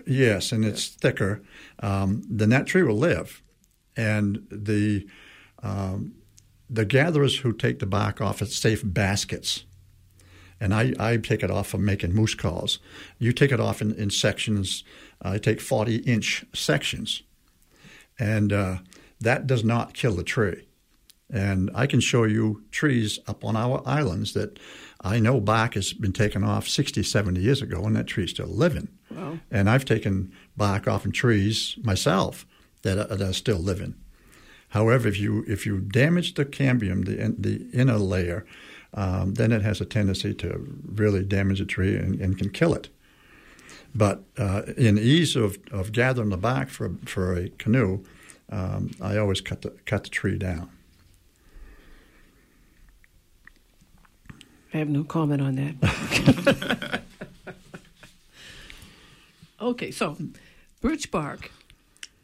yes, 0.06 0.52
and 0.52 0.65
it's 0.65 0.88
thicker, 0.88 1.41
um, 1.80 2.23
then 2.30 2.50
that 2.50 2.67
tree 2.67 2.84
will 2.84 2.97
live, 2.97 3.41
and 3.95 4.45
the 4.52 5.08
um, 5.63 6.13
the 6.69 6.86
gatherers 6.86 7.39
who 7.39 7.54
take 7.54 7.80
the 7.80 7.86
bark 7.86 8.19
off 8.19 8.41
at 8.41 8.50
safe 8.50 8.82
baskets, 8.84 9.63
and 10.60 10.73
I, 10.73 10.93
I 11.00 11.17
take 11.17 11.43
it 11.43 11.52
off 11.52 11.67
for 11.67 11.78
making 11.78 12.13
moose 12.13 12.36
calls. 12.36 12.80
You 13.19 13.32
take 13.32 13.52
it 13.52 13.60
off 13.60 13.82
in, 13.82 13.93
in 13.95 14.10
sections. 14.10 14.84
I 15.21 15.38
take 15.38 15.62
40 15.62 15.97
inch 15.97 16.45
sections, 16.54 17.23
and 18.19 18.52
uh, 18.52 18.78
that 19.21 19.47
does 19.47 19.63
not 19.63 19.93
kill 19.93 20.15
the 20.15 20.23
tree. 20.23 20.67
And 21.30 21.70
I 21.76 21.88
can 21.88 22.00
show 22.00 22.24
you 22.24 22.63
trees 22.72 23.20
up 23.28 23.44
on 23.44 23.58
our 23.58 23.82
islands 23.86 24.34
that 24.34 24.60
I 25.02 25.20
know 25.20 25.42
bark 25.42 25.74
has 25.74 25.94
been 25.94 26.13
taken 26.13 26.44
off 26.44 26.68
60, 26.68 27.04
70 27.04 27.42
years 27.42 27.62
ago, 27.62 27.84
and 27.84 27.96
that 27.96 28.08
tree's 28.08 28.30
still 28.32 28.48
living. 28.48 28.88
Wow. 29.12 29.40
And 29.52 29.70
I've 29.70 29.86
taken 29.86 30.32
bark 30.56 30.88
off 30.88 31.06
in 31.06 31.12
trees 31.12 31.78
myself 31.84 32.46
that 32.84 32.98
are, 32.98 33.16
that 33.16 33.30
are 33.30 33.34
still 33.34 33.60
living. 33.60 33.96
However, 34.70 35.08
if 35.08 35.20
you 35.20 35.46
if 35.48 35.66
you 35.66 35.80
damage 35.80 36.34
the 36.34 36.46
cambium, 36.46 37.06
the 37.06 37.36
the 37.38 37.68
inner 37.72 37.98
layer, 37.98 38.46
um, 38.94 39.36
then 39.36 39.52
it 39.52 39.62
has 39.62 39.80
a 39.80 39.86
tendency 39.86 40.34
to 40.36 40.68
really 40.86 41.24
damage 41.24 41.62
a 41.62 41.66
tree 41.66 41.96
and, 41.96 42.20
and 42.20 42.38
can 42.38 42.50
kill 42.50 42.74
it. 42.74 42.90
But 43.96 44.24
uh, 44.38 44.63
in 44.78 44.98
ease 44.98 45.36
of, 45.36 45.58
of 45.72 45.92
gathering 45.92 46.30
the 46.30 46.38
bark 46.38 46.70
for 46.70 46.92
for 47.06 47.34
a 47.34 47.50
canoe, 47.50 48.04
um, 48.50 48.92
I 49.02 49.18
always 49.18 49.42
cut 49.42 49.62
the 49.62 49.72
cut 49.86 50.04
the 50.04 50.10
tree 50.10 50.38
down. 50.38 50.70
I 54.78 54.80
have 54.80 54.90
no 54.90 55.04
comment 55.04 55.42
on 55.42 55.56
that. 55.56 57.02
Okay, 59.60 59.90
so 59.90 60.16
birch 60.82 61.10
bark 61.10 61.52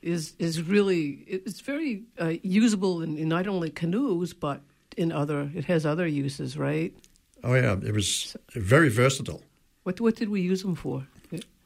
is 0.03 0.35
is 0.37 0.61
really 0.61 1.23
it's 1.25 1.61
very 1.61 2.03
uh, 2.21 2.33
usable 2.43 3.01
in, 3.01 3.17
in 3.17 3.27
not 3.27 3.47
only 3.47 3.71
canoes 3.71 4.33
but 4.33 4.61
in 4.97 5.11
other. 5.11 5.49
It 5.55 5.65
has 5.65 5.83
other 5.83 6.05
uses, 6.05 6.55
right? 6.55 6.93
Oh 7.43 7.55
yeah, 7.55 7.75
it 7.83 7.91
was 7.91 8.37
very 8.53 8.89
versatile. 8.89 9.41
What 9.81 9.99
what 9.99 10.15
did 10.15 10.29
we 10.29 10.41
use 10.41 10.61
them 10.61 10.75
for? 10.75 11.07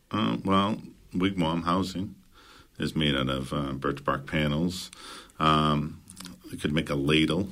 Uh, 0.09 0.37
well, 0.45 0.77
wigwam 1.13 1.63
housing 1.63 2.15
is 2.79 2.95
made 2.95 3.13
out 3.13 3.29
of 3.29 3.51
uh, 3.51 3.73
birch 3.73 4.05
bark 4.05 4.25
panels. 4.25 4.89
Um, 5.37 5.99
we 6.49 6.57
could 6.57 6.71
make 6.71 6.89
a 6.89 6.95
ladle. 6.95 7.49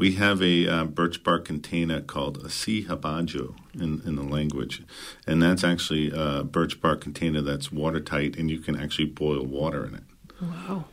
We 0.00 0.12
have 0.12 0.40
a 0.40 0.66
uh, 0.66 0.84
birch 0.84 1.22
bark 1.22 1.44
container 1.44 2.00
called 2.00 2.38
a 2.38 2.48
si 2.48 2.84
habajo 2.84 3.54
in, 3.74 4.00
in 4.06 4.16
the 4.16 4.22
language, 4.22 4.82
and 5.26 5.42
that's 5.42 5.62
actually 5.62 6.10
a 6.10 6.42
birch 6.42 6.80
bark 6.80 7.02
container 7.02 7.42
that's 7.42 7.70
watertight, 7.70 8.34
and 8.38 8.50
you 8.50 8.60
can 8.60 8.80
actually 8.80 9.04
boil 9.04 9.44
water 9.44 9.84
in 9.84 9.96
it. 9.96 10.04
Wow. 10.40 10.86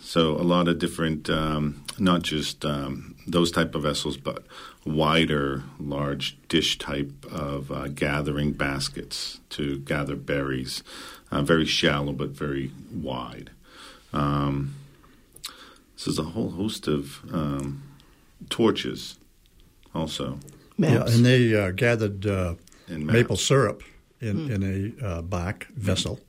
So 0.00 0.32
a 0.32 0.42
lot 0.42 0.66
of 0.66 0.80
different, 0.80 1.30
um, 1.30 1.84
not 2.00 2.22
just 2.22 2.64
um, 2.64 3.14
those 3.28 3.52
type 3.52 3.76
of 3.76 3.84
vessels, 3.84 4.16
but 4.16 4.44
wider, 4.84 5.62
large 5.78 6.36
dish 6.48 6.78
type 6.78 7.12
of 7.30 7.70
uh, 7.70 7.86
gathering 7.86 8.50
baskets 8.50 9.38
to 9.50 9.78
gather 9.78 10.16
berries. 10.16 10.82
Uh, 11.30 11.42
very 11.42 11.64
shallow, 11.64 12.12
but 12.12 12.30
very 12.30 12.72
wide. 12.92 13.50
Um, 14.12 14.74
so 15.94 16.10
there's 16.10 16.18
a 16.18 16.30
whole 16.32 16.50
host 16.50 16.88
of 16.88 17.20
um, 17.32 17.84
torches, 18.50 19.18
also. 19.94 20.38
Yeah, 20.78 21.04
and 21.06 21.24
they 21.24 21.54
uh, 21.54 21.70
gathered 21.70 22.26
uh, 22.26 22.54
And 22.88 23.06
maple 23.06 23.36
syrup 23.36 23.82
in, 24.20 24.50
in 24.50 24.62
a 24.62 25.06
uh, 25.06 25.22
bark 25.22 25.66
vessel. 25.76 26.20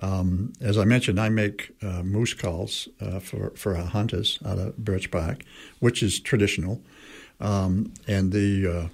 Um, 0.00 0.52
as 0.60 0.76
I 0.78 0.84
mentioned, 0.84 1.18
I 1.18 1.28
make 1.28 1.70
uh, 1.82 2.02
moose 2.02 2.34
calls 2.34 2.88
uh, 3.00 3.18
for, 3.18 3.50
for 3.56 3.76
our 3.76 3.86
hunters 3.86 4.38
out 4.44 4.58
of 4.58 4.76
birch 4.76 5.10
bark, 5.10 5.42
which 5.80 6.02
is 6.02 6.20
traditional. 6.20 6.80
Um, 7.40 7.92
and 8.06 8.32
the 8.32 8.66
uh, 8.66 8.88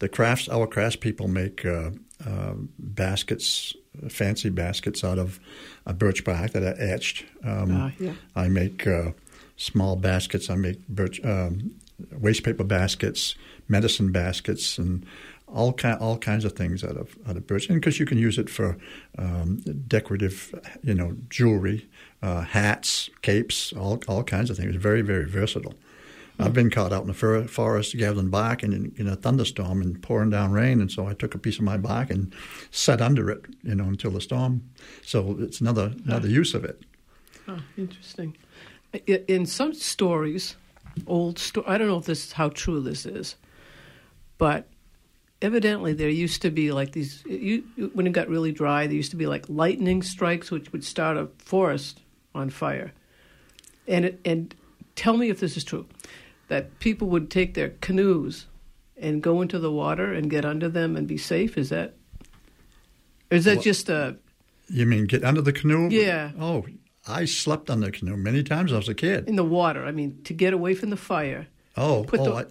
the 0.00 0.08
crafts, 0.08 0.48
our 0.48 0.66
crafts 0.66 0.96
people 0.96 1.28
make 1.28 1.64
uh, 1.64 1.90
uh, 2.26 2.54
baskets, 2.78 3.74
fancy 4.08 4.50
baskets 4.50 5.04
out 5.04 5.18
of 5.18 5.38
uh, 5.86 5.92
birch 5.92 6.24
bark 6.24 6.50
that 6.52 6.62
are 6.62 6.74
etched. 6.78 7.24
Um, 7.44 7.70
Ah, 7.70 7.92
yeah. 8.00 8.12
I 8.34 8.48
make 8.48 8.86
uh, 8.86 9.12
small 9.56 9.96
baskets. 9.96 10.50
I 10.50 10.56
make 10.56 10.86
birch, 10.88 11.24
um, 11.24 11.72
waste 12.12 12.42
paper 12.42 12.64
baskets, 12.64 13.34
medicine 13.68 14.12
baskets, 14.12 14.78
and 14.78 15.06
all 15.46 15.72
kind 15.72 15.98
all 16.00 16.18
kinds 16.18 16.44
of 16.44 16.52
things 16.52 16.82
out 16.82 16.96
of 16.96 17.16
out 17.28 17.36
of 17.36 17.46
birch. 17.46 17.68
And 17.68 17.80
because 17.80 18.00
you 18.00 18.06
can 18.06 18.18
use 18.18 18.38
it 18.38 18.48
for 18.48 18.76
um, 19.18 19.58
decorative, 19.86 20.54
you 20.82 20.94
know, 20.94 21.16
jewelry, 21.28 21.88
uh, 22.22 22.42
hats, 22.42 23.10
capes, 23.22 23.72
all 23.72 24.00
all 24.08 24.24
kinds 24.24 24.50
of 24.50 24.56
things. 24.56 24.74
It's 24.74 24.82
very 24.82 25.02
very 25.02 25.28
versatile. 25.28 25.74
I've 26.38 26.54
been 26.54 26.70
caught 26.70 26.92
out 26.92 27.02
in 27.02 27.08
the 27.08 27.46
forest 27.48 27.96
gathering 27.96 28.30
bark 28.30 28.62
and 28.62 28.74
in, 28.74 28.92
in 28.96 29.06
a 29.06 29.16
thunderstorm 29.16 29.80
and 29.80 30.02
pouring 30.02 30.30
down 30.30 30.50
rain, 30.50 30.80
and 30.80 30.90
so 30.90 31.06
I 31.06 31.14
took 31.14 31.34
a 31.34 31.38
piece 31.38 31.58
of 31.58 31.62
my 31.62 31.76
bark 31.76 32.10
and 32.10 32.34
sat 32.70 33.00
under 33.00 33.30
it, 33.30 33.44
you 33.62 33.74
know, 33.74 33.84
until 33.84 34.10
the 34.10 34.20
storm. 34.20 34.62
So 35.04 35.36
it's 35.38 35.60
another 35.60 35.94
another 36.04 36.28
use 36.28 36.54
of 36.54 36.64
it. 36.64 36.82
Oh, 37.46 37.60
interesting. 37.76 38.36
In 39.06 39.46
some 39.46 39.72
stories, 39.72 40.56
old 41.06 41.38
story. 41.38 41.66
I 41.68 41.78
don't 41.78 41.88
know 41.88 41.98
if 41.98 42.06
this 42.06 42.26
is 42.26 42.32
how 42.32 42.48
true 42.50 42.80
this 42.80 43.06
is, 43.06 43.36
but 44.38 44.68
evidently 45.40 45.92
there 45.92 46.08
used 46.08 46.42
to 46.42 46.50
be 46.50 46.72
like 46.72 46.92
these. 46.92 47.22
You, 47.26 47.64
when 47.94 48.06
it 48.06 48.12
got 48.12 48.28
really 48.28 48.52
dry, 48.52 48.86
there 48.86 48.96
used 48.96 49.10
to 49.12 49.16
be 49.16 49.26
like 49.26 49.48
lightning 49.48 50.02
strikes, 50.02 50.50
which 50.50 50.72
would 50.72 50.84
start 50.84 51.16
a 51.16 51.28
forest 51.38 52.00
on 52.34 52.50
fire. 52.50 52.92
And 53.88 54.04
it, 54.04 54.20
and 54.24 54.54
tell 54.94 55.16
me 55.16 55.28
if 55.28 55.40
this 55.40 55.56
is 55.56 55.64
true, 55.64 55.86
that 56.48 56.78
people 56.78 57.08
would 57.08 57.30
take 57.30 57.54
their 57.54 57.70
canoes 57.80 58.46
and 58.96 59.22
go 59.22 59.42
into 59.42 59.58
the 59.58 59.72
water 59.72 60.12
and 60.12 60.30
get 60.30 60.44
under 60.44 60.68
them 60.68 60.96
and 60.96 61.08
be 61.08 61.18
safe. 61.18 61.58
Is 61.58 61.70
that? 61.70 61.94
Or 63.30 63.36
is 63.36 63.44
that 63.44 63.56
Well- 63.56 63.64
just 63.64 63.88
a? 63.88 64.16
You 64.68 64.86
mean 64.86 65.06
get 65.06 65.24
under 65.24 65.42
the 65.42 65.52
canoe? 65.52 65.88
Yeah. 65.90 66.30
Oh, 66.38 66.64
I 67.06 67.24
slept 67.24 67.68
under 67.70 67.86
the 67.86 67.92
canoe 67.92 68.16
many 68.16 68.42
times 68.42 68.70
when 68.70 68.76
I 68.76 68.78
was 68.78 68.88
a 68.88 68.94
kid. 68.94 69.28
in 69.28 69.36
the 69.36 69.44
water. 69.44 69.84
I 69.84 69.90
mean, 69.92 70.20
to 70.24 70.32
get 70.34 70.52
away 70.52 70.74
from 70.74 70.90
the 70.90 70.96
fire. 70.96 71.48
Oh, 71.76 72.04
Put 72.06 72.20
oh, 72.20 72.24
the, 72.24 72.32
I, 72.34 72.44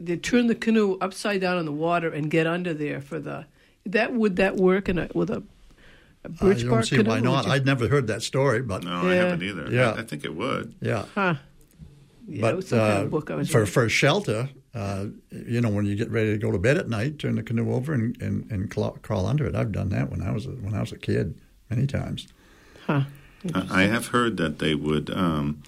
they 0.00 0.16
turn 0.16 0.46
the 0.48 0.54
canoe 0.54 0.98
upside 1.00 1.40
down 1.40 1.58
in 1.58 1.64
the 1.64 1.72
water 1.72 2.08
and 2.10 2.30
get 2.30 2.46
under 2.46 2.74
there 2.74 3.00
for 3.00 3.18
the. 3.18 3.46
That 3.86 4.12
would 4.14 4.36
that 4.36 4.56
work 4.56 4.88
in 4.88 4.98
a 4.98 5.08
with 5.14 5.30
a, 5.30 5.42
a 6.24 6.28
I 6.28 6.28
birch 6.28 6.60
don't 6.60 6.70
bark 6.70 6.84
see 6.86 6.96
canoe? 6.96 7.08
why 7.10 7.20
not. 7.20 7.46
you- 7.46 7.52
I'd 7.52 7.64
never 7.66 7.88
heard 7.88 8.06
that 8.08 8.22
story, 8.22 8.62
but 8.62 8.82
No, 8.84 9.08
I 9.08 9.14
haven't 9.14 9.42
either. 9.42 9.70
Yeah. 9.70 9.92
I, 9.92 10.00
I 10.00 10.02
think 10.02 10.24
it 10.24 10.34
would. 10.34 10.74
yeah. 10.80 11.04
huh. 11.14 11.34
Yeah, 12.26 12.48
it 12.48 12.56
was 12.56 12.64
but 12.64 12.68
some 12.70 12.78
kind 12.78 12.98
uh, 12.98 13.02
of 13.02 13.10
book 13.10 13.30
I 13.30 13.34
was 13.34 13.50
for 13.50 13.58
reading. 13.60 13.72
for 13.72 13.88
shelter, 13.90 14.48
uh, 14.74 15.06
you 15.30 15.60
know, 15.60 15.68
when 15.68 15.84
you 15.84 15.94
get 15.94 16.10
ready 16.10 16.32
to 16.32 16.38
go 16.38 16.50
to 16.50 16.58
bed 16.58 16.78
at 16.78 16.88
night, 16.88 17.18
turn 17.18 17.34
the 17.34 17.42
canoe 17.42 17.70
over 17.72 17.92
and 17.92 18.20
and, 18.22 18.50
and 18.50 18.70
crawl, 18.70 18.96
crawl 19.02 19.26
under 19.26 19.44
it. 19.46 19.54
I've 19.54 19.72
done 19.72 19.90
that 19.90 20.10
when 20.10 20.22
I 20.22 20.30
was 20.30 20.46
a, 20.46 20.50
when 20.50 20.74
I 20.74 20.80
was 20.80 20.90
a 20.90 20.96
kid 20.98 21.38
many 21.68 21.86
times. 21.86 22.26
Huh. 22.86 23.02
I 23.52 23.82
I 23.82 23.86
have 23.86 24.08
heard 24.08 24.36
that 24.36 24.58
they 24.58 24.74
would 24.74 25.10
um, 25.10 25.62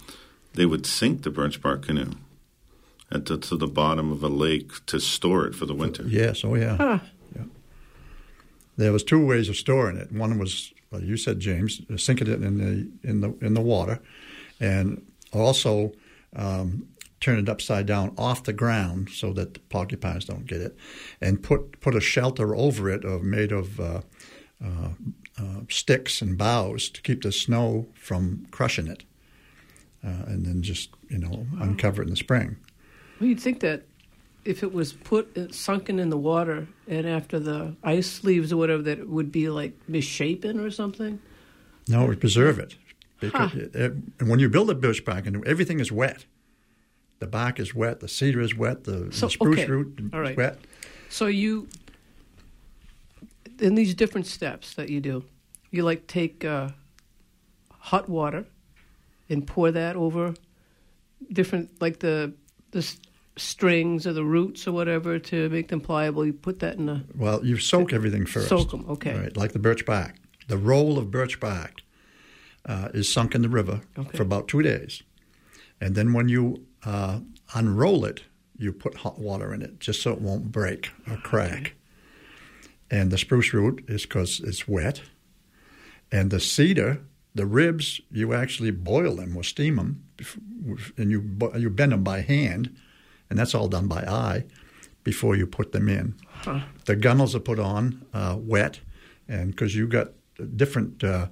they 0.55 0.67
would 0.67 0.87
sink 0.87 1.23
the 1.23 1.31
birch 1.31 1.61
bark 1.61 1.83
canoe 1.87 2.13
at 3.11 3.27
the, 3.27 3.39
to 3.39 3.57
the 3.57 3.69
bottom 3.69 4.11
of 4.11 4.23
a 4.23 4.29
lake 4.29 4.85
to 4.87 4.99
store 5.01 5.47
it 5.47 5.55
for 5.55 5.67
the 5.67 5.75
winter. 5.75 6.05
Yes, 6.07 6.45
oh 6.45 6.55
yeah. 6.55 6.77
Huh. 6.77 6.99
There 8.77 8.93
was 8.93 9.03
two 9.03 9.25
ways 9.25 9.49
of 9.49 9.57
storing 9.57 9.97
it. 9.97 10.13
One 10.13 10.39
was, 10.39 10.73
well, 10.91 11.03
you 11.03 11.17
said 11.17 11.41
James, 11.41 11.81
sinking 11.97 12.29
it 12.29 12.43
in 12.43 12.59
the 12.59 13.09
in 13.09 13.21
the 13.23 13.35
in 13.41 13.55
the 13.55 13.61
water, 13.61 14.01
and 14.61 15.05
also 15.33 15.93
um, 16.35 16.87
turn 17.21 17.39
it 17.39 17.49
upside 17.49 17.87
down 17.87 18.15
off 18.19 18.45
the 18.45 18.53
ground 18.53 19.09
so 19.11 19.33
that 19.33 19.55
the 19.55 19.61
porcupines 19.61 20.27
don't 20.27 20.47
get 20.47 20.61
it, 20.61 20.77
and 21.21 21.43
put 21.43 21.81
put 21.81 21.95
a 21.95 22.01
shelter 22.01 22.55
over 22.55 22.91
it 22.91 23.05
of 23.05 23.23
made 23.23 23.51
of 23.51 23.81
uh, 23.81 24.01
uh, 24.63 24.91
uh, 25.39 25.61
sticks 25.69 26.23
and 26.23 26.37
boughs 26.39 26.89
to 26.91 27.03
keep 27.03 27.23
the 27.23 27.33
snow 27.33 27.87
from 27.95 28.47
crushing 28.51 28.87
it, 28.87 29.05
uh, 30.05 30.25
and 30.27 30.47
then 30.47 30.63
just 30.63 30.91
you 31.09 31.19
know 31.19 31.47
uncover 31.61 32.03
it 32.03 32.07
in 32.07 32.11
the 32.11 32.17
spring. 32.17 32.57
Well, 33.21 33.29
you'd 33.29 33.41
think 33.41 33.61
that 33.61 33.83
if 34.45 34.63
it 34.63 34.73
was 34.73 34.93
put 34.93 35.37
uh, 35.37 35.51
sunken 35.51 35.99
in 35.99 36.09
the 36.11 36.17
water 36.19 36.69
and 36.87 37.07
after 37.07 37.39
the 37.39 37.75
ice 37.83 38.23
leaves 38.25 38.53
or 38.53 38.57
whatever, 38.57 38.83
that 38.83 38.99
it 38.99 39.09
would 39.09 39.33
be 39.33 39.49
like 39.49 39.73
misshapen 39.89 40.61
or 40.61 40.71
something. 40.71 41.21
No, 41.89 42.07
we 42.07 42.17
preserve 42.17 42.59
it. 42.59 42.77
Because 43.21 43.53
Huh. 43.53 43.59
it- 43.61 43.75
it- 43.75 43.93
and 44.21 44.29
when 44.29 44.39
you 44.39 44.49
build 44.49 44.69
a 44.71 44.75
birch 44.75 45.05
bark, 45.05 45.27
and 45.27 45.45
everything 45.47 45.81
is 45.81 45.91
wet. 45.91 46.27
The 47.19 47.27
bark 47.27 47.59
is 47.59 47.75
wet, 47.75 48.01
the 48.01 48.09
cedar 48.09 48.41
is 48.43 48.55
wet, 48.55 48.85
the, 48.85 49.09
So, 49.11 49.27
the 49.27 49.31
spruce 49.33 49.59
okay. 49.61 49.71
root 49.71 49.99
is 49.99 50.13
right. 50.13 50.37
wet. 50.37 50.59
So 51.09 51.27
you, 51.27 51.67
in 53.61 53.75
these 53.75 53.95
different 53.95 54.27
steps 54.27 54.75
that 54.75 54.89
you 54.89 55.01
do, 55.01 55.25
you 55.71 55.83
like 55.83 56.07
take 56.07 56.45
uh, 56.45 56.69
hot 57.73 58.09
water 58.09 58.47
and 59.29 59.47
pour 59.47 59.71
that 59.71 59.97
over 59.97 60.35
different, 61.33 61.81
like 61.81 62.01
the 62.01 62.33
the 62.73 62.95
strings 63.37 64.07
or 64.07 64.13
the 64.13 64.25
roots 64.25 64.67
or 64.67 64.73
whatever 64.73 65.19
to 65.19 65.49
make 65.51 65.69
them 65.69 65.81
pliable. 65.81 66.25
You 66.25 66.33
put 66.33 66.59
that 66.61 66.77
in 66.77 66.89
a 66.89 67.05
Well, 67.15 67.45
you 67.45 67.59
soak 67.59 67.93
everything 67.93 68.27
first. 68.27 68.49
soak 68.49 68.71
them. 68.71 68.85
Okay. 68.89 69.15
Right, 69.19 69.37
like 69.37 69.53
the 69.53 69.59
birch 69.59 69.85
bark. 69.87 70.15
The 70.49 70.57
roll 70.57 70.99
of 70.99 71.11
birch 71.11 71.39
bark 71.41 71.83
uh, 72.65 72.89
is 72.95 73.13
sunk 73.13 73.35
in 73.35 73.43
the 73.43 73.49
river 73.49 73.81
Okay. 73.99 74.17
for 74.17 74.23
about 74.23 74.49
two 74.49 74.63
days. 74.63 75.03
And 75.81 75.95
then 75.95 76.13
when 76.13 76.29
you 76.29 76.65
uh, 76.85 77.21
unroll 77.55 78.05
it, 78.05 78.23
you 78.59 78.73
put 78.73 78.95
hot 78.97 79.19
water 79.19 79.53
in 79.53 79.61
it 79.61 79.81
just 79.81 80.01
so 80.03 80.13
it 80.13 80.21
won't 80.21 80.51
break 80.51 80.91
or 81.11 81.17
crack. 81.19 81.75
And 82.91 83.11
the 83.11 83.19
spruce 83.19 83.53
root 83.53 83.85
is 83.89 84.03
because 84.03 84.41
it's 84.41 84.69
wet. 84.69 85.03
And 86.13 86.31
the 86.31 86.41
cedar, 86.41 87.01
the 87.35 87.47
ribs, 87.47 88.01
you 88.11 88.33
actually 88.33 88.71
boil 88.71 89.17
them 89.17 89.37
or 89.37 89.43
steam 89.43 89.77
them, 89.77 90.05
and 90.97 91.11
you 91.11 91.21
you 91.59 91.69
bend 91.69 91.93
them 91.93 92.05
by 92.05 92.21
hand, 92.21 92.75
and 93.29 93.39
that's 93.39 93.55
all 93.55 93.69
done 93.69 93.89
by 93.89 94.03
eye 94.03 94.45
before 95.03 95.37
you 95.37 95.47
put 95.47 95.73
them 95.73 95.89
in. 95.89 96.15
Huh. 96.29 96.61
The 96.85 96.97
gunnels 96.97 97.35
are 97.35 97.41
put 97.41 97.59
on 97.59 98.07
uh, 98.15 98.37
wet, 98.39 98.81
and 99.29 99.51
because 99.51 99.75
you 99.75 99.87
got 99.87 100.13
different 100.55 101.03
uh, 101.03 101.27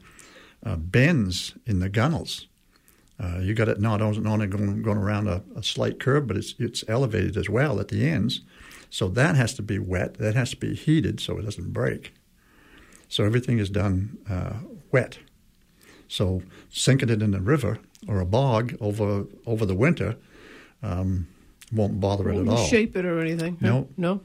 uh, 0.64 0.76
bends 0.76 1.54
in 1.66 1.78
the 1.78 1.88
gunnels, 1.88 2.48
uh, 3.18 3.38
you 3.38 3.54
got 3.54 3.68
it 3.68 3.80
not 3.80 4.00
not 4.00 4.26
only 4.26 4.46
going, 4.46 4.82
going 4.82 4.98
around 4.98 5.28
a, 5.28 5.42
a 5.56 5.62
slight 5.62 6.00
curve, 6.00 6.26
but 6.26 6.36
it's 6.36 6.54
it's 6.58 6.84
elevated 6.88 7.36
as 7.36 7.48
well 7.48 7.80
at 7.80 7.88
the 7.88 8.06
ends. 8.08 8.40
So 8.94 9.08
that 9.08 9.34
has 9.34 9.54
to 9.54 9.62
be 9.62 9.80
wet. 9.80 10.18
That 10.18 10.36
has 10.36 10.50
to 10.50 10.56
be 10.56 10.72
heated 10.72 11.18
so 11.18 11.36
it 11.36 11.42
doesn't 11.42 11.72
break. 11.72 12.14
So 13.08 13.24
everything 13.24 13.58
is 13.58 13.68
done 13.68 14.18
uh, 14.30 14.52
wet. 14.92 15.18
So 16.06 16.42
sinking 16.70 17.08
it 17.08 17.20
in 17.20 17.32
the 17.32 17.40
river 17.40 17.80
or 18.06 18.20
a 18.20 18.24
bog 18.24 18.76
over 18.80 19.24
over 19.46 19.66
the 19.66 19.74
winter 19.74 20.14
um, 20.80 21.26
won't 21.72 21.98
bother 21.98 22.28
it 22.28 22.36
at 22.36 22.44
Won't 22.44 22.50
all. 22.50 22.66
shape 22.66 22.94
it 22.94 23.04
or 23.04 23.18
anything. 23.18 23.58
huh? 23.60 23.66
No. 23.66 23.88
No. 23.96 24.20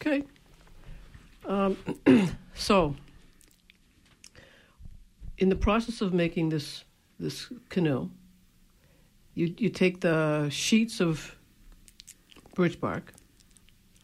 Okay. 0.00 0.24
Um, 1.44 1.76
so, 2.54 2.96
in 5.36 5.50
the 5.50 5.56
process 5.56 6.00
of 6.00 6.14
making 6.14 6.48
this 6.48 6.84
this 7.20 7.52
canoe, 7.68 8.08
you 9.34 9.54
you 9.58 9.68
take 9.68 10.00
the 10.00 10.48
sheets 10.48 11.02
of 11.02 11.33
birch 12.54 12.80
bark, 12.80 13.12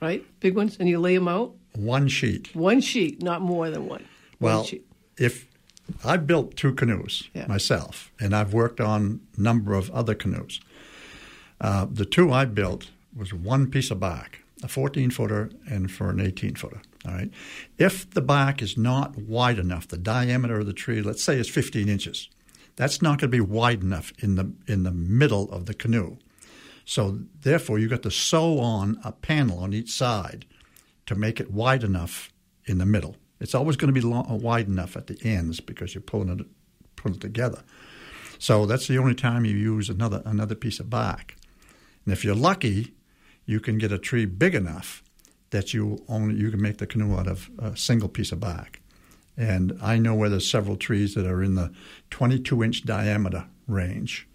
right, 0.00 0.24
big 0.40 0.56
ones, 0.56 0.76
and 0.78 0.88
you 0.88 0.98
lay 0.98 1.14
them 1.14 1.28
out. 1.28 1.54
One 1.76 2.08
sheet. 2.08 2.54
One 2.54 2.80
sheet, 2.80 3.22
not 3.22 3.42
more 3.42 3.70
than 3.70 3.86
one. 3.86 4.04
Well, 4.40 4.58
one 4.58 4.66
sheet. 4.66 4.86
if 5.18 5.46
I 6.04 6.16
built 6.16 6.56
two 6.56 6.72
canoes 6.72 7.28
Yeah. 7.34 7.46
myself, 7.46 8.10
and 8.20 8.34
I've 8.34 8.52
worked 8.52 8.80
on 8.80 9.20
a 9.36 9.40
number 9.40 9.74
of 9.74 9.90
other 9.90 10.14
canoes. 10.14 10.60
Uh, 11.60 11.86
the 11.90 12.04
two 12.06 12.32
I 12.32 12.44
built 12.44 12.88
was 13.14 13.32
one 13.34 13.70
piece 13.70 13.90
of 13.90 14.00
bark, 14.00 14.38
a 14.62 14.68
14 14.68 15.10
footer 15.10 15.50
and 15.68 15.90
for 15.90 16.10
an 16.10 16.20
18 16.20 16.54
footer. 16.54 16.80
All 17.06 17.12
right. 17.12 17.30
If 17.78 18.08
the 18.10 18.20
bark 18.20 18.62
is 18.62 18.76
not 18.76 19.16
wide 19.16 19.58
enough, 19.58 19.88
the 19.88 19.96
diameter 19.98 20.60
of 20.60 20.66
the 20.66 20.72
tree, 20.72 21.02
let's 21.02 21.22
say, 21.22 21.38
is 21.38 21.48
15 21.48 21.88
inches, 21.88 22.28
that's 22.76 23.02
not 23.02 23.20
going 23.20 23.30
to 23.30 23.36
be 23.36 23.40
wide 23.40 23.82
enough 23.82 24.12
in 24.18 24.36
the 24.36 24.52
in 24.66 24.82
the 24.84 24.90
middle 24.92 25.50
of 25.50 25.66
the 25.66 25.74
canoe. 25.74 26.16
So 26.84 27.20
therefore, 27.42 27.78
you've 27.78 27.90
got 27.90 28.02
to 28.02 28.10
sew 28.10 28.58
on 28.58 29.00
a 29.04 29.12
panel 29.12 29.58
on 29.58 29.72
each 29.72 29.90
side 29.90 30.46
to 31.06 31.14
make 31.14 31.40
it 31.40 31.52
wide 31.52 31.84
enough 31.84 32.32
in 32.64 32.78
the 32.78 32.86
middle. 32.86 33.16
It's 33.40 33.54
always 33.54 33.76
going 33.76 33.92
to 33.92 34.00
be 34.00 34.06
long, 34.06 34.40
wide 34.40 34.68
enough 34.68 34.96
at 34.96 35.06
the 35.06 35.18
ends 35.22 35.60
because 35.60 35.94
you're 35.94 36.02
pulling 36.02 36.28
it 36.28 36.46
pulling 36.96 37.16
it 37.16 37.20
together. 37.20 37.62
So 38.38 38.66
that's 38.66 38.86
the 38.86 38.98
only 38.98 39.14
time 39.14 39.44
you 39.44 39.56
use 39.56 39.88
another 39.88 40.22
another 40.24 40.54
piece 40.54 40.80
of 40.80 40.90
bark. 40.90 41.34
And 42.04 42.12
if 42.12 42.24
you're 42.24 42.34
lucky, 42.34 42.94
you 43.44 43.60
can 43.60 43.78
get 43.78 43.92
a 43.92 43.98
tree 43.98 44.24
big 44.24 44.54
enough 44.54 45.02
that 45.50 45.74
you 45.74 46.04
only 46.08 46.36
you 46.36 46.50
can 46.50 46.60
make 46.60 46.78
the 46.78 46.86
canoe 46.86 47.16
out 47.16 47.26
of 47.26 47.50
a 47.58 47.76
single 47.76 48.08
piece 48.08 48.32
of 48.32 48.40
bark. 48.40 48.80
And 49.36 49.78
I 49.82 49.98
know 49.98 50.14
where 50.14 50.28
there's 50.28 50.48
several 50.48 50.76
trees 50.76 51.14
that 51.14 51.26
are 51.26 51.42
in 51.42 51.54
the 51.54 51.72
22 52.10 52.62
inch 52.62 52.84
diameter 52.84 53.46
range 53.66 54.28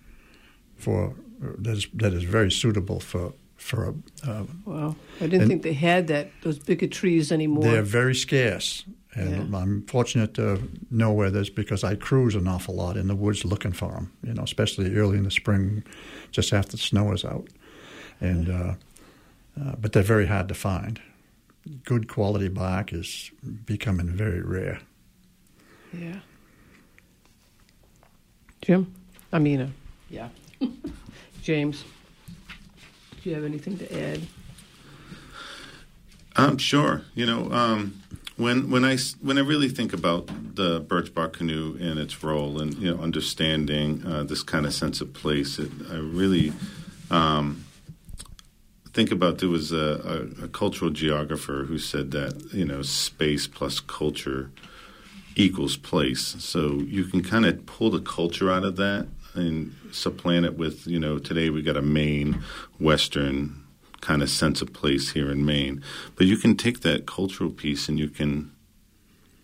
for 0.75 1.15
that 1.39 1.77
is 1.77 1.87
that 1.93 2.13
is 2.13 2.23
very 2.23 2.51
suitable 2.51 2.99
for 2.99 3.33
for 3.57 3.85
a, 3.85 4.29
uh, 4.29 4.43
Wow, 4.65 4.95
I 5.21 5.27
didn't 5.27 5.47
think 5.47 5.63
they 5.63 5.73
had 5.73 6.07
that 6.07 6.29
those 6.41 6.59
bigger 6.59 6.87
trees 6.87 7.31
anymore. 7.31 7.63
They're 7.63 7.81
very 7.81 8.15
scarce, 8.15 8.83
and 9.13 9.51
Yeah. 9.51 9.57
I'm 9.57 9.83
fortunate 9.87 10.33
to 10.35 10.61
know 10.91 11.11
where 11.13 11.31
there's 11.31 11.49
because 11.49 11.83
I 11.83 11.95
cruise 11.95 12.35
an 12.35 12.47
awful 12.47 12.75
lot 12.75 12.97
in 12.97 13.07
the 13.07 13.15
woods 13.15 13.45
looking 13.45 13.71
for 13.73 13.91
them. 13.93 14.11
You 14.23 14.33
know, 14.33 14.43
especially 14.43 14.95
early 14.95 15.17
in 15.17 15.23
the 15.23 15.31
spring, 15.31 15.83
just 16.31 16.53
after 16.53 16.71
the 16.71 16.77
snow 16.83 17.11
is 17.13 17.23
out, 17.25 17.47
and 18.21 18.49
uh, 18.49 18.73
uh, 19.59 19.75
but 19.79 19.93
they're 19.93 20.03
very 20.03 20.27
hard 20.27 20.47
to 20.49 20.53
find. 20.53 20.99
Good 21.83 22.07
quality 22.07 22.49
bark 22.49 22.93
is 22.93 23.31
becoming 23.65 24.09
very 24.09 24.41
rare. 24.41 24.79
Yeah. 25.91 26.19
Jim? 28.61 28.93
I 29.31 29.39
mean, 29.39 29.61
uh, 29.61 29.69
yeah. 30.09 30.29
James, 31.45 31.83
do 33.21 33.29
you 33.29 33.35
have 33.35 33.43
anything 33.43 33.77
to 33.77 33.95
add? 33.95 34.19
Um, 36.35 36.57
sure. 36.57 37.03
You 37.13 37.27
know, 37.27 37.51
um, 37.51 38.01
when 38.35 38.71
when 38.71 38.83
I 38.83 38.97
when 39.21 39.37
I 39.37 39.41
really 39.41 39.69
think 39.69 39.93
about 39.93 40.27
the 40.55 40.79
birch 40.79 41.13
bark 41.13 41.33
canoe 41.33 41.77
and 41.79 41.99
its 41.99 42.23
role, 42.23 42.59
and 42.59 42.73
you 42.79 42.91
know, 42.91 42.99
understanding 42.99 44.03
uh, 44.07 44.23
this 44.23 44.41
kind 44.41 44.65
of 44.65 44.73
sense 44.73 45.01
of 45.01 45.13
place, 45.13 45.59
it, 45.59 45.69
I 45.91 45.97
really 45.97 46.51
um, 47.11 47.63
think 48.93 49.11
about 49.11 49.37
there 49.37 49.47
was 49.47 49.71
a, 49.71 50.31
a, 50.41 50.45
a 50.45 50.47
cultural 50.47 50.89
geographer 50.89 51.65
who 51.67 51.77
said 51.77 52.09
that 52.09 52.53
you 52.53 52.65
know 52.65 52.81
space 52.81 53.45
plus 53.45 53.79
culture 53.79 54.49
equals 55.35 55.77
place. 55.77 56.37
So 56.39 56.79
you 56.79 57.03
can 57.03 57.21
kind 57.21 57.45
of 57.45 57.67
pull 57.67 57.91
the 57.91 58.01
culture 58.01 58.51
out 58.51 58.63
of 58.63 58.77
that 58.77 59.05
and 59.35 59.75
supplant 59.91 60.45
it 60.45 60.57
with 60.57 60.87
you 60.87 60.99
know 60.99 61.19
today 61.19 61.49
we 61.49 61.61
got 61.61 61.77
a 61.77 61.81
Maine 61.81 62.41
Western 62.79 63.63
kind 64.01 64.21
of 64.21 64.29
sense 64.29 64.61
of 64.61 64.71
place 64.71 65.11
here 65.11 65.31
in 65.31 65.45
Maine. 65.45 65.81
But 66.15 66.27
you 66.27 66.37
can 66.37 66.55
take 66.55 66.81
that 66.81 67.07
cultural 67.07 67.49
piece 67.49 67.89
and 67.89 67.97
you 67.97 68.09
can 68.09 68.51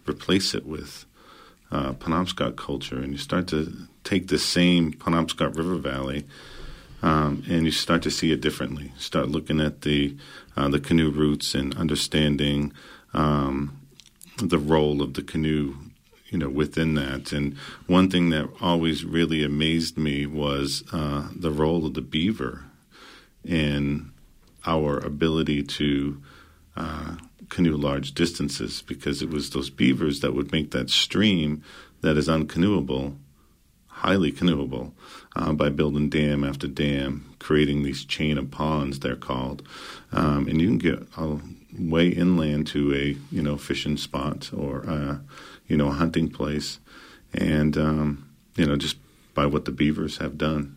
replace 0.07 0.53
it 0.53 0.65
with 0.65 1.05
uh, 1.71 1.93
Penobscot 1.93 2.57
culture, 2.57 2.97
and 2.97 3.11
you 3.11 3.17
start 3.17 3.47
to 3.47 3.87
take 4.03 4.27
the 4.27 4.37
same 4.37 4.93
Penobscot 4.93 5.55
River 5.55 5.75
Valley. 5.75 6.25
Um, 7.03 7.43
and 7.49 7.65
you 7.65 7.71
start 7.71 8.03
to 8.03 8.11
see 8.11 8.31
it 8.31 8.41
differently. 8.41 8.91
Start 8.99 9.29
looking 9.29 9.59
at 9.59 9.81
the 9.81 10.15
uh, 10.55 10.67
the 10.67 10.79
canoe 10.79 11.09
routes 11.09 11.55
and 11.55 11.75
understanding 11.75 12.73
um, 13.15 13.81
the 14.37 14.59
role 14.59 15.01
of 15.01 15.15
the 15.15 15.23
canoe, 15.23 15.75
you 16.31 16.37
know, 16.37 16.49
within 16.49 16.95
that. 16.95 17.31
And 17.31 17.55
one 17.85 18.09
thing 18.09 18.31
that 18.31 18.49
always 18.59 19.05
really 19.05 19.43
amazed 19.43 19.97
me 19.97 20.25
was 20.25 20.83
uh, 20.91 21.29
the 21.35 21.51
role 21.51 21.85
of 21.85 21.93
the 21.93 22.01
beaver 22.01 22.63
in 23.45 24.11
our 24.65 24.97
ability 24.97 25.61
to 25.63 26.21
uh, 26.75 27.17
canoe 27.49 27.75
large 27.75 28.13
distances 28.13 28.81
because 28.81 29.21
it 29.21 29.29
was 29.29 29.49
those 29.49 29.69
beavers 29.69 30.21
that 30.21 30.33
would 30.33 30.51
make 30.51 30.71
that 30.71 30.89
stream 30.89 31.61
that 32.01 32.17
is 32.17 32.27
uncanoeable 32.27 33.15
highly 34.01 34.31
canoeable 34.31 34.91
uh, 35.35 35.53
by 35.53 35.69
building 35.69 36.09
dam 36.09 36.43
after 36.43 36.67
dam, 36.67 37.35
creating 37.37 37.83
these 37.83 38.03
chain 38.03 38.35
of 38.37 38.49
ponds 38.49 38.99
they're 38.99 39.15
called, 39.15 39.61
um, 40.11 40.47
and 40.47 40.59
you 40.59 40.67
can 40.67 40.77
get 40.79 41.07
uh, 41.17 41.37
way 41.77 42.07
inland 42.07 42.65
to 42.65 42.93
a 42.95 43.15
you 43.33 43.43
know 43.43 43.57
fishing 43.57 43.97
spot 43.97 44.49
or 44.53 44.89
uh, 44.89 45.17
you 45.71 45.77
know 45.77 45.87
a 45.87 45.93
hunting 45.93 46.29
place, 46.29 46.79
and 47.33 47.77
um, 47.77 48.29
you 48.57 48.65
know 48.65 48.75
just 48.75 48.97
by 49.33 49.45
what 49.45 49.63
the 49.63 49.71
beavers 49.71 50.17
have 50.17 50.37
done. 50.37 50.75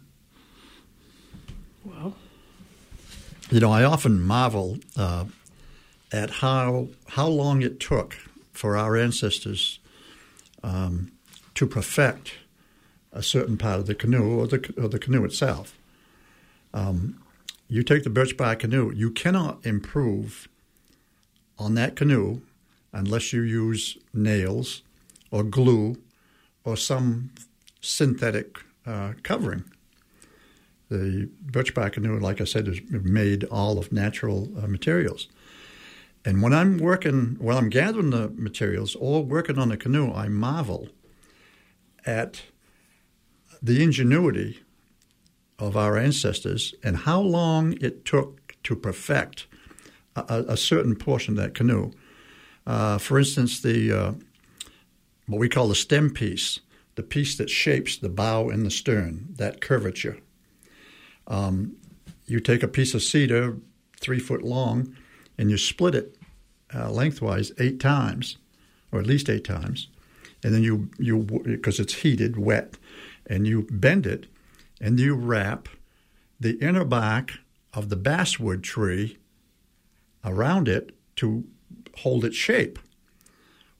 Well, 1.84 2.14
You 3.50 3.58
know, 3.58 3.72
I 3.72 3.82
often 3.82 4.22
marvel 4.22 4.78
uh, 4.96 5.24
at 6.12 6.30
how 6.30 6.88
how 7.08 7.26
long 7.26 7.60
it 7.60 7.80
took 7.80 8.14
for 8.52 8.76
our 8.76 8.96
ancestors 8.96 9.80
um, 10.62 11.10
to 11.56 11.66
perfect 11.66 12.34
a 13.12 13.22
certain 13.22 13.56
part 13.56 13.80
of 13.80 13.86
the 13.86 13.96
canoe 13.96 14.38
or 14.38 14.46
the 14.46 14.72
or 14.76 14.88
the 14.88 15.00
canoe 15.00 15.24
itself. 15.24 15.76
Um, 16.72 17.20
you 17.68 17.82
take 17.82 18.04
the 18.04 18.10
birch 18.10 18.36
bark 18.36 18.60
canoe, 18.60 18.92
you 18.94 19.10
cannot 19.10 19.66
improve 19.66 20.46
on 21.58 21.74
that 21.74 21.96
canoe 21.96 22.42
unless 22.94 23.32
you 23.32 23.42
use 23.42 23.98
nails 24.12 24.82
or 25.30 25.42
glue 25.42 25.96
or 26.64 26.76
some 26.76 27.30
synthetic 27.80 28.58
uh, 28.86 29.12
covering. 29.22 29.64
The 30.88 31.28
birch 31.40 31.74
bark 31.74 31.94
canoe, 31.94 32.18
like 32.18 32.40
I 32.40 32.44
said, 32.44 32.68
is 32.68 32.80
made 32.90 33.44
all 33.44 33.78
of 33.78 33.92
natural 33.92 34.48
uh, 34.56 34.66
materials. 34.66 35.28
And 36.24 36.40
when 36.40 36.54
I'm 36.54 36.78
working, 36.78 37.36
when 37.38 37.56
I'm 37.56 37.68
gathering 37.68 38.10
the 38.10 38.30
materials 38.30 38.94
or 38.94 39.22
working 39.22 39.58
on 39.58 39.68
the 39.68 39.76
canoe, 39.76 40.12
I 40.12 40.28
marvel 40.28 40.88
at 42.06 42.42
the 43.62 43.82
ingenuity 43.82 44.60
of 45.58 45.76
our 45.76 45.96
ancestors 45.98 46.74
and 46.82 46.98
how 46.98 47.20
long 47.20 47.74
it 47.80 48.04
took 48.04 48.54
to 48.64 48.76
perfect 48.76 49.46
a, 50.16 50.44
a 50.48 50.56
certain 50.56 50.96
portion 50.96 51.38
of 51.38 51.42
that 51.42 51.54
canoe. 51.54 51.90
Uh, 52.66 52.98
for 52.98 53.18
instance, 53.18 53.60
the 53.60 53.92
uh, 53.92 54.12
what 55.26 55.38
we 55.38 55.48
call 55.48 55.68
the 55.68 55.74
stem 55.74 56.10
piece, 56.10 56.60
the 56.94 57.02
piece 57.02 57.36
that 57.36 57.50
shapes 57.50 57.96
the 57.96 58.08
bow 58.08 58.48
and 58.48 58.64
the 58.64 58.70
stern, 58.70 59.26
that 59.36 59.60
curvature. 59.60 60.18
Um, 61.26 61.76
you 62.26 62.40
take 62.40 62.62
a 62.62 62.68
piece 62.68 62.94
of 62.94 63.02
cedar, 63.02 63.56
three 64.00 64.18
foot 64.18 64.42
long, 64.42 64.94
and 65.36 65.50
you 65.50 65.58
split 65.58 65.94
it 65.94 66.16
uh, 66.74 66.90
lengthwise 66.90 67.52
eight 67.58 67.80
times, 67.80 68.38
or 68.92 69.00
at 69.00 69.06
least 69.06 69.28
eight 69.28 69.44
times, 69.44 69.88
and 70.42 70.54
then 70.54 70.62
you 70.62 70.90
you 70.98 71.18
because 71.18 71.80
it's 71.80 71.94
heated, 71.94 72.38
wet, 72.38 72.76
and 73.26 73.46
you 73.46 73.66
bend 73.70 74.06
it, 74.06 74.26
and 74.80 74.98
you 74.98 75.14
wrap 75.14 75.68
the 76.40 76.58
inner 76.60 76.84
bark 76.84 77.32
of 77.72 77.88
the 77.88 77.96
basswood 77.96 78.62
tree 78.62 79.18
around 80.24 80.68
it 80.68 80.96
to 81.16 81.44
hold 81.98 82.24
its 82.24 82.36
shape. 82.36 82.78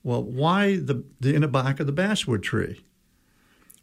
Well, 0.02 0.22
why 0.22 0.76
the, 0.76 1.04
the 1.20 1.34
inner 1.34 1.48
bark 1.48 1.80
of 1.80 1.86
the 1.86 1.92
basswood 1.92 2.42
tree? 2.42 2.84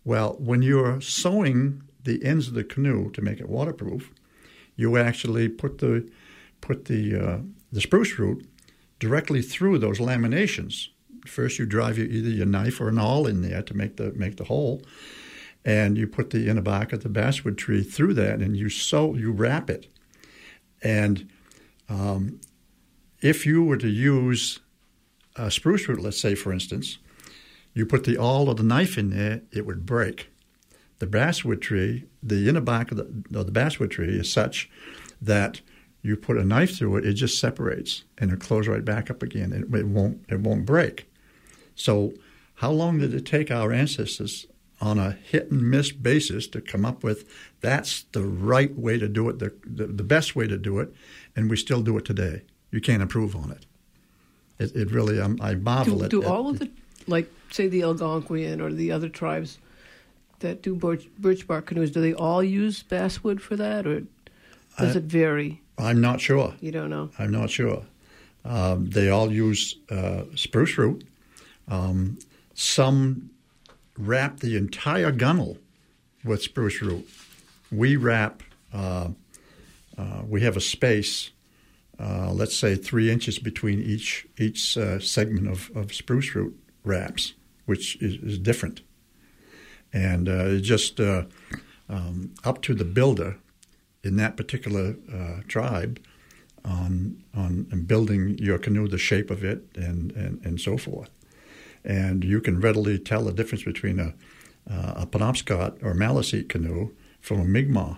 Well, 0.04 0.36
when 0.40 0.62
you're 0.62 1.02
sewing 1.02 1.84
the 2.04 2.24
ends 2.24 2.48
of 2.48 2.54
the 2.54 2.64
canoe 2.64 3.12
to 3.12 3.22
make 3.22 3.40
it 3.40 3.50
waterproof, 3.50 4.12
you 4.76 4.98
actually 4.98 5.50
put 5.50 5.78
the 5.80 6.10
put 6.60 6.86
the 6.86 7.16
uh, 7.16 7.38
the 7.72 7.82
spruce 7.82 8.18
root 8.18 8.48
directly 9.00 9.42
through 9.42 9.80
those 9.80 10.00
laminations. 10.00 10.90
First, 11.26 11.60
you 11.60 11.66
drive 11.66 11.98
your, 11.98 12.08
either 12.08 12.30
your 12.30 12.46
knife 12.48 12.82
or 12.82 12.90
an 12.90 12.98
awl 12.98 13.28
in 13.28 13.42
there 13.42 13.62
to 13.62 13.74
make 13.76 13.98
the 13.98 14.12
make 14.14 14.38
the 14.38 14.46
hole, 14.46 14.82
and 15.64 15.98
you 15.98 16.08
put 16.08 16.32
the 16.32 16.48
inner 16.50 16.62
bark 16.62 16.94
of 16.94 17.04
the 17.04 17.10
basswood 17.10 17.58
tree 17.58 17.84
through 17.84 18.16
that, 18.16 18.40
and 18.40 18.58
you 18.58 18.70
sew 18.70 19.16
you 19.16 19.32
wrap 19.32 19.70
it. 19.70 19.88
And 20.82 21.30
um, 21.90 22.40
if 23.22 23.46
you 23.46 23.64
were 23.64 23.78
to 23.78 23.90
use 23.90 24.60
a 25.36 25.50
spruce 25.50 25.88
root, 25.88 26.02
let's 26.02 26.20
say 26.20 26.36
for 26.36 26.52
instance, 26.52 26.98
you 27.74 27.86
put 27.86 28.04
the 28.04 28.18
awl 28.18 28.50
or 28.50 28.56
the 28.56 28.64
knife 28.64 28.98
in 28.98 29.12
there, 29.12 29.42
it 29.52 29.66
would 29.66 29.86
break. 29.86 30.30
The 31.00 31.08
basswood 31.08 31.62
tree, 31.62 32.06
the 32.22 32.50
inner 32.50 32.62
bark 32.62 32.92
of 32.92 32.98
the, 32.98 33.40
of 33.40 33.46
the 33.46 33.52
basswood 33.52 33.92
tree 33.92 34.20
is 34.20 34.32
such 34.32 34.70
that 35.22 35.62
you 36.02 36.16
put 36.18 36.38
a 36.38 36.44
knife 36.44 36.78
through 36.78 36.98
it, 36.98 37.06
it 37.06 37.14
just 37.14 37.40
separates 37.40 38.04
and 38.18 38.32
it 38.32 38.40
closes 38.40 38.68
right 38.68 38.84
back 38.84 39.10
up 39.10 39.22
again. 39.22 39.54
It, 39.54 39.74
it 39.74 39.88
won't 39.88 40.26
it 40.30 40.40
won't 40.40 40.66
break. 40.66 41.08
So, 41.76 42.14
how 42.56 42.72
long 42.72 43.00
did 43.00 43.14
it 43.14 43.26
take 43.26 43.50
our 43.50 43.72
ancestors 43.72 44.46
on 44.80 44.98
a 44.98 45.12
hit 45.12 45.52
and 45.52 45.70
miss 45.70 45.92
basis 45.92 46.48
to 46.48 46.62
come 46.62 46.86
up 46.86 47.04
with 47.04 47.30
that's 47.62 48.04
the 48.12 48.24
right 48.24 48.76
way 48.78 48.98
to 48.98 49.08
do 49.08 49.30
it, 49.30 49.40
the, 49.40 49.54
the, 49.64 49.86
the 49.86 50.04
best 50.04 50.36
way 50.36 50.48
to 50.48 50.58
do 50.58 50.80
it, 50.80 50.94
and 51.36 51.50
we 51.50 51.58
still 51.58 51.82
do 51.82 51.98
it 51.98 52.06
today? 52.06 52.42
You 52.72 52.82
can't 52.82 53.02
improve 53.02 53.36
on 53.36 53.52
it. 53.52 53.66
It, 54.60 54.76
it 54.76 54.92
really, 54.92 55.20
um, 55.20 55.38
I 55.42 55.56
marvel 55.56 56.00
do, 56.00 56.04
at. 56.06 56.12
Do 56.12 56.24
at, 56.24 56.30
all 56.30 56.50
of 56.50 56.60
the, 56.60 56.70
like, 57.08 57.32
say, 57.52 57.68
the 57.68 57.82
Algonquian 57.82 58.62
or 58.62 58.72
the 58.72 58.92
other 58.92 59.10
tribes 59.10 59.58
that 60.40 60.62
do 60.62 60.76
birch, 60.76 61.08
birch 61.18 61.48
bark 61.48 61.68
canoes, 61.68 61.92
do 61.92 62.02
they 62.02 62.14
all 62.14 62.44
use 62.44 62.84
basswood 62.84 63.42
for 63.42 63.56
that, 63.56 63.86
or 63.86 64.02
does 64.78 64.96
I- 64.96 65.00
it 65.00 65.04
vary? 65.04 65.62
I'm 65.78 66.00
not 66.00 66.22
sure. 66.22 66.54
You 66.60 66.72
don't 66.72 66.90
know. 66.92 67.10
I'm 67.18 67.32
not 67.32 67.50
sure. 67.50 67.84
Um, 68.46 68.90
they 68.90 69.10
all 69.10 69.32
use 69.32 69.76
uh, 69.90 70.24
spruce 70.36 70.78
root. 70.78 71.08
Um, 71.68 72.20
some 72.54 73.32
wrap 73.98 74.40
the 74.40 74.58
entire 74.58 75.12
gunnel 75.12 75.58
with 76.24 76.44
spruce 76.44 76.82
root. 76.82 77.10
We 77.72 77.96
wrap. 77.96 78.44
Uh, 78.74 79.10
uh, 79.98 80.22
we 80.28 80.42
have 80.42 80.56
a 80.56 80.62
space, 80.62 81.32
uh, 82.02 82.32
let's 82.34 82.56
say 82.56 82.76
three 82.76 83.12
inches 83.12 83.40
between 83.40 83.80
each 83.82 84.26
each 84.40 84.78
uh, 84.78 85.00
segment 85.00 85.48
of, 85.48 85.70
of 85.76 85.94
spruce 85.94 86.34
root 86.36 86.58
wraps, 86.84 87.34
which 87.66 88.02
is, 88.02 88.16
is 88.24 88.40
different. 88.40 88.82
And 89.94 90.28
uh, 90.28 90.46
it's 90.48 90.68
just 90.68 91.00
uh, 91.00 91.24
um, 91.90 92.34
up 92.44 92.62
to 92.64 92.74
the 92.74 92.86
builder 92.86 93.38
in 94.04 94.16
that 94.16 94.36
particular 94.36 94.96
uh, 95.14 95.42
tribe 95.48 96.00
on 96.66 97.24
on 97.36 97.84
building 97.86 98.38
your 98.40 98.58
canoe, 98.58 98.88
the 98.88 98.98
shape 98.98 99.30
of 99.30 99.44
it, 99.44 99.66
and, 99.76 100.12
and, 100.14 100.44
and 100.46 100.60
so 100.60 100.78
forth. 100.78 101.12
And 101.84 102.24
you 102.24 102.42
can 102.42 102.60
readily 102.60 102.98
tell 103.00 103.24
the 103.24 103.34
difference 103.34 103.64
between 103.64 104.00
a 104.00 104.14
uh, 104.70 104.94
a 104.98 105.06
Penobscot 105.08 105.84
or 105.84 105.94
Maliseet 105.94 106.50
canoe 106.50 106.92
from 107.20 107.40
a 107.40 107.46
Mi'kmaq 107.46 107.98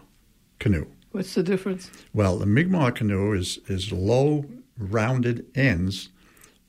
canoe. 0.59 0.87
What's 1.13 1.35
the 1.35 1.43
difference? 1.43 1.91
Well, 2.11 2.39
the 2.39 2.47
Mi'kmaq 2.47 2.95
canoe 2.95 3.33
is 3.33 3.59
is 3.67 3.91
low, 3.91 4.45
rounded 4.79 5.45
ends, 5.53 6.09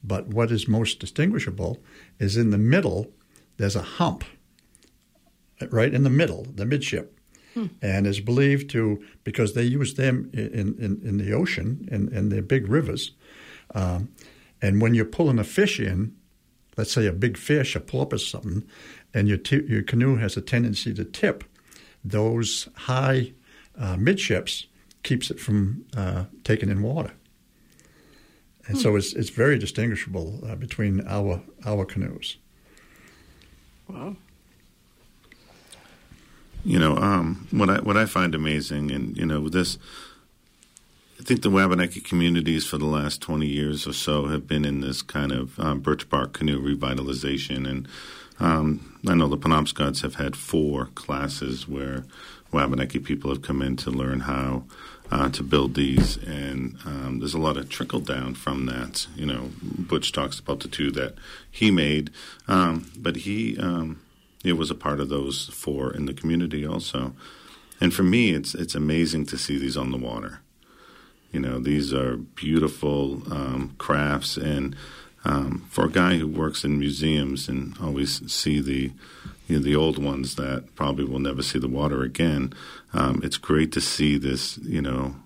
but 0.02 0.28
what 0.28 0.52
is 0.52 0.68
most 0.68 1.00
distinguishable 1.00 1.82
is 2.18 2.36
in 2.36 2.50
the 2.50 2.58
middle. 2.58 3.10
There's 3.56 3.74
a 3.74 3.80
hump, 3.80 4.22
right 5.70 5.94
in 5.94 6.02
the 6.02 6.10
middle, 6.10 6.46
the 6.54 6.66
midship, 6.66 7.18
and 7.80 8.06
is 8.06 8.20
believed 8.20 8.68
to 8.72 9.02
because 9.24 9.54
they 9.54 9.62
use 9.62 9.94
them 9.94 10.28
in 10.34 10.76
in, 10.78 11.00
in 11.02 11.16
the 11.16 11.32
ocean 11.32 11.88
in 11.90 12.14
in 12.14 12.28
the 12.28 12.42
big 12.42 12.68
rivers, 12.68 13.12
um, 13.74 14.10
and 14.60 14.82
when 14.82 14.92
you're 14.92 15.06
pulling 15.06 15.38
a 15.38 15.44
fish 15.44 15.80
in, 15.80 16.14
let's 16.76 16.92
say 16.92 17.06
a 17.06 17.12
big 17.12 17.38
fish, 17.38 17.74
a 17.74 17.80
porpoise, 17.80 18.28
something, 18.28 18.62
and 19.14 19.26
your 19.26 19.38
t- 19.38 19.64
your 19.66 19.82
canoe 19.82 20.16
has 20.16 20.36
a 20.36 20.42
tendency 20.42 20.92
to 20.92 21.04
tip, 21.04 21.44
those 22.04 22.68
high 22.76 23.32
uh, 23.78 23.96
midships 23.96 24.66
keeps 25.02 25.30
it 25.30 25.38
from 25.38 25.84
uh, 25.96 26.24
taking 26.42 26.70
in 26.70 26.82
water. 26.82 27.12
And 28.66 28.78
so 28.78 28.96
it's 28.96 29.12
it's 29.12 29.28
very 29.28 29.58
distinguishable 29.58 30.40
uh, 30.46 30.56
between 30.56 31.06
our 31.06 31.42
our 31.66 31.84
canoes. 31.84 32.38
Wow. 33.88 34.16
You 36.64 36.78
know, 36.78 36.96
um, 36.96 37.46
what 37.50 37.68
I 37.68 37.80
what 37.80 37.98
I 37.98 38.06
find 38.06 38.34
amazing, 38.34 38.90
and 38.90 39.16
you 39.18 39.26
know, 39.26 39.50
this, 39.50 39.76
I 41.20 41.22
think 41.22 41.42
the 41.42 41.50
Wabanaki 41.50 42.00
communities 42.00 42.64
for 42.64 42.78
the 42.78 42.86
last 42.86 43.20
twenty 43.20 43.48
years 43.48 43.86
or 43.86 43.92
so 43.92 44.28
have 44.28 44.48
been 44.48 44.64
in 44.64 44.80
this 44.80 45.02
kind 45.02 45.30
of 45.30 45.60
um, 45.60 45.80
birch 45.80 46.08
bark 46.08 46.32
canoe 46.32 46.58
revitalization, 46.58 47.68
and 47.68 47.86
um, 48.40 48.98
I 49.06 49.14
know 49.14 49.28
the 49.28 49.36
Penobscots 49.36 50.00
have 50.00 50.14
had 50.14 50.36
four 50.36 50.86
classes 50.94 51.68
where 51.68 52.06
Wabanaki 52.54 53.00
people 53.00 53.30
have 53.30 53.42
come 53.42 53.60
in 53.60 53.76
to 53.78 53.90
learn 53.90 54.20
how 54.20 54.64
uh, 55.10 55.28
to 55.30 55.42
build 55.42 55.74
these, 55.74 56.16
and 56.24 56.78
um, 56.86 57.18
there's 57.18 57.34
a 57.34 57.38
lot 57.38 57.56
of 57.56 57.68
trickle 57.68 58.00
down 58.00 58.34
from 58.34 58.66
that. 58.66 59.06
You 59.14 59.26
know, 59.26 59.50
Butch 59.62 60.12
talks 60.12 60.38
about 60.38 60.60
the 60.60 60.68
two 60.68 60.90
that 60.92 61.14
he 61.50 61.70
made, 61.70 62.10
um, 62.48 62.90
but 62.96 63.16
he 63.16 63.58
um, 63.58 64.00
it 64.44 64.54
was 64.54 64.70
a 64.70 64.74
part 64.74 65.00
of 65.00 65.08
those 65.08 65.48
four 65.48 65.92
in 65.92 66.06
the 66.06 66.14
community 66.14 66.66
also. 66.66 67.12
And 67.80 67.92
for 67.92 68.02
me, 68.02 68.30
it's 68.30 68.54
it's 68.54 68.74
amazing 68.74 69.26
to 69.26 69.38
see 69.38 69.58
these 69.58 69.76
on 69.76 69.90
the 69.90 69.98
water. 69.98 70.40
You 71.32 71.40
know, 71.40 71.58
these 71.58 71.92
are 71.92 72.16
beautiful 72.16 73.22
um, 73.32 73.74
crafts, 73.78 74.36
and 74.36 74.76
um, 75.24 75.66
for 75.70 75.86
a 75.86 75.90
guy 75.90 76.18
who 76.18 76.28
works 76.28 76.64
in 76.64 76.78
museums 76.78 77.48
and 77.48 77.76
always 77.82 78.32
see 78.32 78.60
the 78.60 78.92
you 79.46 79.56
know, 79.56 79.62
the 79.62 79.76
old 79.76 80.02
ones 80.02 80.36
that 80.36 80.74
probably 80.74 81.04
will 81.04 81.18
never 81.18 81.42
see 81.42 81.58
the 81.58 81.68
water 81.68 82.02
again, 82.02 82.52
um, 82.92 83.20
it's 83.22 83.36
great 83.36 83.72
to 83.72 83.80
see 83.80 84.16
this. 84.16 84.58
You 84.58 84.82
know, 84.82 85.16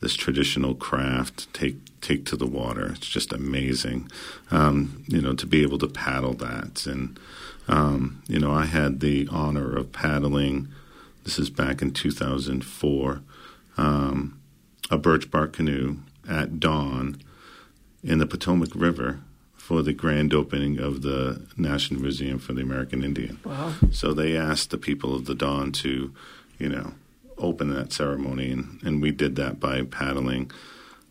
this 0.00 0.14
traditional 0.14 0.74
craft 0.74 1.52
take 1.54 1.76
take 2.00 2.26
to 2.26 2.36
the 2.36 2.46
water. 2.46 2.92
It's 2.92 3.06
just 3.06 3.32
amazing. 3.32 4.10
Um, 4.50 5.04
you 5.08 5.20
know, 5.20 5.34
to 5.34 5.46
be 5.46 5.62
able 5.62 5.78
to 5.78 5.88
paddle 5.88 6.34
that 6.34 6.86
and. 6.86 7.18
Um, 7.66 8.22
you 8.28 8.38
know, 8.38 8.52
I 8.52 8.66
had 8.66 9.00
the 9.00 9.28
honor 9.30 9.74
of 9.74 9.92
paddling. 9.92 10.68
This 11.24 11.38
is 11.38 11.48
back 11.48 11.80
in 11.80 11.92
2004. 11.92 13.22
Um, 13.76 14.40
a 14.90 14.98
birch 14.98 15.30
bark 15.30 15.54
canoe 15.54 15.96
at 16.28 16.60
dawn 16.60 17.16
in 18.02 18.18
the 18.18 18.26
Potomac 18.26 18.70
River 18.74 19.20
for 19.64 19.80
the 19.80 19.94
grand 19.94 20.34
opening 20.34 20.78
of 20.78 21.00
the 21.00 21.40
National 21.56 21.98
Museum 21.98 22.38
for 22.38 22.52
the 22.52 22.60
American 22.60 23.02
Indian. 23.02 23.40
Wow. 23.46 23.72
So 23.92 24.12
they 24.12 24.36
asked 24.36 24.68
the 24.68 24.76
people 24.76 25.14
of 25.14 25.24
the 25.24 25.34
dawn 25.34 25.72
to, 25.72 26.12
you 26.58 26.68
know, 26.68 26.92
open 27.38 27.74
that 27.74 27.90
ceremony, 27.90 28.50
and, 28.50 28.78
and 28.82 29.00
we 29.00 29.10
did 29.10 29.36
that 29.36 29.58
by 29.60 29.80
paddling 29.80 30.50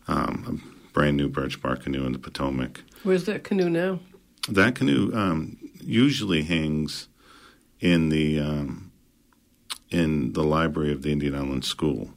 um, 0.06 0.62
a 0.62 0.92
brand 0.92 1.16
new 1.16 1.28
birch 1.28 1.60
bark 1.60 1.82
canoe 1.82 2.06
in 2.06 2.12
the 2.12 2.18
Potomac. 2.20 2.84
Where's 3.02 3.24
that 3.24 3.42
canoe 3.42 3.68
now? 3.68 3.98
That 4.48 4.76
canoe 4.76 5.10
um, 5.12 5.58
usually 5.80 6.44
hangs 6.44 7.08
in 7.80 8.08
the 8.10 8.38
um, 8.38 8.92
in 9.90 10.32
the 10.34 10.44
library 10.44 10.92
of 10.92 11.02
the 11.02 11.10
Indian 11.10 11.34
Island 11.34 11.64
School. 11.64 12.10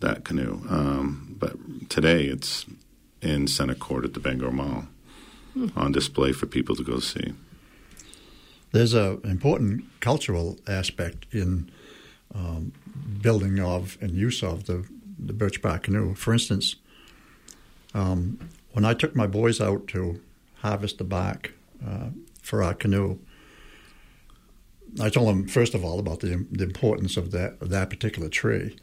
That 0.00 0.24
canoe, 0.24 0.66
um, 0.68 1.36
but 1.38 1.54
today 1.88 2.24
it's 2.24 2.66
in 3.22 3.46
Center 3.46 3.76
Court 3.76 4.04
at 4.04 4.14
the 4.14 4.20
Bangor 4.20 4.50
Mall 4.50 4.88
on 5.76 5.92
display 5.92 6.32
for 6.32 6.46
people 6.46 6.76
to 6.76 6.82
go 6.82 6.98
see. 6.98 7.32
There's 8.72 8.94
an 8.94 9.20
important 9.24 9.84
cultural 10.00 10.58
aspect 10.66 11.26
in 11.30 11.70
um, 12.34 12.72
building 13.22 13.60
of 13.60 13.96
and 14.00 14.12
use 14.12 14.42
of 14.42 14.66
the, 14.66 14.84
the 15.18 15.32
birch 15.32 15.62
bark 15.62 15.84
canoe. 15.84 16.14
For 16.14 16.32
instance, 16.32 16.76
um, 17.94 18.38
when 18.72 18.84
I 18.84 18.94
took 18.94 19.14
my 19.14 19.28
boys 19.28 19.60
out 19.60 19.86
to 19.88 20.20
harvest 20.56 20.98
the 20.98 21.04
bark 21.04 21.52
uh, 21.86 22.08
for 22.42 22.62
our 22.62 22.74
canoe, 22.74 23.18
I 25.00 25.08
told 25.08 25.28
them 25.28 25.46
first 25.46 25.74
of 25.74 25.84
all 25.84 25.98
about 25.98 26.20
the, 26.20 26.46
the 26.50 26.64
importance 26.64 27.16
of 27.16 27.30
that 27.30 27.60
of 27.60 27.70
that 27.70 27.90
particular 27.90 28.28
tree. 28.28 28.76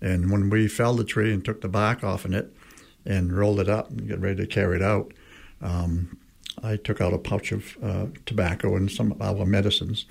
And 0.00 0.30
when 0.30 0.50
we 0.50 0.68
felled 0.68 0.98
the 0.98 1.04
tree 1.04 1.32
and 1.32 1.44
took 1.44 1.60
the 1.60 1.68
bark 1.68 2.04
off 2.04 2.24
in 2.24 2.34
it 2.34 2.52
and 3.04 3.32
rolled 3.32 3.60
it 3.60 3.68
up 3.68 3.90
and 3.90 4.06
get 4.08 4.20
ready 4.20 4.36
to 4.36 4.46
carry 4.46 4.76
it 4.76 4.82
out, 4.82 5.12
um, 5.62 6.18
I 6.62 6.76
took 6.76 7.00
out 7.00 7.12
a 7.12 7.18
pouch 7.18 7.52
of 7.52 7.76
uh, 7.82 8.06
tobacco 8.26 8.76
and 8.76 8.90
some 8.90 9.12
of 9.12 9.22
our 9.22 9.46
medicines, 9.46 10.06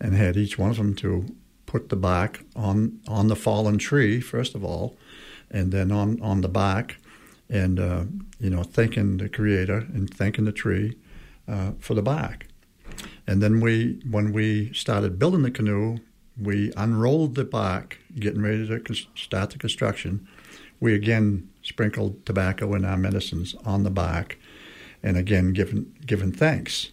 and 0.00 0.14
had 0.14 0.36
each 0.36 0.58
one 0.58 0.70
of 0.70 0.76
them 0.76 0.94
to 0.96 1.26
put 1.64 1.88
the 1.88 1.96
bark 1.96 2.44
on 2.54 3.00
on 3.08 3.28
the 3.28 3.36
fallen 3.36 3.78
tree 3.78 4.20
first 4.20 4.54
of 4.54 4.64
all, 4.64 4.96
and 5.50 5.72
then 5.72 5.90
on 5.90 6.20
on 6.20 6.40
the 6.40 6.48
bark, 6.48 6.96
and 7.48 7.80
uh, 7.80 8.04
you 8.38 8.50
know 8.50 8.62
thanking 8.62 9.16
the 9.16 9.28
Creator 9.28 9.86
and 9.94 10.12
thanking 10.12 10.44
the 10.44 10.52
tree 10.52 10.96
uh, 11.48 11.72
for 11.78 11.94
the 11.94 12.02
bark. 12.02 12.46
And 13.26 13.42
then 13.42 13.60
we, 13.60 14.00
when 14.08 14.32
we 14.32 14.72
started 14.72 15.18
building 15.18 15.42
the 15.42 15.50
canoe, 15.50 15.98
we 16.40 16.72
unrolled 16.76 17.34
the 17.34 17.44
bark, 17.44 17.98
getting 18.18 18.42
ready 18.42 18.66
to 18.66 18.94
start 19.14 19.50
the 19.50 19.58
construction. 19.58 20.26
We 20.80 20.94
again 20.94 21.48
sprinkled 21.62 22.24
tobacco 22.26 22.74
and 22.74 22.86
our 22.86 22.96
medicines 22.96 23.54
on 23.64 23.82
the 23.82 23.90
bark, 23.90 24.38
and 25.02 25.16
again 25.16 25.52
given 25.52 25.94
given 26.04 26.32
thanks. 26.32 26.92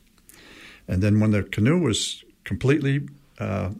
And 0.87 1.01
then 1.01 1.19
when 1.19 1.31
the 1.31 1.43
canoe 1.43 1.79
was 1.79 2.23
completely 2.43 3.07
uh, 3.39 3.71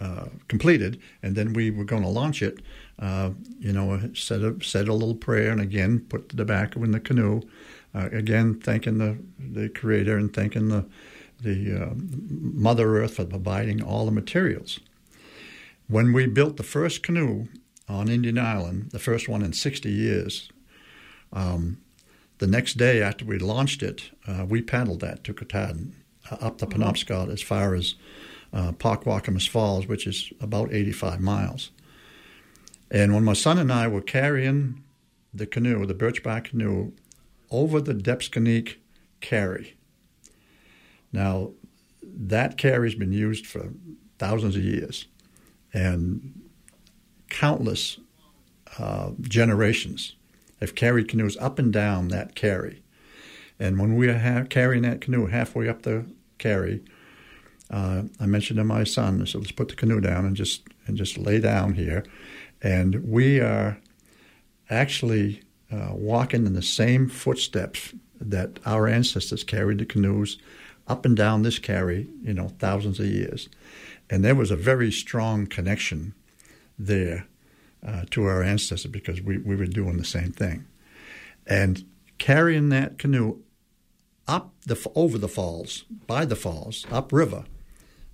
uh, 0.00 0.26
completed, 0.46 1.00
and 1.22 1.34
then 1.34 1.52
we 1.52 1.70
were 1.70 1.84
going 1.84 2.02
to 2.02 2.08
launch 2.08 2.42
it, 2.42 2.60
uh, 3.00 3.30
you 3.58 3.72
know, 3.72 4.00
said 4.14 4.42
a, 4.42 4.62
said 4.62 4.86
a 4.86 4.94
little 4.94 5.14
prayer, 5.14 5.50
and 5.50 5.60
again 5.60 6.00
put 6.08 6.28
the 6.28 6.36
tobacco 6.36 6.84
in 6.84 6.92
the 6.92 7.00
canoe, 7.00 7.40
uh, 7.94 8.08
again 8.12 8.54
thanking 8.60 8.98
the 8.98 9.18
the 9.38 9.68
Creator 9.68 10.16
and 10.16 10.32
thanking 10.32 10.68
the 10.68 10.86
the 11.40 11.82
uh, 11.82 11.94
Mother 11.94 12.98
Earth 12.98 13.14
for 13.16 13.24
providing 13.24 13.82
all 13.82 14.04
the 14.04 14.12
materials. 14.12 14.80
When 15.88 16.12
we 16.12 16.26
built 16.26 16.56
the 16.56 16.62
first 16.62 17.02
canoe 17.02 17.46
on 17.88 18.08
Indian 18.08 18.38
Island, 18.38 18.90
the 18.90 18.98
first 18.98 19.28
one 19.28 19.42
in 19.42 19.52
60 19.52 19.90
years, 19.90 20.50
um, 21.32 21.78
the 22.38 22.46
next 22.46 22.74
day 22.74 23.02
after 23.02 23.24
we 23.24 23.38
launched 23.38 23.82
it, 23.82 24.10
uh, 24.26 24.44
we 24.48 24.62
paddled 24.62 25.00
that 25.00 25.24
to 25.24 25.34
Katahdin, 25.34 25.94
uh, 26.30 26.36
up 26.40 26.58
the 26.58 26.66
Penobscot 26.66 27.32
as 27.32 27.42
far 27.42 27.74
as 27.74 27.94
uh, 28.52 28.72
Falls, 28.72 29.86
which 29.86 30.06
is 30.06 30.32
about 30.40 30.72
85 30.72 31.20
miles. 31.20 31.70
And 32.90 33.14
when 33.14 33.24
my 33.24 33.34
son 33.34 33.58
and 33.58 33.72
I 33.72 33.88
were 33.88 34.00
carrying 34.00 34.82
the 35.34 35.46
canoe, 35.46 35.84
the 35.84 35.94
birchbark 35.94 36.44
canoe, 36.44 36.92
over 37.50 37.80
the 37.80 37.94
Debsconeag 37.94 38.76
carry. 39.20 39.76
Now, 41.12 41.50
that 42.02 42.56
carry's 42.56 42.94
been 42.94 43.12
used 43.12 43.46
for 43.46 43.70
thousands 44.18 44.56
of 44.56 44.64
years, 44.64 45.06
and 45.72 46.42
countless 47.28 47.98
uh, 48.78 49.10
generations 49.20 50.14
have 50.60 50.74
carried 50.74 51.08
canoes 51.08 51.36
up 51.38 51.58
and 51.58 51.72
down 51.72 52.08
that 52.08 52.34
carry. 52.34 52.82
And 53.58 53.78
when 53.78 53.96
we 53.96 54.08
are 54.08 54.44
carrying 54.44 54.82
that 54.82 55.00
canoe 55.00 55.26
halfway 55.26 55.68
up 55.68 55.82
the 55.82 56.06
carry, 56.38 56.82
uh, 57.70 58.02
I 58.18 58.26
mentioned 58.26 58.58
to 58.58 58.64
my 58.64 58.84
son, 58.84 59.20
I 59.20 59.24
said, 59.24 59.40
let's 59.40 59.52
put 59.52 59.68
the 59.68 59.74
canoe 59.74 60.00
down 60.00 60.24
and 60.24 60.36
just 60.36 60.62
and 60.86 60.96
just 60.96 61.18
lay 61.18 61.38
down 61.38 61.74
here. 61.74 62.04
And 62.62 63.04
we 63.04 63.40
are 63.40 63.78
actually 64.70 65.42
uh, 65.70 65.90
walking 65.92 66.46
in 66.46 66.54
the 66.54 66.62
same 66.62 67.08
footsteps 67.08 67.94
that 68.20 68.58
our 68.64 68.88
ancestors 68.88 69.44
carried 69.44 69.78
the 69.78 69.86
canoes 69.86 70.38
up 70.86 71.04
and 71.04 71.16
down 71.16 71.42
this 71.42 71.58
carry, 71.58 72.08
you 72.22 72.32
know, 72.32 72.48
thousands 72.58 72.98
of 72.98 73.06
years. 73.06 73.48
And 74.08 74.24
there 74.24 74.34
was 74.34 74.50
a 74.50 74.56
very 74.56 74.90
strong 74.90 75.46
connection 75.46 76.14
there 76.78 77.26
uh, 77.86 78.04
to 78.10 78.24
our 78.24 78.42
ancestors 78.42 78.90
because 78.90 79.20
we, 79.22 79.38
we 79.38 79.56
were 79.56 79.66
doing 79.66 79.98
the 79.98 80.04
same 80.04 80.32
thing. 80.32 80.66
And 81.46 81.84
carrying 82.18 82.68
that 82.70 82.98
canoe 82.98 83.38
up 84.26 84.52
the 84.66 84.90
over 84.94 85.16
the 85.18 85.28
falls, 85.28 85.84
by 86.06 86.24
the 86.24 86.36
falls, 86.36 86.86
upriver, 86.90 87.44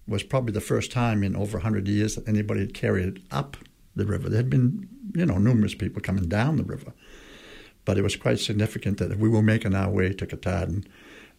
was 0.07 0.23
probably 0.23 0.53
the 0.53 0.61
first 0.61 0.93
time 0.93 1.23
in 1.23 1.35
over 1.35 1.59
100 1.59 1.89
years 1.89 2.15
that 2.15 2.29
anybody 2.29 2.61
had 2.61 2.75
carried 2.75 3.17
it 3.17 3.23
up 3.31 3.57
the 3.97 4.05
river. 4.05 4.29
There 4.29 4.39
had 4.39 4.51
been, 4.51 4.89
you 5.15 5.27
know, 5.27 5.39
numerous 5.39 5.75
people 5.75 6.03
coming 6.03 6.29
down 6.29 6.57
the 6.57 6.65
river, 6.65 6.93
but 7.85 7.99
it 7.99 8.03
was 8.03 8.17
quite 8.17 8.39
significant 8.39 8.99
that 8.99 9.19
we 9.19 9.29
were 9.29 9.43
making 9.43 9.75
our 9.75 9.91
way 9.91 10.13
to 10.13 10.27
Katahdin 10.27 10.87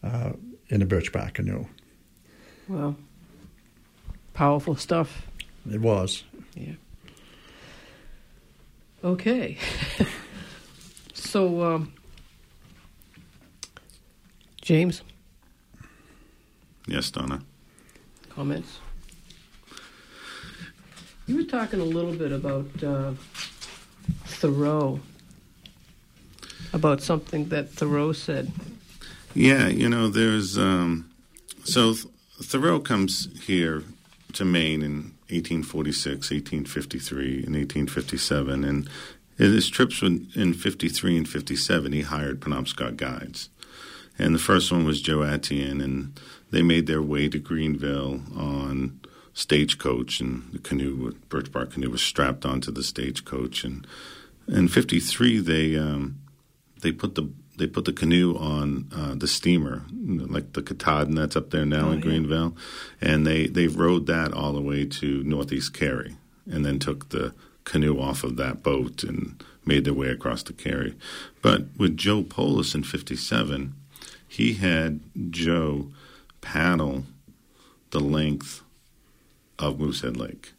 uh, 0.02 0.32
in 0.68 0.82
a 0.82 0.86
birchbark 0.86 1.34
canoe. 1.34 1.66
Well, 2.68 2.96
powerful 4.34 4.76
stuff. 4.76 5.26
It 5.70 5.80
was. 5.80 6.24
Yeah. 6.54 6.74
Okay. 9.06 9.56
so, 11.14 11.62
um, 11.62 11.92
James? 14.62 15.02
Yes, 16.88 17.08
Donna. 17.12 17.40
Comments? 18.30 18.80
You 21.28 21.36
were 21.36 21.44
talking 21.44 21.80
a 21.80 21.84
little 21.84 22.14
bit 22.14 22.32
about 22.32 22.66
uh, 22.82 23.12
Thoreau, 24.24 24.98
about 26.72 27.00
something 27.00 27.48
that 27.50 27.70
Thoreau 27.70 28.12
said. 28.12 28.50
Yeah, 29.34 29.68
you 29.68 29.88
know, 29.88 30.08
there's. 30.08 30.58
Um, 30.58 31.08
so 31.62 31.94
Thoreau 32.42 32.80
comes 32.80 33.28
here 33.46 33.84
to 34.32 34.44
Maine 34.44 34.82
in 34.82 35.15
1846, 35.28 36.30
1853, 36.30 37.44
and 37.44 37.54
1857. 37.54 38.64
And 38.64 38.88
in 39.38 39.52
his 39.52 39.68
trips 39.68 40.02
in 40.02 40.54
53 40.54 41.16
and 41.16 41.28
57, 41.28 41.92
he 41.92 42.02
hired 42.02 42.40
Penobscot 42.40 42.96
guides. 42.96 43.50
And 44.18 44.34
the 44.34 44.38
first 44.38 44.72
one 44.72 44.84
was 44.84 45.02
Joe 45.02 45.18
Aitteon, 45.18 45.82
and 45.82 46.18
they 46.50 46.62
made 46.62 46.86
their 46.86 47.02
way 47.02 47.28
to 47.28 47.38
Greenville 47.38 48.22
on 48.34 49.00
stagecoach, 49.34 50.20
and 50.20 50.50
the 50.52 50.58
canoe, 50.58 51.12
birch 51.28 51.52
bark 51.52 51.72
canoe, 51.72 51.90
was 51.90 52.02
strapped 52.02 52.46
onto 52.46 52.72
the 52.72 52.82
stagecoach. 52.82 53.62
And 53.64 53.86
in 54.48 54.68
'53, 54.68 55.38
they 55.40 55.76
um, 55.76 56.18
they 56.80 56.92
put 56.92 57.14
the 57.14 57.28
they 57.56 57.66
put 57.66 57.84
the 57.84 57.92
canoe 57.92 58.36
on 58.36 58.88
uh, 58.94 59.14
the 59.14 59.26
steamer, 59.26 59.84
like 59.92 60.52
the 60.52 60.62
Katahdin 60.62 61.14
that's 61.14 61.36
up 61.36 61.50
there 61.50 61.64
now 61.64 61.88
oh, 61.88 61.92
in 61.92 62.00
Greenville, 62.00 62.54
yeah. 63.00 63.10
and 63.10 63.26
they 63.26 63.46
they 63.46 63.66
rode 63.66 64.06
that 64.06 64.32
all 64.32 64.52
the 64.52 64.60
way 64.60 64.84
to 64.84 65.22
Northeast 65.24 65.72
Carry, 65.72 66.16
and 66.50 66.64
then 66.64 66.78
took 66.78 67.08
the 67.08 67.34
canoe 67.64 67.98
off 67.98 68.24
of 68.24 68.36
that 68.36 68.62
boat 68.62 69.02
and 69.02 69.42
made 69.64 69.84
their 69.84 69.94
way 69.94 70.08
across 70.08 70.42
the 70.42 70.52
Carry. 70.52 70.94
But 71.42 71.64
with 71.76 71.96
Joe 71.96 72.22
Polis 72.22 72.74
in 72.74 72.82
'57, 72.82 73.74
he 74.28 74.54
had 74.54 75.00
Joe 75.30 75.88
paddle 76.40 77.04
the 77.90 78.00
length 78.00 78.62
of 79.58 79.80
Moosehead 79.80 80.16
Lake, 80.16 80.52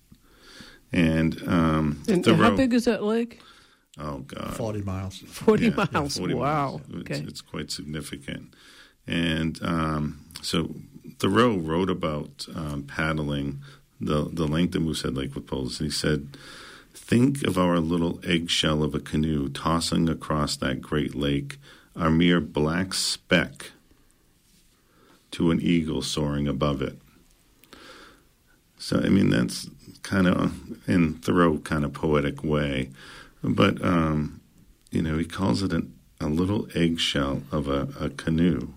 and, 0.91 1.47
um, 1.47 2.01
and 2.07 2.25
how 2.25 2.55
big 2.55 2.73
is 2.73 2.85
that 2.85 3.03
lake? 3.03 3.39
Oh 3.99 4.19
God, 4.19 4.55
forty 4.55 4.81
miles. 4.81 5.17
Forty 5.27 5.67
yeah, 5.67 5.87
miles. 5.91 6.17
Yeah, 6.17 6.21
40 6.21 6.33
wow. 6.35 6.43
Miles. 6.43 6.81
It's, 6.89 7.11
okay. 7.11 7.25
it's 7.27 7.41
quite 7.41 7.71
significant. 7.71 8.53
And 9.07 9.59
um, 9.63 10.25
so 10.41 10.75
Thoreau 11.19 11.57
wrote 11.57 11.89
about 11.89 12.45
um, 12.53 12.83
paddling 12.83 13.61
the 13.99 14.29
the 14.31 14.45
length 14.45 14.75
of 14.75 14.83
Moosehead 14.83 15.15
Lake 15.15 15.33
with 15.33 15.47
poles, 15.47 15.79
and 15.79 15.87
he 15.87 15.91
said, 15.91 16.37
"Think 16.93 17.43
of 17.43 17.57
our 17.57 17.79
little 17.79 18.19
eggshell 18.23 18.83
of 18.83 18.93
a 18.93 18.99
canoe 18.99 19.49
tossing 19.49 20.09
across 20.09 20.55
that 20.57 20.81
great 20.81 21.15
lake, 21.15 21.57
a 21.95 22.11
mere 22.11 22.41
black 22.41 22.93
speck 22.93 23.71
to 25.31 25.51
an 25.51 25.59
eagle 25.61 26.01
soaring 26.01 26.47
above 26.47 26.81
it." 26.81 26.99
So 28.77 29.01
I 29.03 29.09
mean 29.09 29.29
that's 29.29 29.69
kind 30.03 30.27
of 30.27 30.53
in 30.87 31.15
Thoreau 31.15 31.57
kind 31.59 31.83
of 31.83 31.93
poetic 31.93 32.43
way. 32.43 32.91
But 33.47 33.83
um, 33.83 34.41
you 34.91 35.01
know, 35.01 35.17
he 35.17 35.25
calls 35.25 35.63
it 35.63 35.73
an, 35.73 35.93
a 36.19 36.27
little 36.27 36.67
eggshell 36.75 37.43
of 37.51 37.67
a, 37.67 37.87
a 37.99 38.09
canoe, 38.09 38.73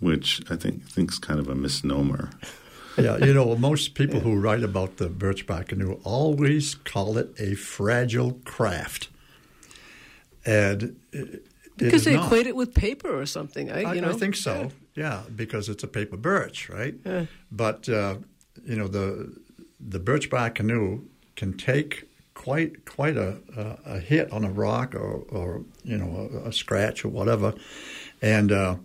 which 0.00 0.42
I 0.50 0.56
think 0.56 0.84
thinks 0.84 1.18
kind 1.18 1.38
of 1.38 1.48
a 1.48 1.54
misnomer. 1.54 2.30
yeah, 2.98 3.16
you 3.18 3.32
know, 3.32 3.54
most 3.56 3.94
people 3.94 4.20
who 4.20 4.38
write 4.38 4.62
about 4.62 4.96
the 4.96 5.08
birchbark 5.08 5.68
canoe 5.68 6.00
always 6.04 6.74
call 6.74 7.18
it 7.18 7.30
a 7.38 7.54
fragile 7.54 8.38
craft, 8.44 9.08
and 10.44 10.96
it, 11.12 11.46
because 11.76 12.04
they 12.04 12.14
not. 12.14 12.26
equate 12.26 12.46
it 12.46 12.56
with 12.56 12.74
paper 12.74 13.18
or 13.18 13.26
something. 13.26 13.70
I, 13.70 13.82
I, 13.82 13.94
you 13.94 14.00
know? 14.00 14.10
I 14.10 14.12
think 14.12 14.36
so. 14.36 14.70
Yeah. 14.94 15.22
because 15.34 15.68
it's 15.68 15.82
a 15.82 15.88
paper 15.88 16.16
birch, 16.16 16.68
right? 16.68 16.94
Yeah. 17.04 17.26
But 17.50 17.88
uh, 17.88 18.16
you 18.64 18.76
know, 18.76 18.88
the 18.88 19.34
the 19.80 19.98
birchbark 19.98 20.56
canoe 20.56 21.02
can 21.34 21.56
take 21.56 22.08
quite 22.42 22.84
quite 22.84 23.16
a, 23.16 23.36
a, 23.86 23.98
hit 24.00 24.32
on 24.32 24.44
a 24.44 24.50
rock 24.50 24.94
or, 24.96 25.24
or 25.28 25.62
you 25.84 25.96
know 25.96 26.28
a, 26.44 26.48
a 26.48 26.52
scratch 26.52 27.04
or 27.04 27.08
whatever, 27.08 27.54
and 28.20 28.50
uh, 28.50 28.76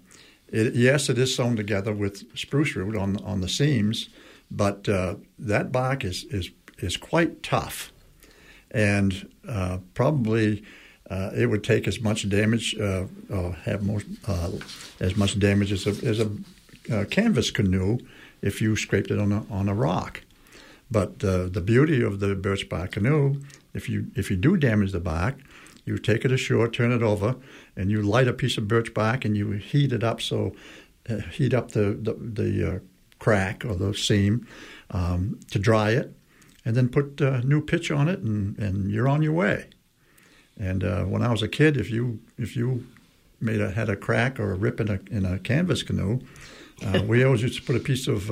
it, 0.47 0.75
yes, 0.75 1.09
it 1.09 1.17
is 1.17 1.35
sewn 1.35 1.55
together 1.55 1.91
with 1.91 2.23
spruce 2.37 2.75
root 2.75 2.95
on 2.95 3.17
on 3.23 3.41
the 3.41 3.49
seams, 3.49 4.09
but 4.51 4.87
uh, 4.87 5.15
that 5.39 5.71
bark 5.71 6.05
is 6.05 6.25
is 6.29 6.51
is 6.77 6.97
quite 6.97 7.41
tough, 7.43 7.91
and 8.71 9.29
uh, 9.47 9.79
probably. 9.93 10.63
Uh, 11.09 11.31
it 11.33 11.45
would 11.45 11.63
take 11.63 11.87
as 11.87 12.01
much 12.01 12.27
damage, 12.27 12.77
uh, 12.77 13.05
or 13.29 13.53
have 13.63 13.81
more, 13.81 14.01
uh, 14.27 14.51
as 14.99 15.15
much 15.15 15.39
damage 15.39 15.71
as 15.71 15.87
a, 15.87 15.91
as 16.05 16.19
a 16.19 17.05
canvas 17.05 17.49
canoe 17.49 17.97
if 18.41 18.61
you 18.61 18.75
scraped 18.75 19.09
it 19.09 19.17
on 19.17 19.31
a, 19.31 19.45
on 19.49 19.69
a 19.69 19.73
rock. 19.73 20.21
But 20.89 21.23
uh, 21.23 21.47
the 21.49 21.61
beauty 21.61 22.01
of 22.01 22.19
the 22.19 22.35
birch 22.35 22.69
bark 22.69 22.91
canoe, 22.91 23.41
if 23.73 23.89
you 23.89 24.07
if 24.15 24.31
you 24.31 24.37
do 24.37 24.57
damage 24.57 24.91
the 24.91 24.99
bark, 24.99 25.39
you 25.85 25.97
take 25.97 26.25
it 26.25 26.31
ashore, 26.31 26.67
turn 26.67 26.91
it 26.91 27.01
over, 27.01 27.35
and 27.75 27.91
you 27.91 28.01
light 28.01 28.27
a 28.27 28.33
piece 28.33 28.57
of 28.57 28.67
birch 28.67 28.93
bark 28.93 29.25
and 29.25 29.35
you 29.35 29.51
heat 29.51 29.91
it 29.91 30.03
up 30.03 30.21
so 30.21 30.53
uh, 31.09 31.17
heat 31.17 31.53
up 31.53 31.71
the 31.71 31.97
the, 32.01 32.13
the 32.13 32.75
uh, 32.75 32.79
crack 33.19 33.65
or 33.65 33.75
the 33.75 33.93
seam 33.93 34.47
um, 34.91 35.39
to 35.51 35.59
dry 35.59 35.91
it, 35.91 36.13
and 36.63 36.75
then 36.75 36.87
put 36.89 37.21
uh, 37.21 37.41
new 37.41 37.61
pitch 37.61 37.91
on 37.91 38.07
it, 38.07 38.19
and, 38.19 38.57
and 38.57 38.91
you're 38.91 39.07
on 39.07 39.21
your 39.21 39.33
way. 39.33 39.67
And 40.59 40.83
uh, 40.83 41.03
when 41.03 41.21
I 41.21 41.31
was 41.31 41.41
a 41.41 41.47
kid, 41.47 41.77
if 41.77 41.89
you 41.89 42.19
if 42.37 42.55
you 42.55 42.85
made 43.39 43.61
a 43.61 43.71
had 43.71 43.89
a 43.89 43.95
crack 43.95 44.39
or 44.39 44.51
a 44.51 44.55
rip 44.55 44.79
in 44.79 44.89
a 44.89 44.99
in 45.11 45.25
a 45.25 45.37
canvas 45.39 45.83
canoe, 45.83 46.19
uh, 46.85 47.03
we 47.05 47.23
always 47.23 47.41
used 47.41 47.57
to 47.57 47.63
put 47.63 47.75
a 47.75 47.79
piece 47.79 48.07
of 48.07 48.31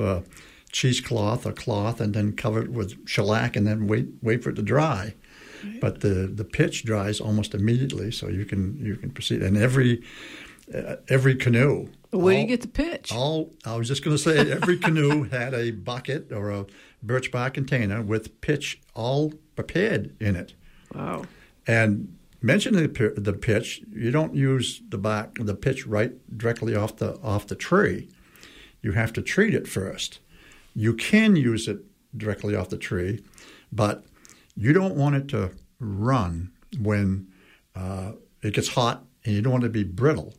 cheesecloth 0.76 1.46
or 1.46 1.52
cloth 1.52 2.02
and 2.02 2.12
then 2.12 2.34
cover 2.34 2.60
it 2.60 2.70
with 2.70 3.08
shellac 3.08 3.56
and 3.56 3.66
then 3.66 3.86
wait 3.86 4.08
wait 4.20 4.44
for 4.44 4.50
it 4.50 4.56
to 4.56 4.62
dry. 4.62 5.14
Right. 5.64 5.80
But 5.80 6.02
the, 6.02 6.30
the 6.40 6.44
pitch 6.44 6.84
dries 6.84 7.18
almost 7.18 7.54
immediately, 7.54 8.10
so 8.12 8.28
you 8.28 8.44
can 8.44 8.76
you 8.84 8.96
can 8.96 9.10
proceed. 9.10 9.42
And 9.42 9.56
every 9.56 10.02
uh, 10.74 10.96
every 11.08 11.34
canoe 11.34 11.88
Where 12.10 12.34
do 12.34 12.40
you 12.42 12.46
get 12.46 12.60
the 12.60 12.68
pitch? 12.68 13.10
All 13.10 13.54
I 13.64 13.76
was 13.76 13.88
just 13.88 14.04
going 14.04 14.16
to 14.18 14.22
say, 14.22 14.52
every 14.52 14.76
canoe 14.86 15.22
had 15.22 15.54
a 15.54 15.70
bucket 15.70 16.30
or 16.30 16.50
a 16.50 16.66
birch 17.02 17.30
bark 17.30 17.54
container 17.54 18.02
with 18.02 18.38
pitch 18.42 18.82
all 18.94 19.32
prepared 19.54 20.14
in 20.20 20.36
it. 20.36 20.52
Wow. 20.94 21.24
And 21.66 22.18
mentioning 22.42 22.82
the, 22.82 23.14
the 23.16 23.32
pitch, 23.32 23.80
you 23.94 24.10
don't 24.10 24.34
use 24.34 24.82
the 24.90 24.98
bark, 24.98 25.38
the 25.40 25.54
pitch 25.54 25.86
right 25.86 26.12
directly 26.36 26.76
off 26.76 26.96
the 26.96 27.18
off 27.22 27.46
the 27.46 27.56
tree. 27.56 28.10
You 28.82 28.92
have 28.92 29.14
to 29.14 29.22
treat 29.22 29.54
it 29.54 29.66
first. 29.66 30.20
You 30.78 30.92
can 30.92 31.36
use 31.36 31.68
it 31.68 31.78
directly 32.14 32.54
off 32.54 32.68
the 32.68 32.76
tree, 32.76 33.24
but 33.72 34.04
you 34.54 34.74
don't 34.74 34.94
want 34.94 35.16
it 35.16 35.26
to 35.28 35.52
run 35.80 36.52
when 36.78 37.28
uh, 37.74 38.12
it 38.42 38.52
gets 38.52 38.68
hot, 38.68 39.02
and 39.24 39.34
you 39.34 39.40
don't 39.40 39.54
want 39.54 39.64
it 39.64 39.68
to 39.68 39.72
be 39.72 39.84
brittle 39.84 40.34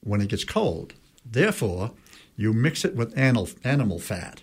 when 0.00 0.20
it 0.20 0.28
gets 0.28 0.44
cold. 0.44 0.94
Therefore, 1.26 1.90
you 2.36 2.52
mix 2.52 2.84
it 2.84 2.94
with 2.94 3.18
animal, 3.18 3.48
animal 3.64 3.98
fat. 3.98 4.42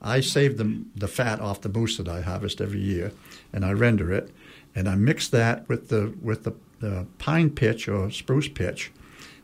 I 0.00 0.20
save 0.20 0.56
the, 0.56 0.82
the 0.96 1.08
fat 1.08 1.40
off 1.40 1.60
the 1.60 1.68
moose 1.68 1.98
that 1.98 2.08
I 2.08 2.22
harvest 2.22 2.62
every 2.62 2.80
year, 2.80 3.12
and 3.52 3.66
I 3.66 3.72
render 3.72 4.10
it, 4.10 4.30
and 4.74 4.88
I 4.88 4.94
mix 4.94 5.28
that 5.28 5.68
with 5.68 5.90
the 5.90 6.14
with 6.22 6.44
the, 6.44 6.54
the 6.80 7.06
pine 7.18 7.50
pitch 7.50 7.86
or 7.86 8.10
spruce 8.10 8.48
pitch, 8.48 8.92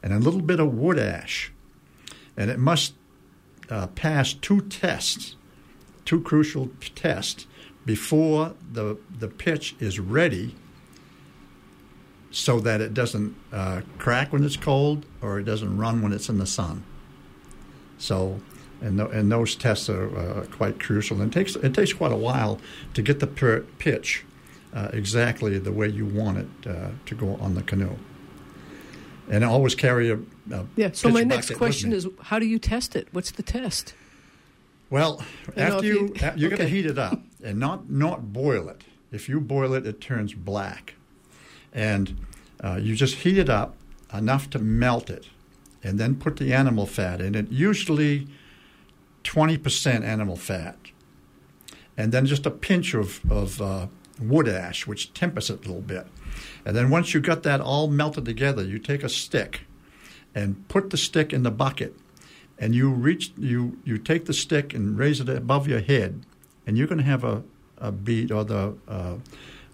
and 0.02 0.14
a 0.14 0.18
little 0.18 0.40
bit 0.40 0.60
of 0.60 0.72
wood 0.72 0.98
ash, 0.98 1.52
and 2.38 2.50
it 2.50 2.58
must 2.58 2.94
uh, 3.70 3.86
pass 3.88 4.32
two 4.32 4.60
tests, 4.62 5.36
two 6.04 6.20
crucial 6.20 6.70
tests 6.94 7.46
before 7.86 8.54
the 8.72 8.96
the 9.18 9.28
pitch 9.28 9.76
is 9.78 10.00
ready, 10.00 10.54
so 12.30 12.60
that 12.60 12.80
it 12.80 12.94
doesn't 12.94 13.36
uh, 13.52 13.82
crack 13.98 14.32
when 14.32 14.44
it's 14.44 14.56
cold 14.56 15.06
or 15.22 15.38
it 15.38 15.44
doesn't 15.44 15.76
run 15.76 16.02
when 16.02 16.12
it's 16.12 16.28
in 16.28 16.38
the 16.38 16.46
sun. 16.46 16.84
So, 17.98 18.40
and 18.80 18.98
th- 18.98 19.10
and 19.12 19.30
those 19.30 19.54
tests 19.54 19.88
are 19.88 20.16
uh, 20.16 20.46
quite 20.46 20.80
crucial. 20.80 21.20
And 21.20 21.32
it 21.32 21.38
takes 21.38 21.56
it 21.56 21.74
takes 21.74 21.92
quite 21.92 22.12
a 22.12 22.16
while 22.16 22.60
to 22.94 23.02
get 23.02 23.20
the 23.20 23.26
per- 23.26 23.60
pitch 23.78 24.24
uh, 24.74 24.88
exactly 24.92 25.58
the 25.58 25.72
way 25.72 25.88
you 25.88 26.04
want 26.04 26.38
it 26.38 26.66
uh, 26.66 26.88
to 27.06 27.14
go 27.14 27.36
on 27.36 27.54
the 27.54 27.62
canoe. 27.62 27.96
And 29.30 29.44
always 29.44 29.74
carry 29.74 30.10
a, 30.10 30.18
a 30.50 30.66
Yeah. 30.76 30.90
So 30.92 31.08
my 31.08 31.22
next 31.24 31.54
question 31.54 31.92
is, 31.92 32.06
how 32.22 32.38
do 32.38 32.46
you 32.46 32.58
test 32.58 32.94
it? 32.94 33.08
What's 33.12 33.30
the 33.30 33.42
test? 33.42 33.94
Well, 34.90 35.24
after 35.56 35.86
you, 35.86 36.14
you 36.14 36.30
you're 36.36 36.50
going 36.50 36.60
to 36.60 36.68
heat 36.68 36.86
it 36.86 36.98
up 36.98 37.20
and 37.42 37.58
not 37.58 37.90
not 37.90 38.32
boil 38.32 38.68
it. 38.68 38.82
If 39.10 39.28
you 39.28 39.40
boil 39.40 39.74
it, 39.74 39.86
it 39.86 40.00
turns 40.00 40.34
black, 40.34 40.94
and 41.72 42.18
uh, 42.62 42.78
you 42.82 42.94
just 42.94 43.16
heat 43.16 43.38
it 43.38 43.48
up 43.48 43.76
enough 44.12 44.50
to 44.50 44.58
melt 44.58 45.08
it, 45.10 45.28
and 45.82 45.98
then 45.98 46.16
put 46.16 46.36
the 46.36 46.52
animal 46.52 46.86
fat 46.86 47.20
in 47.20 47.34
it. 47.34 47.50
Usually, 47.50 48.28
twenty 49.22 49.56
percent 49.56 50.04
animal 50.04 50.36
fat, 50.36 50.76
and 51.96 52.12
then 52.12 52.26
just 52.26 52.44
a 52.44 52.50
pinch 52.50 52.94
of 52.94 53.20
of 53.30 53.62
uh, 53.62 53.86
wood 54.20 54.48
ash, 54.48 54.86
which 54.86 55.12
tempers 55.14 55.50
it 55.50 55.64
a 55.64 55.68
little 55.68 55.80
bit. 55.80 56.06
And 56.64 56.76
then 56.76 56.90
once 56.90 57.12
you've 57.12 57.22
got 57.22 57.42
that 57.44 57.60
all 57.60 57.88
melted 57.88 58.24
together, 58.24 58.64
you 58.64 58.78
take 58.78 59.02
a 59.02 59.08
stick 59.08 59.62
and 60.34 60.66
put 60.68 60.90
the 60.90 60.96
stick 60.96 61.32
in 61.32 61.42
the 61.42 61.50
bucket. 61.50 61.94
And 62.58 62.74
you 62.74 62.90
reach 62.90 63.32
you 63.36 63.78
you 63.84 63.98
take 63.98 64.26
the 64.26 64.32
stick 64.32 64.74
and 64.74 64.98
raise 64.98 65.20
it 65.20 65.28
above 65.28 65.68
your 65.68 65.80
head. 65.80 66.24
And 66.66 66.78
you're 66.78 66.86
going 66.86 66.98
to 66.98 67.04
have 67.04 67.24
a, 67.24 67.42
a 67.78 67.92
bead 67.92 68.32
or 68.32 68.44
the 68.44 68.76
uh, 68.88 69.16